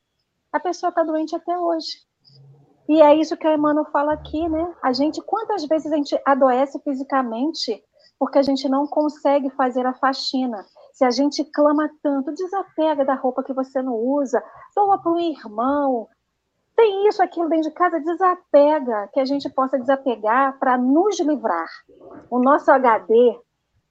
a 0.52 0.60
pessoa 0.60 0.90
está 0.90 1.02
doente 1.02 1.34
até 1.34 1.58
hoje. 1.58 1.98
E 2.88 3.00
é 3.00 3.14
isso 3.14 3.36
que 3.36 3.46
o 3.46 3.54
Emmanuel 3.54 3.86
fala 3.86 4.12
aqui, 4.12 4.48
né? 4.48 4.74
A 4.82 4.92
gente, 4.92 5.20
quantas 5.22 5.64
vezes 5.64 5.90
a 5.90 5.96
gente 5.96 6.20
adoece 6.26 6.78
fisicamente 6.80 7.82
porque 8.18 8.38
a 8.38 8.42
gente 8.42 8.68
não 8.68 8.86
consegue 8.86 9.50
fazer 9.50 9.86
a 9.86 9.94
faxina? 9.94 10.64
Se 10.92 11.04
a 11.04 11.10
gente 11.10 11.44
clama 11.44 11.90
tanto, 12.02 12.32
desapega 12.32 13.04
da 13.04 13.14
roupa 13.14 13.42
que 13.42 13.52
você 13.52 13.80
não 13.82 13.94
usa, 13.94 14.42
doa 14.74 14.98
para 14.98 15.12
um 15.12 15.18
irmão, 15.18 16.08
tem 16.76 17.06
isso, 17.06 17.22
aquilo 17.22 17.48
dentro 17.48 17.68
de 17.68 17.74
casa, 17.74 18.00
desapega, 18.00 19.08
que 19.12 19.20
a 19.20 19.24
gente 19.24 19.48
possa 19.50 19.78
desapegar 19.78 20.58
para 20.58 20.78
nos 20.78 21.18
livrar. 21.20 21.68
O 22.30 22.38
nosso 22.38 22.70
HD, 22.70 23.38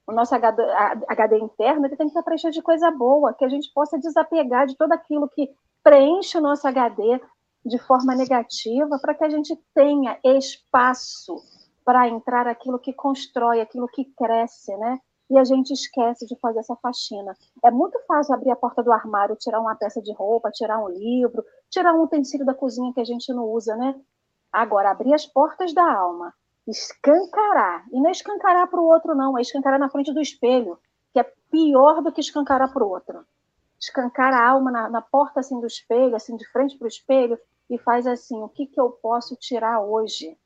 o 0.06 0.12
nosso 0.12 0.34
HD, 0.34 0.62
HD 1.08 1.38
interno, 1.38 1.86
ele 1.86 1.96
tem 1.96 2.06
que 2.06 2.10
estar 2.10 2.22
preenchido 2.22 2.52
de 2.52 2.62
coisa 2.62 2.90
boa, 2.90 3.34
que 3.34 3.44
a 3.44 3.48
gente 3.48 3.72
possa 3.72 3.98
desapegar 3.98 4.66
de 4.66 4.76
tudo 4.76 4.92
aquilo 4.92 5.28
que 5.28 5.48
preenche 5.82 6.38
o 6.38 6.40
nosso 6.40 6.66
HD 6.66 7.20
de 7.64 7.78
forma 7.78 8.14
negativa, 8.14 8.98
para 9.00 9.14
que 9.14 9.24
a 9.24 9.28
gente 9.28 9.56
tenha 9.72 10.18
espaço 10.24 11.36
para 11.84 12.08
entrar 12.08 12.46
aquilo 12.48 12.78
que 12.78 12.92
constrói, 12.92 13.60
aquilo 13.60 13.86
que 13.88 14.04
cresce, 14.16 14.76
né? 14.76 14.98
E 15.32 15.38
a 15.38 15.44
gente 15.44 15.72
esquece 15.72 16.26
de 16.26 16.38
fazer 16.38 16.58
essa 16.58 16.76
faxina. 16.76 17.34
É 17.64 17.70
muito 17.70 17.98
fácil 18.06 18.34
abrir 18.34 18.50
a 18.50 18.56
porta 18.56 18.82
do 18.82 18.92
armário, 18.92 19.34
tirar 19.34 19.60
uma 19.60 19.74
peça 19.74 20.02
de 20.02 20.12
roupa, 20.12 20.50
tirar 20.50 20.78
um 20.78 20.90
livro, 20.90 21.42
tirar 21.70 21.94
um 21.94 22.02
utensílio 22.02 22.44
da 22.44 22.52
cozinha 22.52 22.92
que 22.92 23.00
a 23.00 23.04
gente 23.04 23.32
não 23.32 23.46
usa, 23.46 23.74
né? 23.74 23.98
Agora, 24.52 24.90
abrir 24.90 25.14
as 25.14 25.24
portas 25.24 25.72
da 25.72 25.90
alma, 25.90 26.34
escancarar, 26.66 27.86
e 27.90 27.98
não 27.98 28.08
é 28.08 28.10
escancarar 28.12 28.68
para 28.68 28.78
o 28.78 28.86
outro, 28.86 29.14
não, 29.14 29.38
é 29.38 29.40
escancarar 29.40 29.80
na 29.80 29.88
frente 29.88 30.12
do 30.12 30.20
espelho, 30.20 30.78
que 31.14 31.18
é 31.18 31.32
pior 31.50 32.02
do 32.02 32.12
que 32.12 32.20
escancarar 32.20 32.70
para 32.70 32.84
o 32.84 32.90
outro. 32.90 33.24
Escancar 33.80 34.34
a 34.34 34.46
alma 34.46 34.70
na, 34.70 34.90
na 34.90 35.00
porta 35.00 35.40
assim 35.40 35.58
do 35.58 35.66
espelho, 35.66 36.14
assim 36.14 36.36
de 36.36 36.46
frente 36.52 36.76
para 36.76 36.84
o 36.84 36.88
espelho, 36.88 37.38
e 37.70 37.78
faz 37.78 38.06
assim: 38.06 38.42
o 38.42 38.50
que, 38.50 38.66
que 38.66 38.78
eu 38.78 38.90
posso 38.90 39.34
tirar 39.36 39.80
hoje? 39.80 40.36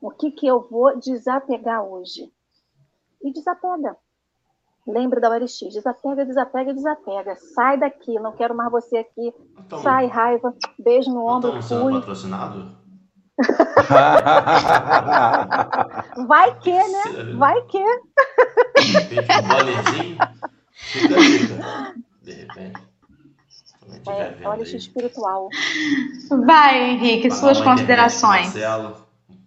O 0.00 0.10
que, 0.10 0.32
que 0.32 0.48
eu 0.48 0.60
vou 0.68 0.98
desapegar 0.98 1.84
hoje? 1.84 2.32
E 3.22 3.32
desapega. 3.32 3.96
Lembra 4.86 5.20
da 5.20 5.30
OLX, 5.30 5.58
desapega, 5.72 6.26
desapega, 6.26 6.74
desapega. 6.74 7.36
Sai 7.54 7.78
daqui, 7.78 8.18
não 8.18 8.32
quero 8.32 8.54
mais 8.54 8.70
você 8.70 8.98
aqui. 8.98 9.32
Então, 9.58 9.80
Sai, 9.80 10.06
raiva, 10.06 10.54
beijo 10.78 11.10
no 11.10 11.24
ombro, 11.24 11.58
Estamos 11.58 11.64
sendo 11.66 12.00
patrocinado? 12.00 12.82
Vai 16.26 16.58
que, 16.58 16.72
né? 16.72 17.02
Vai 17.38 17.62
que. 17.62 17.78
De 17.78 19.14
repente, 19.14 19.38
um 19.38 19.48
boletim. 19.48 20.18
Fica 20.72 21.20
dica. 21.20 21.94
De 22.22 22.32
repente. 22.32 22.82
É, 24.08 24.34
espiritual. 24.76 25.48
Vai, 26.44 26.90
Henrique, 26.90 27.30
suas 27.30 27.60
considerações. 27.60 28.54
Marcelo 28.54 29.01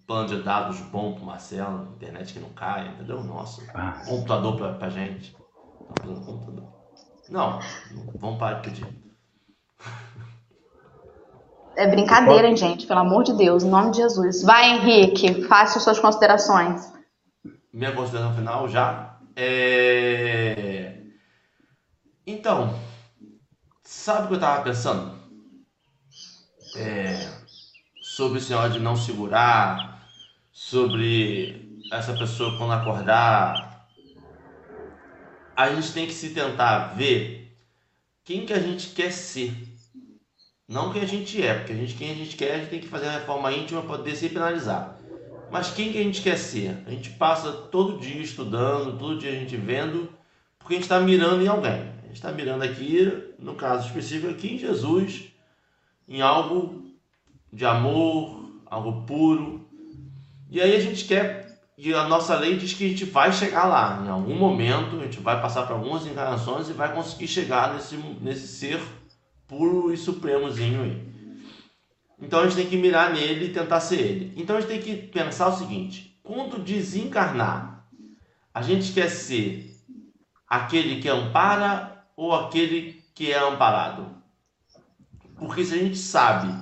plano 0.06 0.28
de 0.28 0.42
dados 0.44 0.80
bom 0.82 1.14
pro 1.14 1.26
Marcelo, 1.26 1.94
internet 1.96 2.34
que 2.34 2.40
não 2.40 2.50
cai, 2.50 2.88
entendeu? 2.90 3.24
Nossa, 3.24 3.62
ah. 3.74 4.04
computador 4.06 4.56
pra, 4.58 4.74
pra 4.74 4.90
gente. 4.90 5.36
Tá 5.96 6.04
computador. 6.04 6.74
Não, 7.30 7.60
vamos 8.20 8.40
parar 8.40 8.60
de 8.60 8.70
pedir. 8.70 9.06
É 11.76 11.88
brincadeira, 11.88 12.48
hein, 12.48 12.56
gente? 12.56 12.88
Pelo 12.88 13.02
amor 13.02 13.24
de 13.24 13.34
Deus, 13.34 13.64
em 13.64 13.70
nome 13.70 13.92
de 13.92 13.98
Jesus. 13.98 14.44
Vai, 14.44 14.72
Henrique, 14.72 15.44
faça 15.46 15.80
suas 15.80 16.00
considerações. 16.00 16.94
Minha 17.74 17.92
consideração 17.92 18.34
final 18.34 18.70
já 18.70 19.18
é. 19.36 21.02
Então, 22.26 22.80
sabe 23.84 24.26
o 24.26 24.28
que 24.30 24.34
eu 24.36 24.40
tava 24.40 24.64
pensando? 24.64 25.16
É... 26.78 27.30
Sobre 28.02 28.38
o 28.38 28.42
senhor 28.42 28.70
de 28.70 28.80
não 28.80 28.96
segurar, 28.96 29.95
sobre 30.56 31.82
essa 31.92 32.14
pessoa 32.14 32.58
quando 32.58 32.72
acordar, 32.72 33.90
a 35.54 35.70
gente 35.70 35.92
tem 35.92 36.08
que 36.08 36.14
se 36.14 36.30
tentar 36.30 36.96
ver 36.96 37.54
quem 38.24 38.46
que 38.46 38.54
a 38.54 38.60
gente 38.60 38.92
quer 38.92 39.12
ser. 39.12 39.54
Não 40.66 40.94
quem 40.94 41.02
a 41.02 41.06
gente 41.06 41.44
é, 41.44 41.56
porque 41.56 41.74
a 41.74 41.76
gente, 41.76 41.94
quem 41.96 42.10
a 42.10 42.16
gente 42.16 42.38
quer, 42.38 42.56
a 42.56 42.58
gente 42.60 42.70
tem 42.70 42.80
que 42.80 42.88
fazer 42.88 43.08
a 43.08 43.20
reforma 43.20 43.52
íntima 43.52 43.82
para 43.82 43.98
poder 43.98 44.16
se 44.16 44.30
penalizar. 44.30 44.98
Mas 45.52 45.72
quem 45.72 45.92
que 45.92 46.00
a 46.00 46.04
gente 46.04 46.22
quer 46.22 46.38
ser? 46.38 46.82
A 46.88 46.90
gente 46.90 47.10
passa 47.12 47.52
todo 47.52 48.00
dia 48.00 48.22
estudando, 48.22 48.98
todo 48.98 49.20
dia 49.20 49.32
a 49.32 49.36
gente 49.36 49.58
vendo, 49.58 50.10
porque 50.58 50.76
a 50.76 50.78
gente 50.78 50.86
está 50.86 51.02
mirando 51.02 51.44
em 51.44 51.48
alguém. 51.50 51.82
A 52.02 52.08
gente 52.08 52.16
está 52.16 52.32
mirando 52.32 52.64
aqui, 52.64 53.34
no 53.38 53.56
caso 53.56 53.88
específico 53.88 54.32
aqui, 54.32 54.56
em 54.56 54.58
Jesus, 54.58 55.34
em 56.08 56.22
algo 56.22 56.96
de 57.52 57.66
amor, 57.66 58.62
algo 58.66 59.06
puro, 59.06 59.65
e 60.50 60.62
aí 60.62 60.76
a 60.76 60.80
gente 60.80 61.06
quer 61.06 61.46
e 61.78 61.94
a 61.94 62.08
nossa 62.08 62.38
lei 62.38 62.58
diz 62.58 62.74
que 62.74 62.86
a 62.86 62.88
gente 62.88 63.04
vai 63.04 63.34
chegar 63.34 63.66
lá. 63.66 64.02
Em 64.06 64.10
algum 64.10 64.36
momento, 64.36 64.96
a 64.96 65.04
gente 65.04 65.20
vai 65.20 65.42
passar 65.42 65.64
por 65.68 65.74
algumas 65.74 66.06
encarnações 66.06 66.70
e 66.70 66.74
vai 66.74 66.94
conseguir 66.94 67.28
chegar 67.28 67.74
nesse, 67.74 67.98
nesse 67.98 68.48
ser 68.48 68.82
puro 69.46 69.94
e 69.94 69.98
supremozinho 69.98 70.84
aí. 70.84 71.16
Então 72.18 72.40
a 72.40 72.44
gente 72.44 72.56
tem 72.56 72.68
que 72.68 72.78
mirar 72.78 73.14
nele 73.14 73.48
e 73.48 73.54
tentar 73.54 73.82
ser 73.82 74.00
ele. 74.00 74.34
Então 74.38 74.56
a 74.56 74.62
gente 74.62 74.70
tem 74.70 74.82
que 74.82 75.08
pensar 75.08 75.50
o 75.50 75.58
seguinte: 75.58 76.18
quando 76.24 76.64
desencarnar, 76.64 77.86
a 78.54 78.62
gente 78.62 78.94
quer 78.94 79.10
ser 79.10 79.76
aquele 80.48 81.02
que 81.02 81.10
ampara 81.10 82.06
ou 82.16 82.34
aquele 82.34 83.04
que 83.14 83.34
é 83.34 83.38
amparado? 83.38 84.16
Porque 85.38 85.66
se 85.66 85.74
a 85.74 85.78
gente 85.78 85.98
sabe 85.98 86.54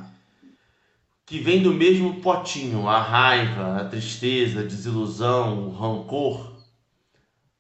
que 1.25 1.39
vem 1.39 1.61
do 1.63 1.73
mesmo 1.73 2.21
potinho 2.21 2.87
a 2.87 3.01
raiva, 3.01 3.77
a 3.77 3.85
tristeza, 3.85 4.59
a 4.59 4.63
desilusão, 4.63 5.67
o 5.67 5.71
rancor, 5.71 6.53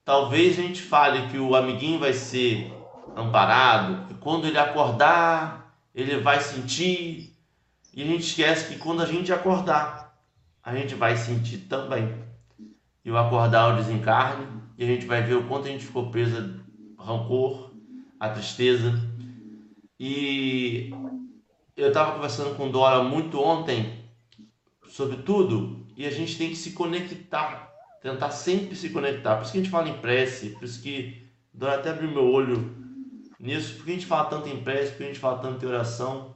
talvez 0.03 0.59
a 0.59 0.61
gente 0.61 0.81
fale 0.81 1.29
que 1.29 1.37
o 1.37 1.55
amiguinho 1.55 1.99
vai 1.99 2.13
ser 2.13 2.71
amparado, 3.15 4.07
que 4.07 4.13
quando 4.15 4.47
ele 4.47 4.57
acordar, 4.57 5.75
ele 5.95 6.17
vai 6.17 6.41
sentir, 6.41 7.33
e 7.93 8.03
a 8.03 8.05
gente 8.05 8.23
esquece 8.23 8.73
que 8.73 8.79
quando 8.79 9.01
a 9.01 9.05
gente 9.05 9.31
acordar, 9.31 10.17
a 10.61 10.75
gente 10.75 10.95
vai 10.95 11.15
sentir 11.15 11.59
também. 11.59 12.13
E 13.05 13.11
o 13.11 13.17
acordar 13.17 13.73
o 13.73 13.77
desencarne, 13.77 14.47
e 14.77 14.83
a 14.83 14.87
gente 14.87 15.05
vai 15.05 15.21
ver 15.21 15.35
o 15.35 15.47
quanto 15.47 15.67
a 15.67 15.71
gente 15.71 15.85
ficou 15.85 16.09
preso 16.09 16.61
rancor, 16.97 17.71
a 18.19 18.29
tristeza. 18.29 18.99
E 19.99 20.91
eu 21.75 21.87
estava 21.87 22.13
conversando 22.13 22.55
com 22.55 22.69
Dora 22.69 23.03
muito 23.03 23.41
ontem 23.41 24.03
sobre 24.87 25.17
tudo, 25.17 25.85
e 25.97 26.05
a 26.05 26.11
gente 26.11 26.37
tem 26.37 26.49
que 26.49 26.55
se 26.55 26.71
conectar, 26.71 27.71
tentar 28.01 28.31
sempre 28.31 28.75
se 28.75 28.89
conectar. 28.89 29.35
Por 29.35 29.43
isso 29.43 29.51
que 29.51 29.57
a 29.57 29.61
gente 29.61 29.71
fala 29.71 29.89
em 29.89 29.97
prece, 29.97 30.49
por 30.49 30.63
isso 30.63 30.81
que 30.81 31.27
Dora 31.53 31.75
até 31.75 31.89
abriu 31.89 32.09
meu 32.09 32.25
olho 32.31 32.75
nisso, 33.39 33.75
porque 33.75 33.91
a 33.91 33.93
gente 33.95 34.05
fala 34.05 34.25
tanto 34.25 34.49
em 34.49 34.63
prece, 34.63 34.91
porque 34.91 35.03
a 35.03 35.07
gente 35.07 35.19
fala 35.19 35.39
tanto 35.39 35.63
em 35.63 35.67
oração, 35.67 36.35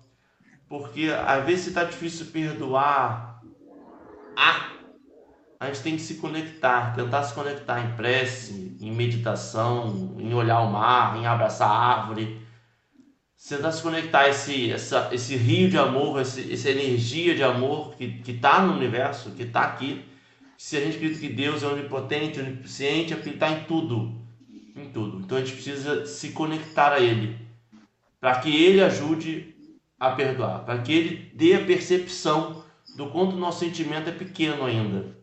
porque 0.68 1.10
às 1.26 1.46
vezes 1.46 1.68
está 1.68 1.84
difícil 1.84 2.28
perdoar 2.28 3.42
a 4.36 4.78
a 5.60 5.68
gente 5.68 5.82
tem 5.82 5.96
que 5.96 6.04
se 6.04 6.16
conectar, 6.16 6.94
tentar 6.94 7.24
se 7.24 7.34
conectar 7.34 7.84
em 7.84 7.96
prece, 7.96 8.78
em 8.80 8.92
meditação, 8.92 10.16
em 10.20 10.32
olhar 10.34 10.62
o 10.62 10.72
mar, 10.72 11.18
em 11.18 11.26
abraçar 11.26 11.68
a 11.68 11.74
árvore, 11.74 12.40
tentar 13.48 13.72
se 13.72 13.82
conectar 13.82 14.28
esse, 14.28 14.72
essa, 14.72 15.10
esse 15.12 15.36
rio 15.36 15.70
de 15.70 15.78
amor, 15.78 16.22
esse, 16.22 16.52
essa 16.52 16.70
energia 16.70 17.36
de 17.36 17.44
amor 17.44 17.96
que 17.96 18.22
está 18.28 18.62
no 18.62 18.74
universo, 18.74 19.32
que 19.32 19.44
está 19.44 19.62
aqui. 19.62 20.04
Se 20.58 20.76
a 20.78 20.82
gente 20.82 20.98
acredita 20.98 21.22
que 21.22 21.30
Deus 21.30 21.64
é 21.64 21.68
onipotente, 21.68 22.40
onisciente, 22.40 23.14
é 23.14 23.16
porque 23.16 23.30
Ele 23.30 23.36
está 23.36 23.50
em 23.52 23.64
tudo, 23.66 24.16
em 24.76 24.90
tudo. 24.90 25.20
Então 25.20 25.38
a 25.38 25.42
gente 25.42 25.54
precisa 25.54 26.06
se 26.06 26.32
conectar 26.32 26.94
a 26.94 27.00
Ele, 27.00 27.38
para 28.20 28.40
que 28.40 28.50
Ele 28.56 28.84
ajude 28.84 29.56
a 30.00 30.12
perdoar, 30.12 30.66
para 30.66 30.80
que 30.80 30.92
Ele 30.92 31.32
dê 31.34 31.54
a 31.54 31.64
percepção 31.64 32.64
do 32.96 33.08
quanto 33.08 33.36
o 33.36 33.40
nosso 33.40 33.60
sentimento 33.60 34.10
é 34.10 34.14
pequeno 34.14 34.66
ainda 34.66 35.18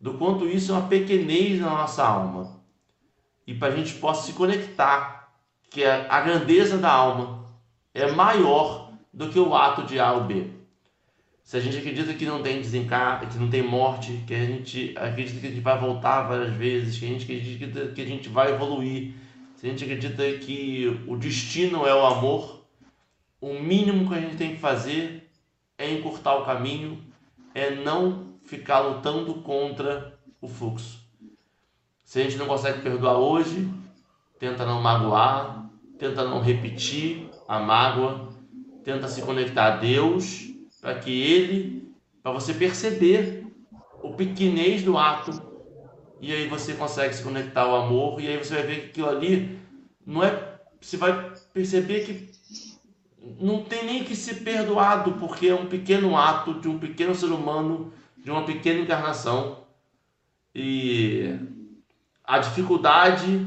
do 0.00 0.14
quanto 0.14 0.46
isso 0.46 0.72
é 0.72 0.74
uma 0.74 0.88
pequenez 0.88 1.60
na 1.60 1.70
nossa 1.70 2.06
alma. 2.06 2.60
E 3.46 3.54
para 3.54 3.72
a 3.72 3.76
gente 3.76 3.94
possa 3.94 4.26
se 4.26 4.32
conectar, 4.32 5.32
que 5.68 5.84
a 5.84 6.20
grandeza 6.20 6.78
da 6.78 6.90
alma 6.90 7.35
é 7.96 8.12
maior 8.12 8.92
do 9.12 9.30
que 9.30 9.38
o 9.38 9.54
ato 9.54 9.84
de 9.84 9.98
A 9.98 10.12
ou 10.12 10.24
B. 10.24 10.50
Se 11.42 11.56
a 11.56 11.60
gente 11.60 11.78
acredita 11.78 12.12
que 12.12 12.26
não 12.26 12.42
tem 12.42 12.60
desencarne, 12.60 13.28
que 13.28 13.38
não 13.38 13.48
tem 13.48 13.62
morte, 13.62 14.22
que 14.26 14.34
a 14.34 14.44
gente 14.44 14.94
acredita 14.96 15.40
que 15.40 15.46
a 15.46 15.50
gente 15.50 15.62
vai 15.62 15.78
voltar 15.78 16.22
várias 16.22 16.52
vezes, 16.54 16.98
que 16.98 17.06
a 17.06 17.08
gente 17.08 17.24
acredita 17.24 17.92
que 17.92 18.02
a 18.02 18.04
gente 18.04 18.28
vai 18.28 18.52
evoluir, 18.52 19.14
se 19.54 19.66
a 19.66 19.70
gente 19.70 19.84
acredita 19.84 20.22
que 20.38 21.02
o 21.06 21.16
destino 21.16 21.86
é 21.86 21.94
o 21.94 22.04
amor, 22.04 22.66
o 23.40 23.54
mínimo 23.54 24.08
que 24.08 24.14
a 24.14 24.20
gente 24.20 24.36
tem 24.36 24.54
que 24.54 24.60
fazer 24.60 25.30
é 25.78 25.90
encurtar 25.90 26.34
o 26.36 26.44
caminho, 26.44 27.02
é 27.54 27.70
não 27.70 28.34
ficar 28.44 28.80
lutando 28.80 29.34
contra 29.36 30.18
o 30.40 30.48
fluxo. 30.48 31.00
Se 32.04 32.20
a 32.20 32.24
gente 32.24 32.36
não 32.36 32.46
consegue 32.46 32.82
perdoar 32.82 33.18
hoje, 33.18 33.68
tenta 34.38 34.66
não 34.66 34.82
magoar, 34.82 35.70
tenta 35.98 36.24
não 36.24 36.40
repetir 36.40 37.25
a 37.48 37.58
mágoa, 37.58 38.28
tenta 38.84 39.08
se 39.08 39.22
conectar 39.22 39.66
a 39.66 39.76
Deus 39.76 40.50
para 40.80 40.98
que 40.98 41.10
Ele, 41.10 41.92
para 42.22 42.32
você 42.32 42.52
perceber 42.54 43.46
o 44.02 44.14
pequenez 44.14 44.82
do 44.82 44.96
ato 44.96 45.30
e 46.20 46.32
aí 46.32 46.48
você 46.48 46.74
consegue 46.74 47.14
se 47.14 47.22
conectar 47.22 47.62
ao 47.62 47.76
amor 47.76 48.20
e 48.20 48.28
aí 48.28 48.36
você 48.36 48.54
vai 48.54 48.62
ver 48.62 48.80
que 48.80 48.86
aquilo 48.88 49.08
ali 49.08 49.58
não 50.04 50.22
é, 50.22 50.58
você 50.80 50.96
vai 50.96 51.32
perceber 51.52 52.04
que 52.04 52.30
não 53.40 53.62
tem 53.62 53.84
nem 53.84 54.04
que 54.04 54.14
ser 54.14 54.36
perdoado 54.36 55.12
porque 55.14 55.48
é 55.48 55.54
um 55.54 55.66
pequeno 55.66 56.16
ato 56.16 56.54
de 56.54 56.68
um 56.68 56.78
pequeno 56.78 57.14
ser 57.14 57.26
humano 57.26 57.92
de 58.16 58.30
uma 58.30 58.44
pequena 58.44 58.80
encarnação 58.80 59.64
e 60.54 61.38
a 62.24 62.38
dificuldade 62.38 63.46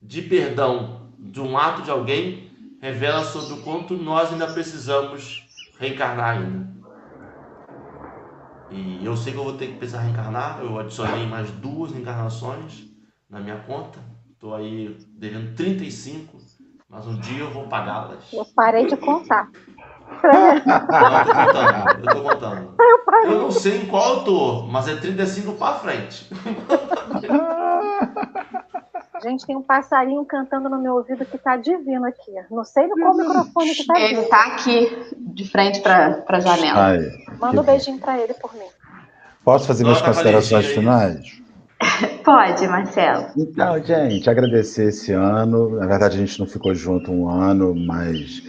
de 0.00 0.22
perdão 0.22 1.10
de 1.18 1.40
um 1.40 1.58
ato 1.58 1.82
de 1.82 1.90
alguém 1.90 2.45
revela 2.80 3.24
sobre 3.24 3.54
o 3.54 3.62
quanto 3.62 3.96
nós 3.96 4.32
ainda 4.32 4.46
precisamos 4.46 5.44
reencarnar 5.78 6.38
ainda. 6.38 6.66
E 8.70 9.04
eu 9.04 9.16
sei 9.16 9.32
que 9.32 9.38
eu 9.38 9.44
vou 9.44 9.56
ter 9.56 9.68
que 9.68 9.78
precisar 9.78 10.00
reencarnar, 10.00 10.58
eu 10.60 10.78
adicionei 10.78 11.26
mais 11.26 11.50
duas 11.50 11.92
encarnações 11.92 12.84
na 13.30 13.40
minha 13.40 13.56
conta. 13.58 13.98
Estou 14.32 14.54
aí 14.54 14.96
devendo 15.16 15.54
35, 15.54 16.36
mas 16.88 17.06
um 17.06 17.18
dia 17.20 17.40
eu 17.40 17.50
vou 17.50 17.68
pagá-las. 17.68 18.32
Eu 18.32 18.44
parei 18.54 18.86
de 18.86 18.96
contar. 18.96 19.50
Não, 20.22 20.54
eu 20.54 20.60
tô 21.22 21.34
contando. 21.34 22.02
Eu 22.02 22.14
tô 22.14 22.22
contando. 22.22 22.76
Eu 23.24 23.38
não 23.40 23.50
sei 23.50 23.82
em 23.82 23.86
qual 23.86 24.16
eu 24.16 24.24
tô, 24.24 24.62
mas 24.66 24.86
é 24.88 24.96
35 24.96 25.52
para 25.54 25.78
frente. 25.78 26.28
Gente, 29.22 29.46
tem 29.46 29.56
um 29.56 29.62
passarinho 29.62 30.24
cantando 30.24 30.68
no 30.68 30.78
meu 30.78 30.94
ouvido 30.94 31.24
que 31.24 31.38
tá 31.38 31.56
divino 31.56 32.06
aqui. 32.06 32.32
Não 32.50 32.64
sei 32.64 32.86
no 32.86 32.96
qual 32.96 33.16
microfone 33.16 33.74
que 33.74 33.86
tá 33.86 34.00
Ele 34.00 34.22
tá 34.22 34.46
aqui, 34.46 35.14
de 35.16 35.48
frente 35.50 35.80
pra, 35.80 36.22
pra 36.22 36.40
janela. 36.40 36.78
Ai, 36.78 36.98
Manda 37.40 37.60
um 37.60 37.64
beijinho 37.64 37.98
pra 37.98 38.18
ele 38.18 38.34
por 38.34 38.52
mim. 38.54 38.66
Posso 39.44 39.66
fazer 39.66 39.84
minhas 39.84 40.02
considerações 40.02 40.66
Valentina, 40.66 40.98
finais? 40.98 41.42
Pode, 42.24 42.66
Marcelo. 42.66 43.26
Então, 43.36 43.82
gente, 43.82 44.28
agradecer 44.28 44.88
esse 44.88 45.12
ano. 45.12 45.78
Na 45.78 45.86
verdade, 45.86 46.16
a 46.16 46.18
gente 46.18 46.38
não 46.40 46.46
ficou 46.46 46.74
junto 46.74 47.12
um 47.12 47.28
ano, 47.28 47.74
mas 47.74 48.42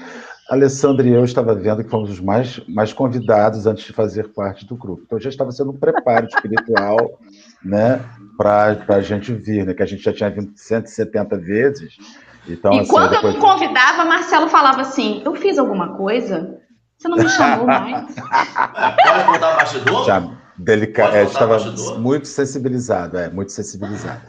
a 0.50 0.56
Alessandra 0.56 1.06
e 1.06 1.14
eu 1.14 1.26
estava 1.26 1.54
vendo 1.54 1.84
que 1.84 1.90
fomos 1.90 2.10
os 2.10 2.22
mais, 2.22 2.60
mais 2.68 2.94
convidados 2.94 3.68
antes 3.68 3.84
de 3.84 3.94
fazer 3.94 4.30
parte 4.30 4.66
do 4.66 4.76
grupo. 4.76 5.04
Então 5.06 5.20
já 5.20 5.30
estava 5.30 5.52
sendo 5.52 5.72
um 5.72 5.78
preparo 5.78 6.26
espiritual, 6.26 7.20
né, 7.68 8.04
para 8.38 8.78
a 8.88 9.02
gente 9.02 9.34
vir, 9.34 9.66
né, 9.66 9.74
que 9.74 9.84
a 9.84 9.86
gente 9.86 10.02
já 10.02 10.14
tinha 10.14 10.30
vindo 10.30 10.52
170 10.56 11.38
vezes. 11.38 11.98
Então, 12.48 12.72
e 12.74 12.80
assim, 12.80 12.90
quando 12.90 13.10
depois... 13.10 13.36
eu 13.36 13.42
não 13.42 13.48
convidava, 13.48 14.06
Marcelo 14.06 14.48
falava 14.48 14.82
assim: 14.82 15.22
Eu 15.26 15.36
fiz 15.36 15.58
alguma 15.58 15.98
coisa? 15.98 16.60
Você 16.98 17.08
não 17.10 17.18
me 17.18 17.30
chamou 17.30 17.68
mais? 17.68 18.16
Pode 18.16 19.26
contar 19.26 19.54
o 19.54 19.58
bastidor? 19.58 20.06
já 20.06 20.32
delica... 20.58 21.04
Pode 21.04 21.18
é, 21.18 21.24
estava 21.24 21.60
bastidor? 21.60 22.00
muito 22.00 22.28
sensibilizado, 22.28 23.18
é, 23.18 23.30
muito 23.30 23.52
sensibilizado. 23.52 24.22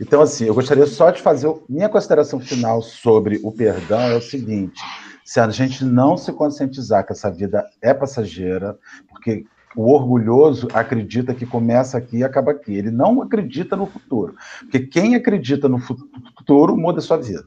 Então, 0.00 0.22
assim, 0.22 0.44
eu 0.44 0.54
gostaria 0.54 0.86
só 0.86 1.10
de 1.10 1.20
fazer 1.20 1.52
minha 1.68 1.88
consideração 1.88 2.38
final 2.38 2.80
sobre 2.80 3.40
o 3.42 3.50
perdão 3.50 4.00
é 4.00 4.14
o 4.14 4.22
seguinte: 4.22 4.80
se 5.24 5.40
a 5.40 5.50
gente 5.50 5.84
não 5.84 6.16
se 6.16 6.32
conscientizar 6.32 7.04
que 7.04 7.12
essa 7.12 7.30
vida 7.30 7.68
é 7.82 7.92
passageira, 7.92 8.78
porque 9.08 9.44
o 9.78 9.92
orgulhoso 9.92 10.66
acredita 10.74 11.32
que 11.32 11.46
começa 11.46 11.96
aqui 11.96 12.18
e 12.18 12.24
acaba 12.24 12.50
aqui. 12.50 12.74
Ele 12.74 12.90
não 12.90 13.22
acredita 13.22 13.76
no 13.76 13.86
futuro. 13.86 14.34
Porque 14.62 14.80
quem 14.80 15.14
acredita 15.14 15.68
no 15.68 15.78
fu- 15.78 15.96
futuro 16.36 16.76
muda 16.76 16.98
a 16.98 17.02
sua 17.02 17.16
vida. 17.16 17.46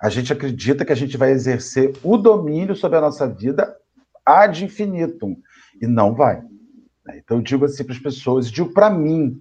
A 0.00 0.08
gente 0.08 0.32
acredita 0.32 0.86
que 0.86 0.92
a 0.92 0.96
gente 0.96 1.18
vai 1.18 1.32
exercer 1.32 1.92
o 2.02 2.16
domínio 2.16 2.74
sobre 2.74 2.96
a 2.96 3.00
nossa 3.02 3.28
vida 3.28 3.76
ad 4.24 4.64
infinitum. 4.64 5.36
E 5.82 5.86
não 5.86 6.14
vai. 6.14 6.42
Então 7.14 7.36
eu 7.36 7.42
digo 7.42 7.66
assim 7.66 7.84
para 7.84 7.92
as 7.94 8.00
pessoas, 8.00 8.50
digo 8.50 8.72
para 8.72 8.88
mim, 8.88 9.38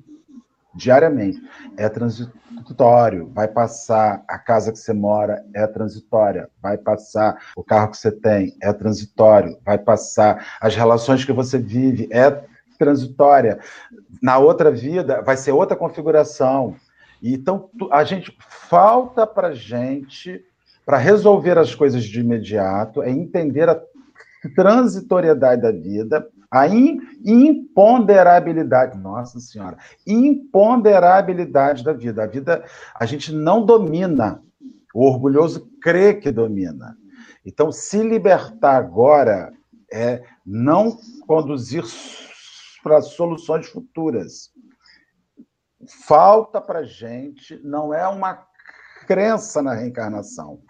diariamente, 0.80 1.42
é 1.78 1.90
transitório, 1.90 3.30
vai 3.34 3.48
passar, 3.48 4.24
a 4.28 4.40
casa 4.40 4.72
que 4.72 4.80
você 4.80 4.94
mora 4.94 5.46
é 5.54 5.68
transitória, 5.68 6.50
vai 6.62 6.78
passar, 6.78 7.38
o 7.56 7.64
carro 7.64 7.92
que 7.92 7.98
você 7.98 8.12
tem 8.12 8.56
é 8.62 8.72
transitório, 8.72 9.58
vai 9.66 9.78
passar, 9.78 10.58
as 10.62 10.76
relações 10.76 11.26
que 11.26 11.34
você 11.34 11.58
vive 11.58 12.08
é 12.12 12.44
transitória. 12.78 13.60
Na 14.22 14.38
outra 14.38 14.72
vida 14.72 15.22
vai 15.22 15.36
ser 15.36 15.52
outra 15.52 15.76
configuração. 15.76 16.76
Então 17.22 17.70
a 17.92 18.06
gente 18.06 18.36
falta 18.40 19.28
para 19.28 19.54
gente 19.54 20.42
para 20.86 20.98
resolver 20.98 21.58
as 21.58 21.76
coisas 21.76 22.06
de 22.06 22.22
imediato 22.22 23.04
é 23.04 23.12
entender 23.12 23.68
a 23.70 23.80
transitoriedade 24.56 25.62
da 25.62 25.72
vida 25.72 26.28
A 26.52 26.68
imponderabilidade, 26.68 28.98
nossa 28.98 29.40
senhora, 29.40 29.78
imponderabilidade 30.06 31.84
da 31.84 31.94
vida. 31.94 32.24
A 32.24 32.28
vida, 32.28 32.66
a 32.96 33.06
gente 33.06 33.32
não 33.32 33.64
domina. 33.64 34.44
O 34.94 35.06
orgulhoso 35.06 35.70
crê 35.80 36.16
que 36.16 36.32
domina. 36.32 36.98
Então, 37.46 37.72
se 37.72 38.02
libertar 38.02 38.78
agora 38.78 39.54
é 39.92 40.24
não 40.44 40.98
conduzir 41.28 41.84
para 42.84 43.02
soluções 43.02 43.68
futuras. 43.68 44.50
Falta 46.08 46.60
para 46.60 46.84
gente, 46.84 47.60
não 47.64 47.94
é 47.94 48.08
uma 48.08 48.44
crença 49.06 49.62
na 49.62 49.74
reencarnação. 49.74 50.62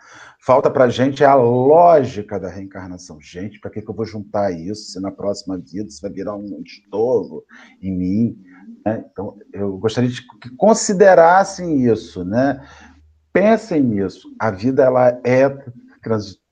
Falta 0.50 0.72
para 0.72 0.86
a 0.86 0.90
gente 0.90 1.24
a 1.24 1.36
lógica 1.36 2.40
da 2.40 2.50
reencarnação. 2.50 3.22
Gente, 3.22 3.60
para 3.60 3.70
que, 3.70 3.84
que 3.84 3.88
eu 3.88 3.94
vou 3.94 4.04
juntar 4.04 4.50
isso 4.50 4.94
se 4.94 5.00
na 5.00 5.12
próxima 5.12 5.60
vida 5.60 5.90
isso 5.90 6.02
vai 6.02 6.10
virar 6.10 6.36
um 6.36 6.64
estorvo 6.66 7.46
em 7.80 7.96
mim? 7.96 8.44
Né? 8.84 9.06
Então, 9.12 9.38
eu 9.54 9.78
gostaria 9.78 10.10
de 10.10 10.26
que 10.40 10.50
considerassem 10.56 11.86
isso, 11.86 12.26
né? 12.26 12.68
Pensem 13.32 13.84
nisso. 13.84 14.28
A 14.40 14.50
vida 14.50 14.82
ela 14.82 15.22
é 15.24 15.50
transitória 16.02 16.49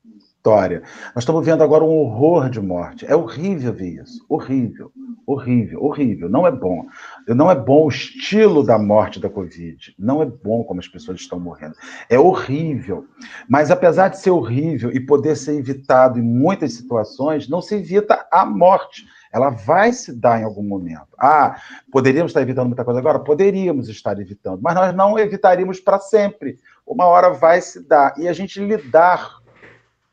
história. 0.48 0.82
Nós 1.14 1.24
estamos 1.24 1.46
vendo 1.46 1.62
agora 1.62 1.84
um 1.84 1.90
horror 1.90 2.50
de 2.50 2.62
morte. 2.62 3.06
É 3.06 3.14
horrível 3.14 3.74
ver 3.74 4.02
isso. 4.02 4.26
Horrível, 4.30 4.94
horrível, 5.26 5.84
horrível. 5.84 6.30
Não 6.30 6.48
é 6.48 6.52
bom. 6.52 6.86
Não 7.28 7.52
é 7.52 7.56
bom 7.56 7.86
o 7.86 7.90
estilo 7.90 8.64
da 8.64 8.80
morte 8.80 9.20
da 9.20 9.30
Covid. 9.30 9.94
Não 10.00 10.22
é 10.22 10.26
bom 10.26 10.64
como 10.64 10.80
as 10.80 10.88
pessoas 10.88 11.20
estão 11.20 11.38
morrendo. 11.38 11.76
É 12.10 12.18
horrível. 12.18 13.06
Mas 13.50 13.70
apesar 13.70 14.08
de 14.08 14.20
ser 14.20 14.32
horrível 14.32 14.90
e 14.90 15.02
poder 15.02 15.36
ser 15.36 15.56
evitado 15.56 16.18
em 16.18 16.24
muitas 16.24 16.74
situações, 16.74 17.50
não 17.50 17.62
se 17.62 17.76
evita 17.76 18.26
a 18.32 18.46
morte. 18.46 19.06
Ela 19.34 19.50
vai 19.50 19.92
se 19.92 20.14
dar 20.14 20.40
em 20.40 20.46
algum 20.46 20.64
momento. 20.64 21.10
Ah, 21.20 21.58
poderíamos 21.92 22.30
estar 22.30 22.42
evitando 22.42 22.68
muita 22.68 22.86
coisa 22.86 23.02
agora? 23.02 23.20
Poderíamos 23.20 23.90
estar 23.90 24.18
evitando, 24.18 24.62
mas 24.62 24.74
nós 24.74 24.96
não 24.96 25.20
evitaríamos 25.20 25.82
para 25.82 26.00
sempre. 26.00 26.58
Uma 26.86 27.06
hora 27.06 27.32
vai 27.32 27.60
se 27.60 27.86
dar. 27.86 28.14
E 28.18 28.30
a 28.30 28.34
gente 28.34 28.62
lidar 28.62 29.46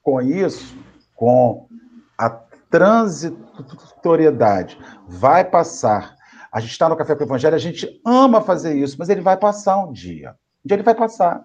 com 0.04 0.22
isso, 0.22 0.76
com 1.16 1.66
a 2.16 2.30
transitoriedade, 2.70 4.78
vai 5.08 5.44
passar. 5.44 6.14
A 6.52 6.60
gente 6.60 6.70
está 6.70 6.88
no 6.88 6.96
Café 6.96 7.16
com 7.16 7.22
o 7.22 7.26
Evangelho, 7.26 7.56
a 7.56 7.58
gente 7.58 8.00
ama 8.04 8.40
fazer 8.40 8.76
isso, 8.76 8.94
mas 8.98 9.08
ele 9.08 9.22
vai 9.22 9.36
passar 9.36 9.78
um 9.78 9.90
dia. 9.90 10.36
Um 10.64 10.68
dia 10.68 10.76
ele 10.76 10.84
vai 10.84 10.94
passar. 10.94 11.42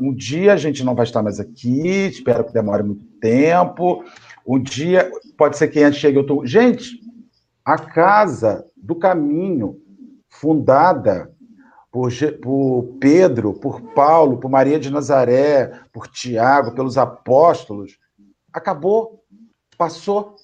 Um 0.00 0.14
dia 0.14 0.52
a 0.52 0.56
gente 0.56 0.84
não 0.84 0.94
vai 0.94 1.04
estar 1.04 1.22
mais 1.22 1.40
aqui, 1.40 2.06
espero 2.06 2.44
que 2.44 2.52
demore 2.52 2.82
muito 2.82 3.06
tempo. 3.20 4.04
Um 4.46 4.60
dia, 4.60 5.10
pode 5.36 5.56
ser 5.56 5.68
que 5.68 5.82
antes 5.82 5.98
chegue 5.98 6.18
outro. 6.18 6.46
Gente, 6.46 7.00
a 7.64 7.78
casa 7.78 8.64
do 8.76 8.94
caminho, 8.94 9.80
fundada 10.28 11.31
por, 11.92 12.10
por 12.42 12.96
Pedro, 12.98 13.52
por 13.52 13.82
Paulo, 13.92 14.38
por 14.38 14.50
Maria 14.50 14.80
de 14.80 14.90
Nazaré, 14.90 15.78
por 15.92 16.08
Tiago, 16.08 16.74
pelos 16.74 16.96
apóstolos, 16.96 17.98
acabou, 18.50 19.22
passou. 19.76 20.36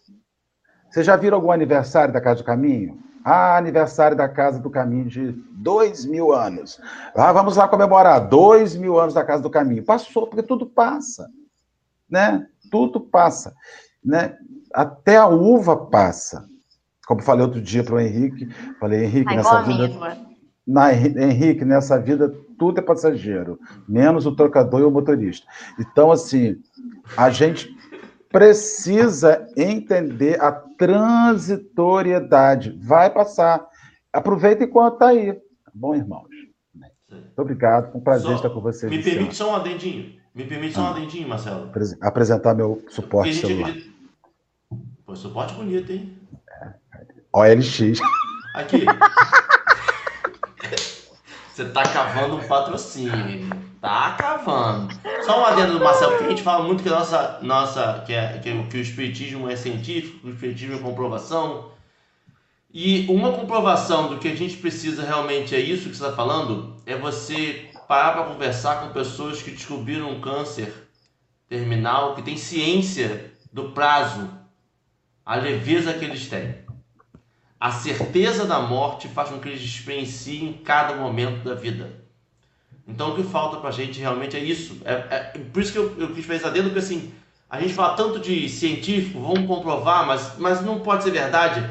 Vocês 0.91 1.07
já 1.07 1.17
viram 1.17 1.39
algum 1.39 1.51
aniversário 1.51 2.13
da 2.13 2.21
Casa 2.21 2.43
do 2.43 2.45
Caminho? 2.45 3.03
Ah, 3.25 3.57
aniversário 3.57 4.17
da 4.17 4.29
Casa 4.29 4.61
do 4.61 4.71
Caminho 4.71 5.07
de 5.07 5.33
dois 5.53 6.05
mil 6.05 6.33
anos. 6.33 6.79
Ah, 7.17 7.33
vamos 7.33 7.57
lá 7.57 7.67
comemorar 7.67 8.29
dois 8.29 8.77
mil 8.77 9.01
anos 9.01 9.15
da 9.15 9.25
Casa 9.25 9.43
do 9.43 9.51
Caminho. 9.51 9.83
Passou, 9.85 10.27
porque 10.27 10.43
tudo 10.43 10.67
passa. 10.67 11.31
Né? 12.09 12.47
Tudo 12.71 13.01
passa. 13.01 13.55
Né? 14.05 14.37
Até 14.73 15.17
a 15.17 15.27
uva 15.27 15.77
passa. 15.77 16.47
Como 17.07 17.23
falei 17.23 17.45
outro 17.45 17.61
dia 17.61 17.83
para 17.83 17.95
o 17.95 18.01
Henrique, 18.01 18.47
falei, 18.79 19.05
Henrique, 19.05 19.31
Ai, 19.31 19.37
nessa 19.37 19.63
vida. 19.63 20.28
Na, 20.69 20.93
Henrique, 20.93 21.65
nessa 21.65 21.99
vida 21.99 22.33
tudo 22.59 22.79
é 22.79 22.83
passageiro, 22.83 23.59
menos 23.89 24.27
o 24.27 24.37
trocador 24.37 24.81
e 24.81 24.85
o 24.85 24.91
motorista. 24.91 25.47
Então, 25.81 26.13
assim, 26.13 26.61
a 27.17 27.31
gente 27.31 27.75
precisa 28.29 29.49
entender 29.57 30.39
a 30.43 30.53
transitoriedade. 30.53 32.79
Vai 32.83 33.09
passar. 33.09 33.67
Aproveita 34.13 34.65
enquanto 34.65 34.93
está 34.95 35.07
aí. 35.09 35.33
Tá 35.33 35.41
bom, 35.73 35.95
irmãos? 35.95 36.29
Muito 37.11 37.39
obrigado, 37.39 37.91
foi 37.91 38.01
um 38.01 38.05
prazer 38.05 38.29
só, 38.29 38.37
estar 38.37 38.51
com 38.51 38.61
vocês. 38.61 38.93
Me 38.93 39.03
permite 39.03 39.35
só 39.35 39.53
um 39.53 39.57
adendinho. 39.57 40.19
Me 40.35 40.45
permite 40.45 40.75
só 40.75 40.83
um 40.83 40.87
ah. 40.87 40.91
adendinho, 40.91 41.27
Marcelo. 41.29 41.71
Apresentar 42.03 42.55
meu 42.55 42.85
suporte 42.91 43.33
celular. 43.35 43.71
Acredita... 43.71 43.91
Pô, 45.07 45.17
suporte 45.17 45.55
bonito, 45.55 45.91
hein? 45.91 46.19
É. 46.63 46.75
OLX. 47.33 47.99
Aqui. 48.55 48.85
Você 51.59 51.65
tá 51.71 51.83
cavando 51.83 52.37
um 52.37 52.47
patrocínio. 52.47 53.51
Tá 53.81 54.13
cavando. 54.13 54.95
Só 55.25 55.41
um 55.41 55.45
adendo 55.45 55.73
do 55.77 55.85
Marcelo, 55.85 56.13
porque 56.13 56.27
a 56.27 56.29
gente 56.29 56.43
fala 56.43 56.63
muito 56.63 56.85
que, 56.85 56.89
nossa, 56.89 57.41
nossa, 57.43 58.05
que, 58.07 58.15
é, 58.15 58.39
que, 58.39 58.63
que 58.69 58.77
o 58.77 58.81
espiritismo 58.81 59.51
é 59.51 59.57
científico, 59.57 60.29
o 60.29 60.31
espiritismo 60.31 60.77
é 60.77 60.79
comprovação. 60.79 61.73
E 62.73 63.07
uma 63.09 63.33
comprovação 63.33 64.07
do 64.07 64.19
que 64.19 64.29
a 64.29 64.37
gente 64.37 64.57
precisa 64.59 65.03
realmente 65.03 65.53
é 65.53 65.59
isso 65.59 65.91
que 65.91 65.97
você 65.97 66.05
está 66.05 66.15
falando, 66.15 66.77
é 66.87 66.97
você 66.97 67.69
parar 67.89 68.13
para 68.13 68.33
conversar 68.33 68.83
com 68.83 68.93
pessoas 68.93 69.43
que 69.43 69.51
descobriram 69.51 70.13
um 70.13 70.21
câncer 70.21 70.73
terminal, 71.49 72.15
que 72.15 72.23
tem 72.23 72.37
ciência 72.37 73.33
do 73.53 73.71
prazo, 73.71 74.31
a 75.27 75.35
leveza 75.35 75.93
que 75.93 76.05
eles 76.05 76.29
têm. 76.29 76.68
A 77.61 77.73
certeza 77.73 78.45
da 78.45 78.61
morte 78.61 79.09
faz 79.09 79.31
com 79.31 79.39
que 79.41 79.49
eles 79.49 79.61
experienciem 79.61 80.53
cada 80.65 80.95
momento 80.95 81.43
da 81.43 81.55
vida. 81.55 81.93
Então 82.87 83.11
o 83.11 83.17
que 83.17 83.23
falta 83.23 83.57
para 83.59 83.69
a 83.69 83.73
gente 83.73 83.99
realmente 83.99 84.37
é 84.37 84.41
isso. 84.41 84.81
É, 84.85 84.93
é, 84.93 85.19
por 85.53 85.63
isso 85.63 85.73
que 85.73 85.79
eu, 85.79 85.95
eu 85.99 86.15
quis 86.15 86.25
fazer 86.25 86.63
porque 86.63 86.79
assim, 86.79 87.13
a 87.51 87.61
gente 87.61 87.75
fala 87.75 87.97
tanto 87.97 88.21
de 88.21 88.49
científico, 88.49 89.21
vamos 89.21 89.47
comprovar, 89.47 90.07
mas, 90.07 90.39
mas 90.39 90.65
não 90.65 90.81
pode 90.81 91.03
ser 91.03 91.11
verdade. 91.11 91.69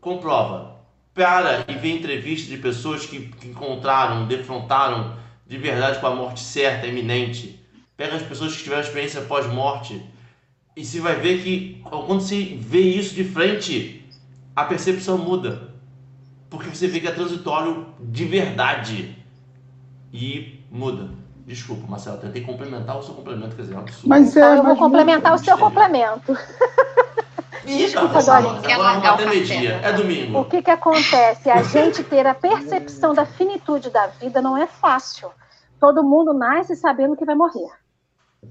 Comprova. 0.00 0.76
Para 1.12 1.64
e 1.68 1.74
vê 1.74 1.90
entrevistas 1.90 2.48
de 2.48 2.56
pessoas 2.56 3.04
que, 3.04 3.26
que 3.26 3.48
encontraram, 3.48 4.26
defrontaram 4.26 5.16
de 5.46 5.58
verdade 5.58 5.98
com 5.98 6.06
a 6.06 6.14
morte 6.14 6.40
certa, 6.40 6.86
iminente. 6.86 7.60
Pega 7.96 8.16
as 8.16 8.22
pessoas 8.22 8.56
que 8.56 8.62
tiveram 8.62 8.82
experiência 8.82 9.20
pós-morte 9.22 10.00
e 10.76 10.84
você 10.84 11.00
vai 11.00 11.16
ver 11.16 11.42
que 11.42 11.80
quando 11.82 12.20
você 12.20 12.56
vê 12.58 12.80
isso 12.80 13.14
de 13.14 13.24
frente, 13.24 13.99
a 14.60 14.64
percepção 14.64 15.16
muda. 15.16 15.70
Porque 16.50 16.68
você 16.68 16.86
vê 16.86 17.00
que 17.00 17.08
é 17.08 17.12
transitório 17.12 17.86
de 17.98 18.24
verdade. 18.24 19.16
E 20.12 20.64
muda. 20.70 21.08
Desculpa, 21.46 21.86
Marcelo, 21.86 22.18
tentei 22.18 22.42
complementar 22.42 22.98
o 22.98 23.02
seu 23.02 23.14
complemento, 23.14 23.56
quer 23.56 23.62
dizer, 23.62 23.74
é 23.74 23.76
um 23.76 23.80
absurdo. 23.80 24.08
Mas 24.08 24.36
é, 24.36 24.58
eu 24.58 24.62
vou 24.62 24.76
complementar 24.76 25.34
o 25.34 25.38
seu 25.38 25.56
complemento. 25.56 26.36
Desculpa, 27.64 28.22
Dorinha. 28.22 28.76
Agora 28.76 29.26
meio-dia. 29.26 29.80
É 29.82 29.92
domingo. 29.92 30.40
O 30.40 30.44
que, 30.44 30.62
que 30.62 30.70
acontece? 30.70 31.48
A 31.48 31.62
gente 31.62 32.02
ter 32.04 32.26
a 32.26 32.34
percepção 32.34 33.14
da 33.14 33.24
finitude 33.24 33.90
da 33.90 34.08
vida 34.08 34.42
não 34.42 34.56
é 34.56 34.66
fácil. 34.66 35.30
Todo 35.78 36.04
mundo 36.04 36.32
nasce 36.32 36.76
sabendo 36.76 37.16
que 37.16 37.24
vai 37.24 37.34
morrer. 37.34 37.70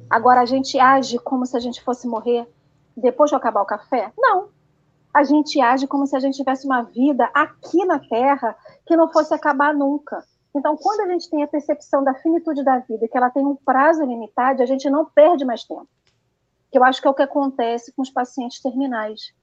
Agora, 0.10 0.42
a 0.42 0.46
gente 0.46 0.80
age 0.80 1.20
como 1.20 1.46
se 1.46 1.56
a 1.56 1.60
gente 1.60 1.82
fosse 1.84 2.08
morrer 2.08 2.48
depois 2.96 3.30
de 3.30 3.36
acabar 3.36 3.62
o 3.62 3.66
café? 3.66 4.12
Não 4.18 4.50
a 5.14 5.24
gente 5.24 5.60
age 5.60 5.88
como 5.88 6.06
se 6.06 6.16
a 6.16 6.20
gente 6.20 6.38
tivesse 6.38 6.66
uma 6.66 6.84
vida 6.84 7.30
aqui 7.34 7.84
na 7.86 8.00
Terra 8.00 8.56
que 8.86 8.96
não 8.96 9.12
fosse 9.12 9.34
acabar 9.34 9.74
nunca. 9.74 10.24
Então, 10.56 10.76
quando 10.78 11.02
a 11.02 11.08
gente 11.08 11.30
tem 11.30 11.44
a 11.44 11.48
percepção 11.48 12.04
da 12.04 12.14
finitude 12.16 12.64
da 12.64 12.80
vida, 12.80 13.08
que 13.08 13.18
ela 13.18 13.30
tem 13.30 13.46
um 13.46 13.56
prazo 13.56 14.04
limitado, 14.04 14.64
a 14.64 14.66
gente 14.66 14.90
não 14.90 15.06
perde 15.06 15.46
mais 15.46 15.64
tempo. 15.64 15.88
Que 16.72 16.78
eu 16.78 16.84
acho 16.84 17.02
que 17.02 17.08
é 17.08 17.12
o 17.12 17.14
que 17.14 17.24
acontece 17.24 17.92
com 17.94 18.02
os 18.02 18.10
pacientes 18.10 18.62
terminais. 18.62 19.34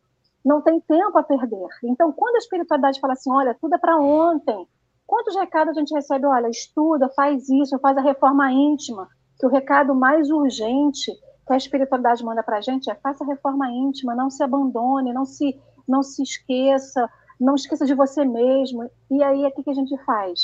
Não 0.44 0.60
tem 0.60 0.80
tempo 0.80 1.18
a 1.18 1.22
perder. 1.22 1.68
Então, 1.84 2.12
quando 2.12 2.36
a 2.36 2.38
espiritualidade 2.38 3.00
fala 3.00 3.14
assim, 3.14 3.30
olha, 3.30 3.56
tudo 3.60 3.74
é 3.74 3.78
para 3.78 3.98
ontem. 3.98 4.66
Quantos 5.06 5.36
recados 5.36 5.76
a 5.76 5.80
gente 5.80 5.94
recebe? 5.94 6.26
Olha, 6.26 6.48
estuda, 6.48 7.08
faz 7.14 7.48
isso, 7.48 7.78
faz 7.78 7.96
a 7.96 8.02
reforma 8.02 8.50
íntima. 8.50 9.08
Que 9.38 9.46
o 9.46 9.50
recado 9.50 9.94
mais 9.94 10.30
urgente 10.30 11.12
que 11.46 11.52
a 11.52 11.56
espiritualidade 11.56 12.24
manda 12.24 12.42
para 12.42 12.58
a 12.58 12.60
gente 12.60 12.90
é 12.90 12.94
faça 12.94 13.24
reforma 13.24 13.70
íntima, 13.70 14.14
não 14.14 14.28
se 14.28 14.42
abandone, 14.42 15.12
não 15.12 15.24
se, 15.24 15.58
não 15.86 16.02
se 16.02 16.22
esqueça, 16.22 17.08
não 17.38 17.54
esqueça 17.54 17.86
de 17.86 17.94
você 17.94 18.24
mesmo. 18.24 18.90
E 19.10 19.22
aí, 19.22 19.46
o 19.46 19.52
que, 19.52 19.62
que 19.62 19.70
a 19.70 19.74
gente 19.74 19.96
faz? 20.04 20.40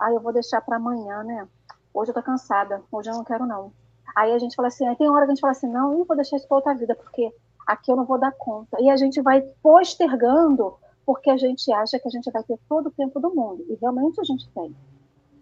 Ah, 0.00 0.12
eu 0.12 0.20
vou 0.20 0.32
deixar 0.32 0.60
para 0.60 0.76
amanhã, 0.76 1.22
né? 1.22 1.46
Hoje 1.92 2.10
eu 2.10 2.14
tô 2.14 2.22
cansada, 2.22 2.82
hoje 2.90 3.10
eu 3.10 3.14
não 3.14 3.22
quero 3.22 3.46
não. 3.46 3.72
Aí 4.16 4.32
a 4.32 4.38
gente 4.38 4.56
fala 4.56 4.68
assim, 4.68 4.86
aí 4.86 4.96
tem 4.96 5.08
hora 5.08 5.24
que 5.24 5.32
a 5.32 5.34
gente 5.34 5.40
fala 5.40 5.52
assim, 5.52 5.68
não, 5.68 5.92
eu 5.92 6.04
vou 6.04 6.16
deixar 6.16 6.36
isso 6.36 6.48
para 6.48 6.56
outra 6.56 6.74
vida, 6.74 6.94
porque 6.96 7.32
aqui 7.66 7.92
eu 7.92 7.96
não 7.96 8.04
vou 8.04 8.18
dar 8.18 8.32
conta. 8.32 8.80
E 8.80 8.90
a 8.90 8.96
gente 8.96 9.20
vai 9.20 9.40
postergando, 9.62 10.74
porque 11.06 11.30
a 11.30 11.36
gente 11.36 11.72
acha 11.72 11.98
que 11.98 12.08
a 12.08 12.10
gente 12.10 12.30
vai 12.30 12.42
ter 12.42 12.58
todo 12.68 12.88
o 12.88 12.92
tempo 12.92 13.20
do 13.20 13.32
mundo. 13.34 13.64
E 13.68 13.74
realmente 13.74 14.20
a 14.20 14.24
gente 14.24 14.48
tem. 14.50 14.74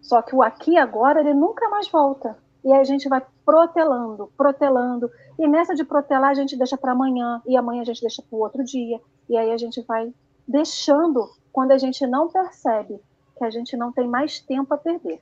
Só 0.01 0.21
que 0.21 0.35
o 0.35 0.43
aqui 0.43 0.77
agora, 0.77 1.21
ele 1.21 1.33
nunca 1.33 1.69
mais 1.69 1.89
volta. 1.89 2.37
E 2.63 2.71
a 2.71 2.83
gente 2.83 3.09
vai 3.09 3.21
protelando, 3.45 4.31
protelando. 4.37 5.11
E 5.37 5.47
nessa 5.47 5.75
de 5.75 5.83
protelar, 5.83 6.31
a 6.31 6.33
gente 6.33 6.55
deixa 6.57 6.77
para 6.77 6.93
amanhã, 6.93 7.41
e 7.45 7.57
amanhã 7.57 7.81
a 7.81 7.85
gente 7.85 8.01
deixa 8.01 8.21
para 8.21 8.35
o 8.35 8.41
outro 8.41 8.63
dia. 8.63 9.01
E 9.29 9.37
aí 9.37 9.51
a 9.51 9.57
gente 9.57 9.81
vai 9.81 10.13
deixando 10.47 11.29
quando 11.51 11.71
a 11.71 11.77
gente 11.77 12.05
não 12.07 12.29
percebe 12.29 12.99
que 13.37 13.43
a 13.43 13.49
gente 13.49 13.75
não 13.75 13.91
tem 13.91 14.07
mais 14.07 14.39
tempo 14.39 14.73
a 14.73 14.77
perder. 14.77 15.21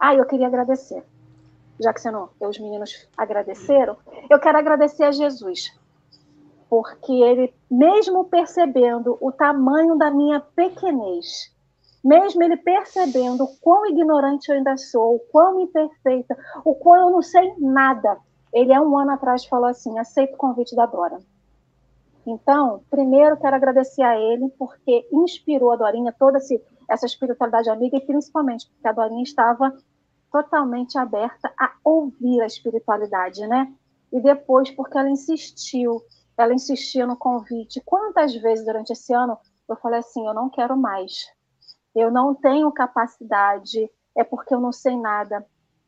Ah, 0.00 0.14
eu 0.14 0.26
queria 0.26 0.46
agradecer. 0.46 1.04
Já 1.78 1.92
que 1.92 2.00
você 2.00 2.10
não, 2.10 2.30
os 2.40 2.58
meninos 2.58 3.08
agradeceram, 3.16 3.96
eu 4.30 4.40
quero 4.40 4.58
agradecer 4.58 5.04
a 5.04 5.12
Jesus. 5.12 5.78
Porque 6.68 7.12
ele, 7.12 7.54
mesmo 7.70 8.24
percebendo 8.24 9.16
o 9.20 9.30
tamanho 9.30 9.96
da 9.96 10.10
minha 10.10 10.40
pequenez, 10.40 11.54
mesmo 12.06 12.40
ele 12.44 12.56
percebendo 12.56 13.42
o 13.42 13.56
quão 13.60 13.84
ignorante 13.86 14.48
eu 14.48 14.54
ainda 14.54 14.76
sou, 14.76 15.16
o 15.16 15.18
quão 15.18 15.60
imperfeita, 15.60 16.38
o 16.64 16.72
quão 16.72 17.08
eu 17.08 17.10
não 17.10 17.20
sei 17.20 17.52
nada, 17.58 18.16
ele 18.52 18.72
há 18.72 18.80
um 18.80 18.96
ano 18.96 19.10
atrás 19.10 19.44
falou 19.44 19.66
assim: 19.66 19.98
aceita 19.98 20.34
o 20.34 20.38
convite 20.38 20.76
da 20.76 20.86
Dora. 20.86 21.18
Então, 22.24 22.82
primeiro 22.88 23.36
quero 23.36 23.56
agradecer 23.56 24.02
a 24.02 24.18
ele 24.18 24.48
porque 24.56 25.08
inspirou 25.12 25.72
a 25.72 25.76
Dorinha 25.76 26.14
toda 26.16 26.38
esse, 26.38 26.62
essa 26.88 27.06
espiritualidade 27.06 27.68
amiga 27.70 27.96
e 27.96 28.06
principalmente 28.06 28.68
porque 28.68 28.86
a 28.86 28.92
Dorinha 28.92 29.22
estava 29.22 29.76
totalmente 30.30 30.96
aberta 30.96 31.52
a 31.58 31.72
ouvir 31.84 32.40
a 32.40 32.46
espiritualidade, 32.46 33.46
né? 33.48 33.72
E 34.12 34.20
depois 34.20 34.70
porque 34.70 34.96
ela 34.96 35.10
insistiu, 35.10 36.00
ela 36.38 36.54
insistia 36.54 37.04
no 37.04 37.16
convite. 37.16 37.82
Quantas 37.84 38.34
vezes 38.36 38.64
durante 38.64 38.92
esse 38.92 39.12
ano 39.12 39.36
eu 39.68 39.76
falei 39.76 39.98
assim, 39.98 40.24
eu 40.24 40.34
não 40.34 40.48
quero 40.48 40.76
mais. 40.76 41.35
Eu 41.96 42.10
não 42.10 42.34
tenho 42.34 42.70
capacidade, 42.70 43.90
é 44.16 44.22
porque 44.22 44.54
eu 44.54 44.60
não 44.60 44.70
sei 44.70 44.96
nada. 44.96 45.44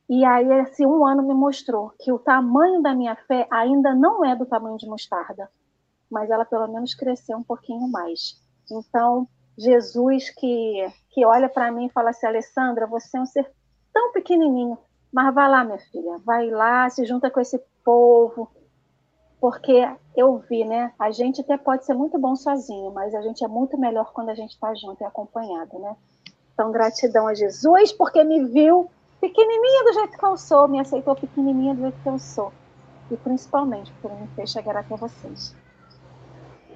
E 0.09 0.25
aí 0.25 0.51
esse 0.63 0.87
um 0.87 1.07
ano 1.07 1.23
me 1.23 1.35
mostrou 1.35 1.93
que 2.01 2.11
o 2.11 2.19
tamanho 2.19 2.83
da 2.83 2.95
minha 2.95 3.15
fé 3.15 3.47
ainda 3.51 3.95
não 3.95 4.25
é 4.25 4.35
do 4.35 4.47
tamanho 4.47 4.79
de 4.79 4.89
mostarda 4.89 5.49
mas 6.11 6.31
ela 6.31 6.45
pelo 6.45 6.67
menos 6.69 6.95
cresceu 6.95 7.37
um 7.37 7.43
pouquinho 7.43 7.89
mais. 7.89 8.41
Então, 8.71 9.29
Jesus 9.57 10.31
que, 10.31 10.87
que 11.11 11.25
olha 11.25 11.49
para 11.49 11.71
mim 11.71 11.87
e 11.87 11.93
fala 11.93 12.11
assim, 12.11 12.27
Alessandra, 12.27 12.87
você 12.87 13.17
é 13.17 13.21
um 13.21 13.27
ser 13.27 13.51
tão 13.93 14.13
pequenininho, 14.13 14.79
mas 15.13 15.35
vai 15.35 15.49
lá, 15.49 15.65
minha 15.65 15.79
filha, 15.79 16.19
vai 16.25 16.49
lá, 16.51 16.89
se 16.91 17.05
junta 17.05 17.31
com 17.31 17.41
esse 17.41 17.59
povo, 17.85 18.51
porque 19.41 19.89
eu 20.17 20.43
vi, 20.49 20.65
né? 20.65 20.93
A 20.99 21.11
gente 21.11 21.41
até 21.41 21.57
pode 21.57 21.85
ser 21.85 21.95
muito 21.95 22.19
bom 22.19 22.35
sozinho, 22.35 22.91
mas 22.93 23.15
a 23.15 23.23
gente 23.23 23.45
é 23.45 23.49
muito 23.49 23.79
melhor 23.79 24.13
quando 24.13 24.31
a 24.31 24.35
gente 24.35 24.51
está 24.51 24.75
junto 24.75 25.01
e 25.03 25.05
acompanhado, 25.05 25.79
né? 25.79 25.95
Então, 26.53 26.73
gratidão 26.73 27.29
a 27.29 27.35
Jesus, 27.35 27.93
porque 27.93 28.25
me 28.25 28.45
viu 28.47 28.91
pequenininha 29.21 29.85
do 29.85 29.93
jeito 29.95 30.19
que 30.19 30.25
eu 30.25 30.37
sou, 30.37 30.67
me 30.67 30.81
aceitou 30.81 31.15
pequenininha 31.15 31.75
do 31.75 31.83
jeito 31.83 31.99
que 32.03 32.09
eu 32.09 32.19
sou. 32.19 32.53
E 33.11 33.17
principalmente 33.17 33.93
por 34.03 34.13
me 34.13 34.27
fez 34.35 34.51
chegar 34.51 34.77
até 34.77 34.97
vocês. 34.97 35.55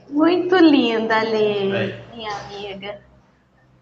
Muito 0.09 0.55
linda, 0.57 1.21
Lê, 1.23 1.95
minha 2.15 2.33
amiga. 2.37 3.01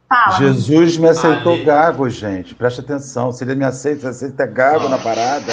Fala. 0.08 0.38
Jesus 0.38 0.96
me 0.96 1.08
aceitou 1.08 1.52
Ale. 1.52 1.64
gago, 1.64 2.08
gente. 2.08 2.54
Presta 2.54 2.80
atenção. 2.80 3.30
Se 3.30 3.44
ele 3.44 3.54
me 3.54 3.64
aceita, 3.64 4.00
você 4.00 4.08
aceita 4.08 4.46
gago 4.46 4.88
na 4.88 4.98
parada. 4.98 5.52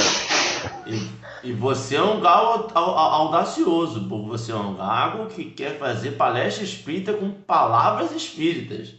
E, 1.44 1.54
você 1.54 1.96
é 1.96 2.02
um 2.02 2.20
gago 2.20 2.72
audacioso, 2.76 4.08
porque 4.08 4.28
você 4.28 4.52
é 4.52 4.56
um 4.56 4.76
gago 4.76 5.28
que 5.28 5.46
quer 5.46 5.78
fazer 5.78 6.12
palestra 6.12 6.64
espírita 6.64 7.14
com 7.14 7.32
palavras 7.32 8.12
espíritas. 8.12 8.96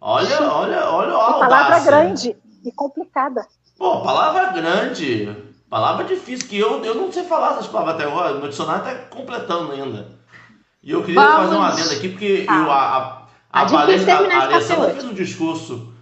Olha, 0.00 0.42
olha, 0.42 0.90
olha 0.90 1.12
a 1.12 1.16
audácia. 1.16 1.48
Palavra 1.48 1.80
grande 1.80 2.36
e 2.64 2.72
complicada. 2.72 3.46
Pô, 3.76 4.00
palavra 4.00 4.52
grande. 4.52 5.36
Palavra 5.68 6.04
difícil, 6.04 6.48
que 6.48 6.58
eu, 6.58 6.82
eu 6.84 6.94
não 6.94 7.12
sei 7.12 7.24
falar 7.24 7.52
essas 7.52 7.66
palavras 7.66 7.96
até 7.96 8.04
agora. 8.04 8.34
Meu 8.34 8.48
dicionário 8.48 8.86
está 8.86 9.04
completando 9.06 9.72
ainda. 9.72 10.18
E 10.82 10.90
eu 10.90 11.02
queria 11.02 11.20
Vamos. 11.20 11.36
fazer 11.36 11.56
uma 11.56 11.68
adenda 11.68 11.92
aqui, 11.92 12.08
porque 12.08 12.44
tá. 12.44 12.56
eu, 12.56 12.70
a, 12.70 12.76
a, 12.76 13.00
a, 13.52 13.62
a, 13.62 13.76
a 13.76 14.44
Alessandra 14.44 14.90
fez 14.90 15.04
um 15.04 15.12
discurso. 15.12 15.92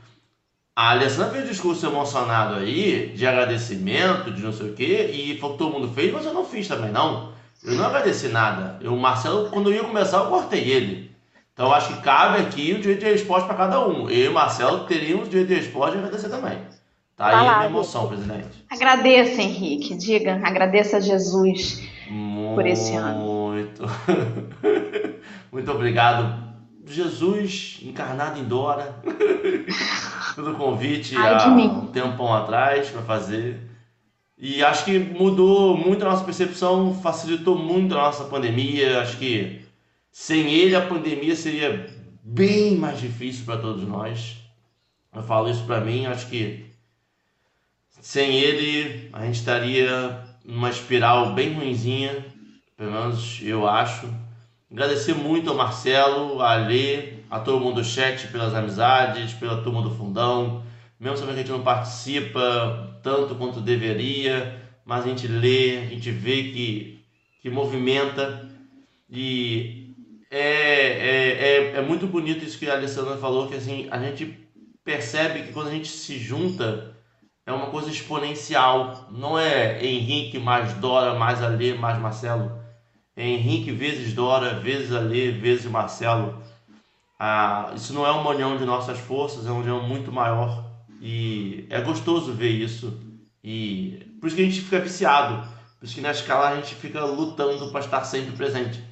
A 0.77 0.91
Alessandra 0.91 1.31
fez 1.31 1.45
um 1.45 1.49
discurso 1.49 1.87
emocionado 1.87 2.57
aí, 2.57 3.11
de 3.17 3.27
agradecimento, 3.27 4.31
de 4.31 4.43
não 4.43 4.53
sei 4.53 4.69
o 4.69 4.75
quê, 4.75 5.11
e 5.11 5.39
foi 5.39 5.53
que 5.53 5.59
todo 5.59 5.73
mundo 5.73 5.89
fez, 5.89 6.13
mas 6.13 6.27
eu 6.27 6.35
não 6.35 6.45
fiz 6.45 6.69
também, 6.69 6.93
não. 6.93 7.33
Eu 7.65 7.77
não 7.77 7.87
agradeci 7.87 8.29
nada. 8.29 8.79
Eu, 8.83 8.93
o 8.93 9.01
Marcelo, 9.01 9.49
quando 9.49 9.71
eu 9.71 9.77
ia 9.77 9.85
começar, 9.85 10.19
eu 10.19 10.27
cortei 10.27 10.61
ele. 10.71 11.11
Então 11.55 11.69
eu 11.69 11.73
acho 11.73 11.95
que 11.95 12.03
cabe 12.03 12.43
aqui 12.43 12.75
o 12.75 12.79
direito 12.79 13.01
de 13.01 13.11
resposta 13.11 13.47
para 13.47 13.57
cada 13.57 13.89
um. 13.89 14.11
Eu 14.11 14.27
e 14.27 14.29
o 14.29 14.35
Marcelo 14.35 14.81
teríamos 14.81 15.29
o 15.29 15.31
direito 15.31 15.49
de 15.49 15.55
resposta 15.55 15.97
e 15.97 15.99
agradecer 15.99 16.29
também. 16.29 16.59
Tá 17.17 17.29
aí 17.29 17.49
a 17.49 17.57
minha 17.57 17.67
emoção, 17.71 18.09
presidente. 18.09 18.67
Agradeça, 18.71 19.41
Henrique. 19.41 19.95
Diga, 19.95 20.39
agradeça 20.45 20.99
a 20.99 21.01
Jesus 21.01 21.83
muito, 22.11 22.55
por 22.55 22.67
esse 22.67 22.95
ano. 22.95 23.19
Muito. 23.19 23.83
muito 25.51 25.71
obrigado, 25.73 26.46
Jesus 26.87 27.81
encarnado 27.83 28.39
em 28.39 28.45
Dora, 28.45 28.95
pelo 30.35 30.55
convite 30.55 31.17
Ai, 31.17 31.35
há 31.35 31.49
um 31.49 31.87
tempão 31.89 32.33
atrás 32.33 32.89
para 32.91 33.03
fazer. 33.03 33.61
E 34.39 34.63
acho 34.63 34.85
que 34.85 34.99
mudou 34.99 35.77
muito 35.77 36.03
a 36.03 36.11
nossa 36.11 36.25
percepção, 36.25 36.95
facilitou 37.03 37.59
muito 37.59 37.95
a 37.95 38.03
nossa 38.03 38.25
pandemia. 38.25 39.01
Acho 39.01 39.17
que 39.17 39.63
sem 40.13 40.53
ele 40.53 40.77
a 40.77 40.87
pandemia 40.87 41.35
seria 41.35 41.87
bem 42.23 42.77
mais 42.77 43.01
difícil 43.01 43.45
para 43.45 43.61
todos 43.61 43.87
nós. 43.87 44.37
Eu 45.15 45.23
falo 45.23 45.49
isso 45.49 45.65
para 45.65 45.81
mim, 45.81 46.07
acho 46.07 46.27
que 46.29 46.67
sem 48.01 48.37
ele, 48.37 49.09
a 49.13 49.25
gente 49.25 49.37
estaria 49.37 50.23
numa 50.45 50.71
espiral 50.71 51.35
bem 51.35 51.55
ruinzinha, 51.55 52.25
pelo 52.77 52.93
menos 52.93 53.41
eu 53.43 53.67
acho. 53.67 54.07
Agradecer 54.77 55.15
muito 55.15 55.49
ao 55.49 55.57
Marcelo, 55.57 56.43
a 56.43 56.53
Alê, 56.53 57.15
a 57.31 57.41
todo 57.41 57.59
mundo 57.59 57.77
do 57.77 57.85
chat 57.85 58.27
pelas 58.27 58.53
amizades, 58.53 59.33
pela 59.33 59.63
turma 59.63 59.81
do 59.81 59.91
fundão. 59.91 60.65
Mesmo 61.01 61.17
sabendo 61.17 61.37
que 61.37 61.41
a 61.41 61.45
gente 61.45 61.57
não 61.57 61.63
participa 61.63 63.01
tanto 63.03 63.35
quanto 63.37 63.63
deveria, 63.63 64.63
mas 64.85 65.07
a 65.07 65.09
gente 65.09 65.27
lê, 65.27 65.79
a 65.79 65.87
gente 65.87 66.11
vê 66.11 66.51
que, 66.51 67.03
que 67.41 67.49
movimenta. 67.49 68.51
E 69.09 69.95
é, 70.31 70.43
é, 70.43 71.29
é, 71.31 71.77
é 71.77 71.81
muito 71.81 72.07
bonito 72.07 72.45
isso 72.45 72.59
que 72.59 72.69
a 72.69 72.75
Alessandra 72.75 73.17
falou, 73.17 73.49
que 73.49 73.55
assim, 73.55 73.89
a 73.91 73.99
gente 73.99 74.47
percebe 74.85 75.45
que 75.45 75.55
quando 75.55 75.69
a 75.69 75.73
gente 75.73 75.89
se 75.89 76.19
junta, 76.19 76.95
é 77.47 77.53
uma 77.53 77.69
coisa 77.69 77.89
exponencial. 77.89 79.09
Não 79.11 79.39
é 79.39 79.83
Henrique 79.83 80.39
mais 80.39 80.75
Dora, 80.75 81.19
mais 81.19 81.43
Alê, 81.43 81.73
mais 81.73 81.99
Marcelo. 81.99 82.66
É 83.17 83.27
Henrique 83.27 83.73
vezes 83.73 84.13
Dora, 84.13 84.61
vezes 84.61 84.93
Alê, 84.93 85.31
vezes 85.31 85.65
Marcelo. 85.65 86.43
Ah, 87.19 87.73
isso 87.75 87.95
não 87.95 88.07
é 88.07 88.11
uma 88.11 88.31
união 88.31 88.59
de 88.59 88.65
nossas 88.67 88.99
forças, 88.99 89.47
é 89.47 89.51
uma 89.51 89.61
união 89.61 89.83
muito 89.83 90.13
maior. 90.13 90.65
E 91.01 91.67
é 91.71 91.81
gostoso 91.81 92.33
ver 92.33 92.51
isso. 92.51 93.01
E 93.43 94.07
por 94.21 94.27
isso 94.27 94.37
que 94.37 94.43
a 94.43 94.45
gente 94.45 94.61
fica 94.61 94.81
viciado. 94.81 95.49
Por 95.79 95.87
isso 95.87 95.95
que 95.95 96.01
na 96.01 96.11
escala 96.11 96.51
a 96.51 96.57
gente 96.57 96.75
fica 96.75 97.05
lutando 97.05 97.71
para 97.71 97.81
estar 97.81 98.05
sempre 98.05 98.37
presente. 98.37 98.85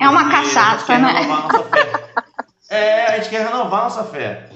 É 0.00 0.08
uma 0.08 0.30
cachaça, 0.30 0.96
né? 0.98 1.12
É, 2.70 3.06
a 3.06 3.16
gente 3.16 3.30
quer 3.30 3.46
renovar 3.46 3.80
a 3.80 3.84
nossa 3.84 4.04
fé. 4.04 4.50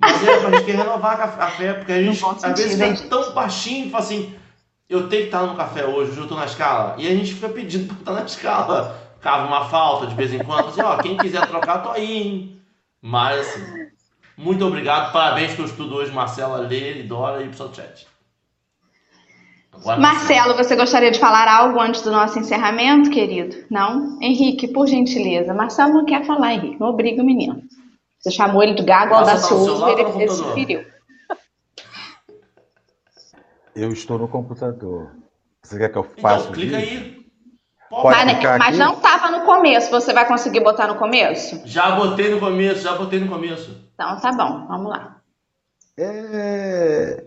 Mas 0.00 0.22
é, 0.22 0.34
a 0.34 0.50
gente 0.50 0.64
quer 0.64 0.76
renovar 0.76 1.20
a 1.20 1.50
fé, 1.50 1.72
porque 1.72 1.92
a 1.92 2.02
gente 2.02 2.24
às 2.24 2.58
vezes 2.58 2.80
fica 2.80 3.08
tão 3.08 3.32
baixinho 3.32 3.86
e 3.86 3.90
fala 3.90 4.04
assim, 4.04 4.34
eu 4.88 5.08
tenho 5.08 5.22
que 5.22 5.28
estar 5.28 5.42
no 5.42 5.56
café 5.56 5.84
hoje, 5.84 6.18
estou 6.18 6.36
na 6.36 6.46
escala. 6.46 6.94
E 6.98 7.06
a 7.06 7.10
gente 7.10 7.34
fica 7.34 7.48
pedindo 7.48 7.86
para 7.92 7.98
estar 7.98 8.12
na 8.12 8.24
escala. 8.24 9.08
Cava 9.20 9.46
uma 9.46 9.68
falta 9.68 10.06
de 10.06 10.14
vez 10.14 10.32
em 10.32 10.38
quando, 10.38 10.68
assim, 10.68 10.80
ó, 10.80 10.96
quem 10.98 11.16
quiser 11.16 11.46
trocar, 11.46 11.82
tô 11.82 11.90
aí, 11.90 12.22
hein? 12.22 12.62
Mas, 13.02 13.48
assim, 13.48 13.88
muito 14.36 14.64
obrigado, 14.64 15.12
parabéns 15.12 15.54
pelo 15.54 15.66
estudo 15.66 15.96
hoje, 15.96 16.12
Marcela, 16.12 16.58
Lê, 16.58 17.02
Dora 17.02 17.42
e 17.42 17.48
pessoal 17.48 17.68
do 17.68 17.76
chat. 17.76 18.06
Agora, 19.72 20.00
Marcelo, 20.00 20.56
você 20.56 20.74
gostaria 20.76 21.10
de 21.10 21.18
falar 21.18 21.48
algo 21.48 21.80
antes 21.80 22.02
do 22.02 22.10
nosso 22.10 22.38
encerramento, 22.38 23.10
querido? 23.10 23.56
Não? 23.70 24.18
Henrique, 24.20 24.68
por 24.68 24.86
gentileza. 24.86 25.52
Marcelo 25.52 25.94
não 25.94 26.04
quer 26.04 26.24
falar, 26.24 26.54
Henrique. 26.54 26.78
Não 26.80 26.88
obriga 26.88 27.22
o 27.22 27.26
menino. 27.26 27.62
Você 28.18 28.30
chamou 28.30 28.62
ele 28.62 28.74
de 28.74 28.82
gago 28.82 29.14
audacioso 29.14 29.88
e 29.88 29.92
ele, 29.92 30.02
ele 30.02 30.28
se 30.28 30.44
feriu. 30.52 30.84
Eu 33.78 33.92
estou 33.92 34.18
no 34.18 34.26
computador. 34.26 35.12
Você 35.62 35.78
quer 35.78 35.88
que 35.88 35.96
eu 35.96 36.02
então, 36.02 36.20
faça 36.20 36.44
então, 36.44 36.52
clica 36.52 36.76
aí. 36.78 37.18
Pode 37.88 38.24
mas, 38.24 38.58
mas 38.58 38.76
não 38.76 38.94
estava 38.94 39.30
no 39.30 39.44
começo. 39.44 39.88
Você 39.90 40.12
vai 40.12 40.26
conseguir 40.26 40.60
botar 40.60 40.88
no 40.88 40.96
começo? 40.96 41.62
Já 41.64 41.92
botei 41.92 42.28
no 42.28 42.40
começo, 42.40 42.82
já 42.82 42.96
botei 42.96 43.20
no 43.20 43.28
começo. 43.28 43.88
Então 43.94 44.20
tá 44.20 44.32
bom, 44.32 44.66
vamos 44.66 44.90
lá. 44.90 45.20
É... 45.96 47.24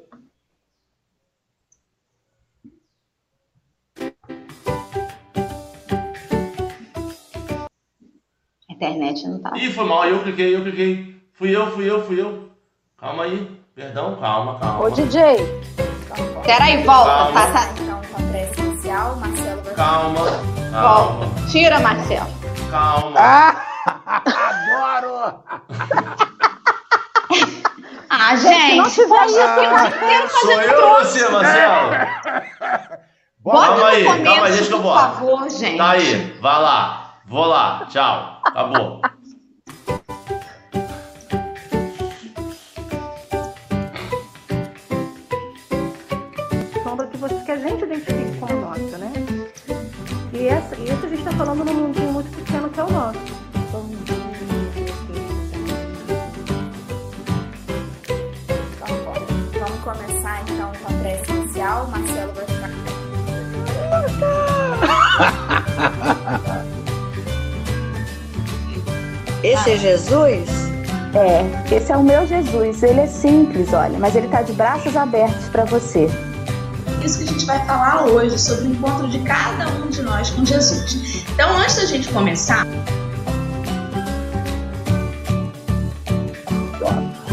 internet 8.70 9.28
não 9.28 9.40
tá. 9.40 9.52
Ih, 9.56 9.72
foi 9.72 9.86
mal, 9.86 10.06
eu 10.06 10.22
cliquei, 10.24 10.56
eu 10.56 10.64
cliquei. 10.64 11.22
Fui 11.34 11.56
eu, 11.56 11.72
fui 11.72 11.90
eu, 11.90 12.04
fui 12.04 12.20
eu. 12.20 12.50
Calma 12.98 13.24
aí. 13.24 13.62
Perdão, 13.74 14.18
calma, 14.20 14.60
calma. 14.60 14.86
Ô, 14.86 14.90
DJ. 14.90 15.38
Peraí, 16.44 16.84
volta. 16.84 17.10
Calma. 17.12 17.42
Tá, 17.42 17.48
tá. 17.52 17.68
Então, 17.80 18.02
com 18.12 18.18
a 18.18 18.26
Marcelo 19.16 19.62
vai 19.64 19.74
Calma, 19.76 20.20
calma, 20.72 21.20
Volta. 21.20 21.48
Tira, 21.52 21.80
Marcelo. 21.80 22.28
calma. 22.70 23.20
Adoro! 24.06 25.44
Ah, 28.14 28.36
Se 28.36 28.44
não 28.76 28.86
gente. 28.90 28.94
tiver 28.94 29.26
isso, 29.26 29.38
Quero 30.00 30.30
Sou 30.30 30.52
fazer 30.52 30.70
eu 30.74 30.86
ou 30.86 30.96
você, 31.00 31.30
Marcelo? 31.30 31.90
Bota 33.40 33.68
Calma 33.68 33.88
aí, 33.88 34.04
começo, 34.04 34.24
calma 34.26 34.46
aí, 34.46 34.52
deixa 34.52 34.68
que 34.68 34.74
eu 34.74 34.78
por 34.78 34.84
boto. 34.84 35.00
favor, 35.00 35.50
gente. 35.50 35.78
Tá 35.78 35.90
aí, 35.92 36.38
vai 36.42 36.62
lá. 36.62 37.14
Vou 37.26 37.46
lá, 37.46 37.86
tchau. 37.90 38.42
Acabou. 38.46 39.00
sombra 39.02 39.21
falando 51.52 51.66
num 51.66 51.88
mundinho 51.88 52.14
muito 52.14 52.32
pequeno 52.34 52.70
que 52.70 52.80
é 52.80 52.84
o 52.84 52.90
nosso. 52.90 53.20
Então, 53.56 53.84
bora. 59.04 59.20
Vamos 59.60 59.80
começar 59.84 60.44
então 60.48 60.72
com 60.82 60.94
a 60.94 60.98
prece 61.00 61.32
inicial. 61.32 61.88
Marcelo 61.88 62.34
vai 62.34 62.46
ficar. 62.46 62.70
Esse 69.44 69.72
é 69.72 69.78
Jesus? 69.78 70.50
É, 71.14 71.76
esse 71.76 71.92
é 71.92 71.98
o 71.98 72.04
meu 72.04 72.26
Jesus. 72.26 72.82
Ele 72.82 73.02
é 73.02 73.08
simples, 73.08 73.74
olha, 73.74 74.00
mas 74.00 74.16
ele 74.16 74.28
está 74.28 74.42
de 74.42 74.54
braços 74.54 74.96
abertos 74.96 75.50
para 75.50 75.66
você. 75.66 76.08
Isso 77.04 77.18
que 77.18 77.24
a 77.24 77.28
gente 77.28 77.46
vai 77.46 77.66
falar 77.66 78.06
hoje 78.06 78.38
sobre 78.38 78.66
o 78.66 78.72
encontro 78.72 79.08
de 79.10 79.20
cada 79.20 79.68
um 79.70 79.88
de 79.88 80.02
nós 80.02 80.30
com 80.30 80.46
Jesus. 80.46 81.26
Então, 81.34 81.58
antes 81.58 81.76
da 81.76 81.86
gente 81.86 82.08
começar, 82.10 82.66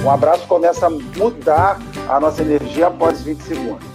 Um 0.08 0.10
abraço 0.10 0.46
começa 0.46 0.86
a 0.86 0.90
mudar 0.90 1.78
a 2.08 2.18
nossa 2.18 2.40
energia 2.40 2.86
após 2.86 3.20
20 3.20 3.40
segundos. 3.42 3.86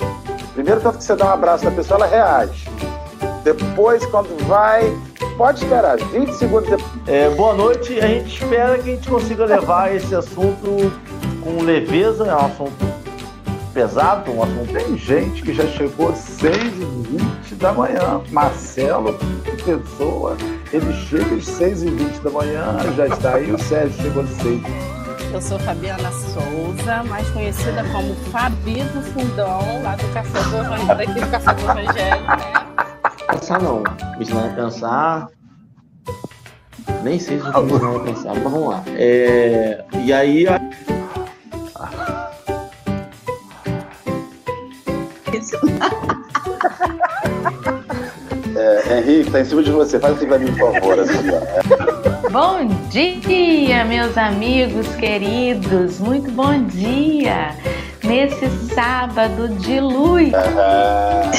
Primeiro, 0.53 0.79
tanto 0.79 0.99
que 0.99 1.03
você 1.03 1.15
dá 1.15 1.25
um 1.25 1.33
abraço 1.33 1.65
na 1.65 1.71
pessoa, 1.71 1.97
ela 1.97 2.05
reage. 2.05 2.69
Depois, 3.43 4.05
quando 4.05 4.37
vai, 4.45 4.95
pode 5.37 5.63
esperar, 5.63 5.97
20 5.97 6.33
segundos 6.33 6.69
depois. 6.69 6.91
É, 7.07 7.29
boa 7.31 7.55
noite. 7.55 7.99
A 7.99 8.05
gente 8.05 8.43
espera 8.43 8.77
que 8.77 8.91
a 8.91 8.93
gente 8.93 9.09
consiga 9.09 9.45
levar 9.45 9.95
esse 9.95 10.13
assunto 10.13 10.91
com 11.43 11.63
leveza. 11.63 12.27
É 12.27 12.35
um 12.35 12.45
assunto 12.45 12.92
pesado, 13.73 14.31
um 14.31 14.43
assunto. 14.43 14.71
Tem 14.73 14.97
gente 14.97 15.41
que 15.41 15.53
já 15.53 15.65
chegou 15.67 16.09
às 16.09 16.19
6h20 16.39 17.55
da 17.57 17.73
manhã. 17.73 18.21
Marcelo, 18.29 19.17
que 19.43 19.63
pessoa, 19.63 20.37
ele 20.71 20.93
chega 20.93 21.35
às 21.35 21.45
6h20 21.45 22.21
da 22.21 22.29
manhã, 22.29 22.77
já 22.95 23.07
está 23.07 23.35
aí. 23.35 23.51
O 23.51 23.57
Sérgio 23.57 24.01
chegou 24.01 24.23
às 24.23 24.29
6 24.29 24.61
Eu 25.33 25.41
sou 25.41 25.57
Fabiana 25.59 26.11
Souza, 26.11 27.03
mais 27.07 27.27
conhecida 27.29 27.83
como 27.91 28.13
Fabi 28.31 28.83
do 28.83 29.01
Fundão, 29.01 29.81
lá 29.81 29.95
do 29.95 30.13
Café 30.13 30.41
do 30.49 30.57
Evangelho, 30.57 30.87
daqui 30.97 31.19
do 31.19 31.31
Café 31.31 31.53
do 31.53 31.61
Evangelho, 31.61 32.21
né? 32.27 32.53
Pensar 33.31 33.61
não. 33.61 33.79
Me 34.17 34.21
ensinar 34.23 34.45
a 34.45 34.49
pensar. 34.49 35.27
Nem 37.03 37.19
sei 37.19 37.39
se 37.39 37.45
eu 37.47 37.63
me 37.63 37.71
ensinar 37.73 37.95
a 37.95 37.99
pensar, 37.99 38.33
mas 38.35 38.43
vamos 38.43 38.69
lá. 38.69 38.83
É, 38.95 39.83
E 40.03 40.13
aí, 40.13 40.47
a- 40.47 40.59
É, 48.63 48.99
Henrique, 48.99 49.29
tá 49.29 49.41
em 49.41 49.45
cima 49.45 49.61
de 49.61 49.71
você, 49.71 49.99
faz 49.99 50.15
assim 50.15 50.25
pra 50.25 50.39
mim, 50.39 50.53
por 50.53 50.71
favor. 50.73 50.97
Assim, 50.97 51.29
ó. 51.29 52.29
Bom 52.29 52.65
dia, 52.89 53.83
meus 53.83 54.17
amigos 54.17 54.87
queridos. 54.95 55.99
Muito 55.99 56.31
bom 56.31 56.63
dia. 56.67 57.49
Nesse 58.05 58.47
sábado 58.73 59.49
de 59.49 59.81
luz. 59.81 60.31
Ah, 60.33 61.29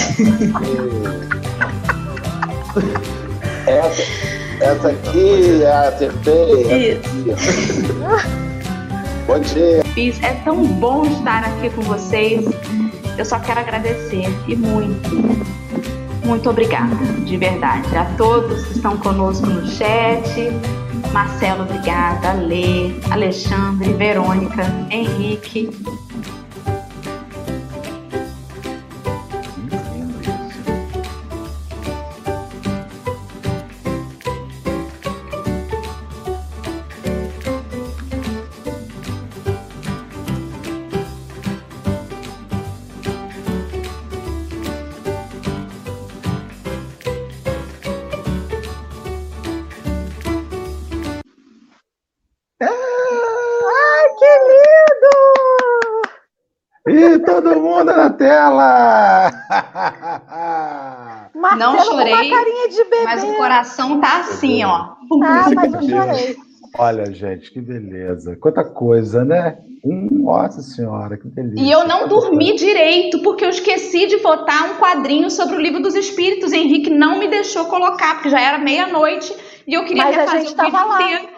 essa, 3.67 4.03
essa 4.61 4.89
aqui, 4.91 5.65
acertei. 5.65 6.93
Isso. 6.93 7.09
Bom 9.27 9.41
dia. 9.41 9.83
É 10.23 10.33
tão 10.45 10.63
bom 10.63 11.07
estar 11.07 11.43
aqui 11.43 11.71
com 11.71 11.81
vocês. 11.81 12.45
Eu 13.17 13.25
só 13.25 13.39
quero 13.39 13.61
agradecer 13.61 14.27
e 14.47 14.55
muito, 14.57 15.09
muito 16.25 16.49
obrigada, 16.51 16.97
de 17.25 17.37
verdade, 17.37 17.97
a 17.97 18.05
todos 18.17 18.65
que 18.67 18.73
estão 18.75 18.97
conosco 18.97 19.47
no 19.47 19.67
chat. 19.67 20.51
Marcelo, 21.13 21.63
obrigada. 21.63 22.33
Lê, 22.33 22.93
Alexandre, 23.11 23.93
Verônica, 23.93 24.65
Henrique. 24.91 25.71
Marcelo 61.35 61.59
Não 61.59 61.79
chorei, 61.85 62.13
uma 62.13 62.37
carinha 62.37 62.69
de 62.69 62.85
bebê. 62.85 63.05
Mas 63.05 63.25
o 63.25 63.35
coração 63.35 64.01
tá 64.01 64.21
assim, 64.21 64.65
ó. 64.65 64.95
Ah, 65.23 65.51
mas 65.55 65.75
eu 65.75 65.83
chorei. 65.83 66.37
Olha, 66.77 67.13
gente, 67.13 67.53
que 67.53 67.61
beleza. 67.61 68.37
Quanta 68.37 68.65
coisa, 68.65 69.25
né? 69.25 69.59
Hum, 69.85 70.09
nossa 70.11 70.61
senhora, 70.63 71.17
que 71.17 71.29
delícia. 71.29 71.65
E 71.65 71.71
eu 71.71 71.87
não 71.87 72.01
Quanta 72.01 72.09
dormi 72.09 72.57
direito, 72.57 73.23
porque 73.23 73.45
eu 73.45 73.51
esqueci 73.51 74.07
de 74.07 74.17
botar 74.19 74.65
um 74.65 74.79
quadrinho 74.79 75.31
sobre 75.31 75.55
o 75.57 75.61
livro 75.61 75.81
dos 75.81 75.95
espíritos. 75.95 76.53
Henrique 76.53 76.91
não 76.91 77.19
me 77.19 77.29
deixou 77.29 77.67
colocar, 77.67 78.15
porque 78.15 78.31
já 78.31 78.41
era 78.41 78.59
meia-noite 78.59 79.33
e 79.67 79.75
eu 79.75 79.85
queria 79.85 80.05
Mas 80.05 80.17
a 80.17 80.21
refazer 80.21 80.41
gente 80.41 80.53
o 80.53 80.57
tava 80.57 80.71
vídeo 80.71 80.89
lá. 80.89 81.03
inteiro. 81.03 81.35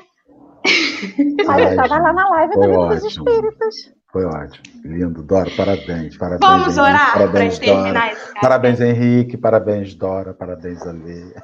Mas 1.46 1.70
eu 1.70 1.76
tava 1.76 1.98
lá 1.98 2.12
na 2.12 2.28
live 2.30 2.54
do 2.54 2.58
Foi 2.60 2.66
Livro 2.70 2.88
dos. 2.88 3.04
Espíritos. 3.04 3.74
Foi 4.16 4.24
ótimo. 4.24 4.64
Lindo. 4.82 5.22
Dora, 5.22 5.50
parabéns. 5.54 6.16
parabéns 6.16 6.40
Vamos 6.40 6.68
Henrique, 6.68 6.80
orar 6.80 7.12
para 7.12 7.26
Parabéns, 7.26 7.58
terminar 7.58 7.92
Dora. 7.92 8.12
esse 8.12 8.26
cara. 8.26 8.40
Parabéns, 8.40 8.80
Henrique. 8.80 9.36
Parabéns, 9.36 9.94
Dora. 9.94 10.32
Parabéns, 10.32 10.86
Ale. 10.86 11.34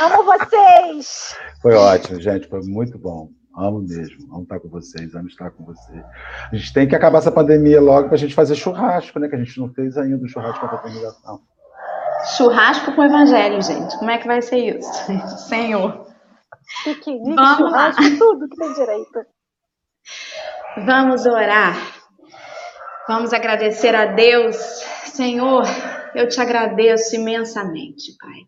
Amo 0.00 0.22
vocês! 0.22 1.36
Foi 1.60 1.74
ótimo, 1.74 2.20
gente. 2.20 2.46
Foi 2.46 2.60
muito 2.62 2.96
bom. 3.00 3.30
Amo 3.56 3.80
mesmo. 3.80 4.32
Amo 4.32 4.44
estar 4.44 4.60
com 4.60 4.68
vocês. 4.68 5.12
Amo 5.12 5.26
estar 5.26 5.50
com 5.50 5.64
vocês. 5.64 6.04
A 6.52 6.54
gente 6.54 6.72
tem 6.72 6.86
que 6.86 6.94
acabar 6.94 7.18
essa 7.18 7.32
pandemia 7.32 7.80
logo 7.80 8.06
para 8.06 8.14
a 8.14 8.18
gente 8.18 8.32
fazer 8.32 8.54
churrasco, 8.54 9.18
né? 9.18 9.28
Que 9.28 9.34
a 9.34 9.38
gente 9.42 9.58
não 9.58 9.68
fez 9.74 9.96
ainda 9.96 10.24
o 10.24 10.28
churrasco 10.28 10.64
da 10.68 10.78
comunicação. 10.78 11.40
Churrasco 12.36 12.92
com 12.94 13.00
o 13.00 13.06
evangelho, 13.06 13.60
gente. 13.60 13.98
Como 13.98 14.10
é 14.12 14.18
que 14.18 14.28
vai 14.28 14.40
ser 14.40 14.78
isso? 14.78 14.88
Senhor. 15.48 16.06
Piquenique, 16.84 17.34
Vamos 17.34 17.56
churrasco, 17.56 18.02
tudo 18.20 18.48
que 18.48 18.56
tem 18.56 18.72
direito. 18.74 19.26
Vamos 20.86 21.26
orar. 21.26 21.99
Vamos 23.10 23.32
agradecer 23.32 23.92
a 23.92 24.06
Deus. 24.06 24.56
Senhor, 25.06 25.64
eu 26.14 26.28
te 26.28 26.40
agradeço 26.40 27.16
imensamente, 27.16 28.16
Pai. 28.16 28.42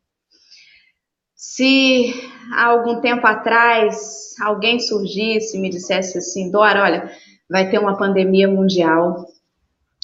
Se 1.34 2.14
há 2.52 2.66
algum 2.66 3.00
tempo 3.00 3.26
atrás 3.26 4.36
alguém 4.40 4.78
surgisse 4.78 5.56
e 5.56 5.60
me 5.60 5.68
dissesse 5.68 6.16
assim, 6.16 6.48
Dora, 6.48 6.84
olha, 6.84 7.10
vai 7.50 7.68
ter 7.70 7.80
uma 7.80 7.98
pandemia 7.98 8.46
mundial 8.46 9.26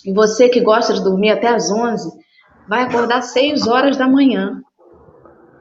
e 0.04 0.12
você 0.12 0.48
que 0.48 0.60
gosta 0.60 0.92
de 0.92 1.04
dormir 1.04 1.30
até 1.30 1.46
às 1.46 1.70
11 1.70 2.10
vai 2.68 2.82
acordar 2.82 3.18
às 3.18 3.26
6 3.26 3.68
horas 3.68 3.96
da 3.96 4.08
manhã, 4.08 4.60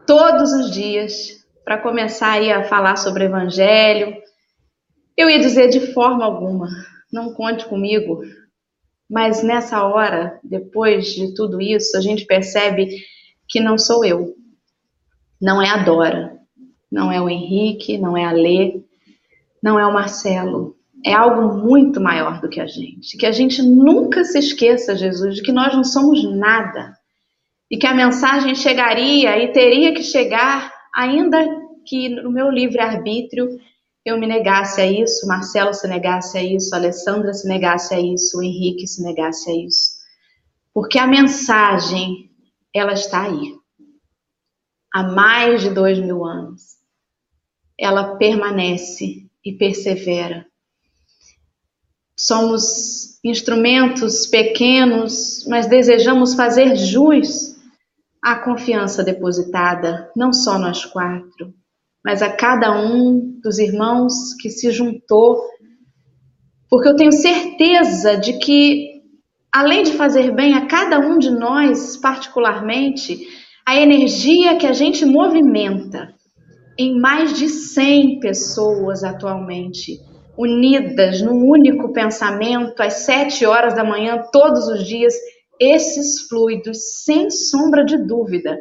todos 0.08 0.52
os 0.54 0.72
dias, 0.72 1.46
para 1.64 1.78
começar 1.78 2.32
aí 2.32 2.52
a 2.52 2.64
falar 2.64 2.96
sobre 2.96 3.26
o 3.26 3.28
Evangelho, 3.28 4.18
eu 5.16 5.30
ia 5.30 5.38
dizer 5.38 5.68
de 5.68 5.94
forma 5.94 6.26
alguma, 6.26 6.68
não 7.14 7.32
conte 7.32 7.64
comigo. 7.68 8.24
Mas 9.10 9.42
nessa 9.42 9.86
hora, 9.86 10.40
depois 10.44 11.08
de 11.08 11.34
tudo 11.34 11.62
isso, 11.62 11.96
a 11.98 12.02
gente 12.02 12.26
percebe 12.26 12.90
que 13.48 13.60
não 13.60 13.78
sou 13.78 14.04
eu. 14.04 14.36
Não 15.42 15.62
é 15.62 15.70
a 15.70 15.78
Dora, 15.78 16.38
não 16.92 17.12
é 17.12 17.22
o 17.22 17.30
Henrique, 17.30 17.98
não 17.98 18.18
é 18.18 18.26
a 18.26 18.32
Lê, 18.32 18.82
não 19.64 19.80
é 19.80 19.86
o 19.86 19.94
Marcelo. 19.94 20.76
é 21.06 21.14
algo 21.14 21.66
muito 21.66 22.02
maior 22.02 22.42
do 22.42 22.50
que 22.50 22.60
a 22.60 22.66
gente. 22.66 23.18
Que 23.18 23.26
a 23.26 23.32
gente 23.32 23.62
nunca 23.62 24.24
se 24.24 24.40
esqueça, 24.40 24.96
Jesus, 24.96 25.36
de 25.36 25.42
que 25.42 25.52
nós 25.52 25.74
não 25.74 25.84
somos 25.84 26.24
nada. 26.24 26.98
E 27.70 27.78
que 27.78 27.86
a 27.86 27.94
mensagem 27.94 28.56
chegaria 28.56 29.38
e 29.42 29.52
teria 29.52 29.94
que 29.94 30.04
chegar, 30.04 30.74
ainda 30.94 31.38
que 31.86 32.10
no 32.10 32.32
meu 32.32 32.50
livre-arbítrio 32.50 33.48
eu 34.08 34.20
me 34.20 34.28
negasse 34.28 34.82
a 34.82 34.86
isso, 34.86 35.28
Marcelo 35.28 35.74
se 35.74 35.88
negasse 35.88 36.38
a 36.38 36.44
isso, 36.44 36.74
Alessandra 36.74 37.34
se 37.34 37.48
negasse 37.48 37.94
a 37.94 38.00
isso, 38.00 38.42
Henrique 38.42 38.88
se 38.88 39.04
negasse 39.04 39.50
a 39.50 39.56
isso. 39.56 39.98
Porque 40.74 41.00
a 41.00 41.08
mensagem, 41.08 42.32
ela 42.74 42.94
está 42.94 43.24
aí. 43.24 43.56
Há 44.94 45.04
mais 45.04 45.62
de 45.62 45.70
dois 45.70 46.00
mil 46.00 46.26
anos. 46.26 46.78
Ela 47.80 48.18
permanece 48.18 49.28
e 49.44 49.54
persevera 49.54 50.48
Somos 52.20 53.20
instrumentos 53.24 54.26
pequenos, 54.26 55.46
mas 55.48 55.68
desejamos 55.68 56.34
fazer 56.34 56.76
jus 56.76 57.56
à 58.24 58.40
confiança 58.40 59.04
depositada, 59.04 60.12
não 60.16 60.34
só 60.34 60.58
nós 60.58 60.84
quatro, 60.84 61.54
mas 62.08 62.22
a 62.22 62.30
cada 62.30 62.72
um 62.72 63.38
dos 63.44 63.60
irmãos 63.60 64.34
que 64.40 64.50
se 64.50 64.72
juntou, 64.72 65.42
porque 66.70 66.88
eu 66.88 66.96
tenho 66.96 67.12
certeza 67.12 68.16
de 68.16 68.40
que, 68.40 69.02
além 69.52 69.84
de 69.84 69.92
fazer 69.92 70.34
bem 70.34 70.54
a 70.54 70.68
cada 70.68 71.00
um 71.00 71.20
de 71.20 71.30
nós, 71.30 71.98
particularmente, 71.98 73.28
a 73.68 73.76
energia 73.76 74.56
que 74.56 74.66
a 74.66 74.72
gente 74.72 75.06
movimenta 75.06 76.16
em 76.78 76.98
mais 76.98 77.38
de 77.38 77.50
100 77.50 78.22
pessoas 78.22 79.04
atualmente 79.04 80.00
unidas 80.38 81.22
num 81.22 81.46
único 81.46 81.92
pensamento 81.92 82.82
às 82.82 83.00
sete 83.04 83.46
horas 83.46 83.76
da 83.76 83.84
manhã, 83.84 84.24
todos 84.32 84.70
os 84.70 84.88
dias, 84.88 85.14
esses 85.60 86.22
fluidos, 86.30 87.04
sem 87.04 87.30
sombra 87.30 87.84
de 87.84 87.98
dúvida, 87.98 88.58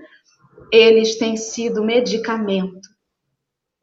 eles 0.72 1.16
têm 1.16 1.36
sido 1.36 1.84
medicamento, 1.84 2.95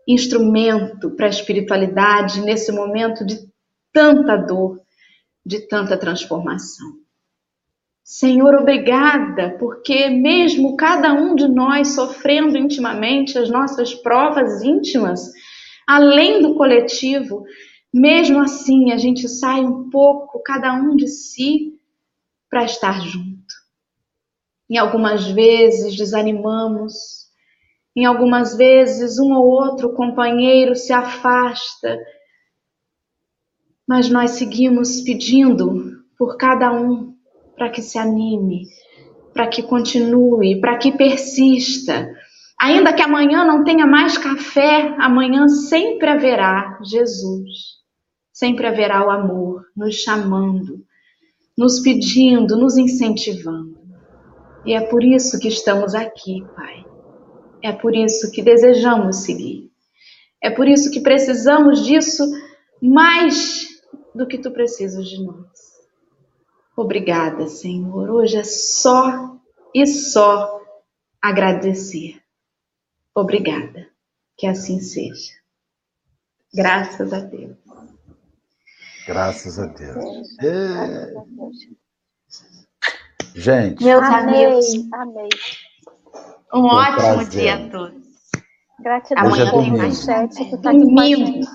instrumento 0.08 1.12
para 1.12 1.28
a 1.28 1.30
espiritualidade 1.30 2.42
nesse 2.42 2.72
momento 2.72 3.26
de 3.26 3.40
tanta 3.92 4.36
dor, 4.36 4.82
de 5.46 5.68
tanta 5.68 5.98
transformação. 5.98 7.04
Senhor, 8.04 8.54
obrigada, 8.56 9.58
porque 9.58 10.10
mesmo 10.10 10.76
cada 10.76 11.14
um 11.14 11.36
de 11.36 11.48
nós 11.48 11.90
sofrendo 11.90 12.58
intimamente 12.58 13.38
as 13.38 13.50
nossas 13.50 13.96
provas 13.96 14.62
íntimas, 14.62 15.32
além 15.88 16.42
do 16.42 16.56
coletivo, 16.56 17.46
mesmo 17.94 18.40
assim, 18.42 18.92
a 18.92 18.98
gente 18.98 19.30
sai 19.30 19.62
um 19.62 19.90
pouco, 19.90 20.42
cada 20.44 20.74
um 20.74 20.96
de 20.96 21.08
si, 21.08 21.80
para 22.50 22.66
estar 22.66 23.00
junto. 23.02 23.34
Em 24.70 24.78
algumas 24.78 25.26
vezes 25.30 25.96
desanimamos, 25.96 27.23
em 27.96 28.06
algumas 28.06 28.56
vezes 28.56 29.20
um 29.20 29.34
ou 29.34 29.46
outro 29.46 29.94
companheiro 29.94 30.76
se 30.76 30.92
afasta, 30.92 32.00
mas 33.88 34.10
nós 34.10 34.32
seguimos 34.32 35.02
pedindo 35.02 36.04
por 36.18 36.38
cada 36.38 36.72
um 36.72 37.14
para 37.56 37.70
que 37.70 37.82
se 37.82 37.98
anime, 37.98 38.66
para 39.34 39.48
que 39.48 39.62
continue, 39.62 40.60
para 40.60 40.78
que 40.78 40.92
persista. 40.92 42.10
Ainda 42.60 42.94
que 42.94 43.02
amanhã 43.02 43.46
não 43.46 43.64
tenha 43.64 43.86
mais 43.86 44.18
café, 44.18 44.96
amanhã 44.98 45.48
sempre 45.48 46.10
haverá 46.10 46.80
Jesus 46.84 47.84
sempre 48.34 48.66
haverá 48.66 49.06
o 49.06 49.12
amor 49.12 49.64
nos 49.78 49.96
chamando, 49.96 50.84
nos 51.56 51.80
pedindo, 51.80 52.58
nos 52.58 52.78
incentivando. 52.78 53.80
E 54.66 54.74
é 54.74 54.82
por 54.82 55.04
isso 55.04 55.40
que 55.40 55.48
estamos 55.48 55.94
aqui, 55.94 56.44
Pai. 56.56 56.93
É 57.64 57.72
por 57.72 57.96
isso 57.96 58.30
que 58.30 58.44
desejamos 58.44 59.24
seguir. 59.24 59.72
É 60.42 60.50
por 60.50 60.68
isso 60.68 60.92
que 60.92 61.00
precisamos 61.00 61.86
disso 61.86 62.26
mais 62.82 63.70
do 64.14 64.28
que 64.28 64.38
tu 64.38 64.52
precisas 64.52 65.08
de 65.08 65.24
nós. 65.24 65.48
Obrigada, 66.76 67.48
Senhor. 67.48 68.10
Hoje 68.10 68.38
é 68.38 68.44
só 68.44 69.40
e 69.74 69.88
só 69.88 70.60
agradecer. 71.22 72.22
Obrigada. 73.16 73.88
Que 74.36 74.46
assim 74.46 74.82
seja. 74.82 75.32
Graças 76.54 77.14
a 77.14 77.22
Deus. 77.22 77.56
Graças 79.08 79.58
a 79.58 79.68
Deus. 79.68 80.38
É... 80.40 81.14
Gente. 83.34 83.84
Meus 83.84 84.04
amigos. 84.04 84.66
Amei. 84.92 85.30
Um 86.54 86.66
ótimo 86.66 86.98
prazer. 87.16 87.30
dia 87.30 87.56
a 87.56 87.70
todos. 87.70 88.04
Gratidão 88.80 89.26
Hoje 89.26 89.42
é 89.42 89.52
domingo. 89.52 89.78
mais 89.78 90.04
chat 90.04 90.36
que 90.36 90.58
tá 90.58 90.72
Domingo. 90.72 91.48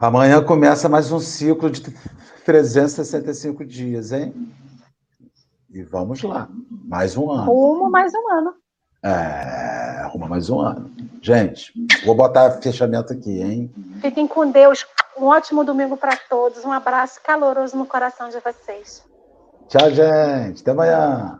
Amanhã 0.00 0.42
começa 0.42 0.88
mais 0.88 1.10
um 1.12 1.18
ciclo 1.18 1.68
de 1.68 1.82
365 2.44 3.64
dias, 3.64 4.12
hein? 4.12 4.32
E 5.70 5.82
vamos 5.82 6.22
lá. 6.22 6.48
Mais 6.86 7.16
um 7.16 7.30
ano. 7.30 7.52
Rumo 7.52 7.90
mais 7.90 8.12
um 8.14 8.32
ano. 8.32 8.54
É, 9.02 10.00
arruma 10.04 10.26
mais 10.26 10.48
um 10.48 10.60
ano. 10.60 10.90
Gente, 11.20 11.72
vou 12.06 12.14
botar 12.14 12.50
fechamento 12.62 13.12
aqui, 13.12 13.42
hein? 13.42 13.70
Fiquem 14.00 14.26
com 14.26 14.50
Deus. 14.50 14.86
Um 15.18 15.26
ótimo 15.26 15.64
domingo 15.64 15.96
para 15.96 16.16
todos. 16.16 16.64
Um 16.64 16.72
abraço 16.72 17.20
caloroso 17.22 17.76
no 17.76 17.84
coração 17.84 18.28
de 18.28 18.38
vocês. 18.40 19.04
Tchau, 19.68 19.90
gente. 19.90 20.62
Até 20.62 20.70
amanhã. 20.70 21.38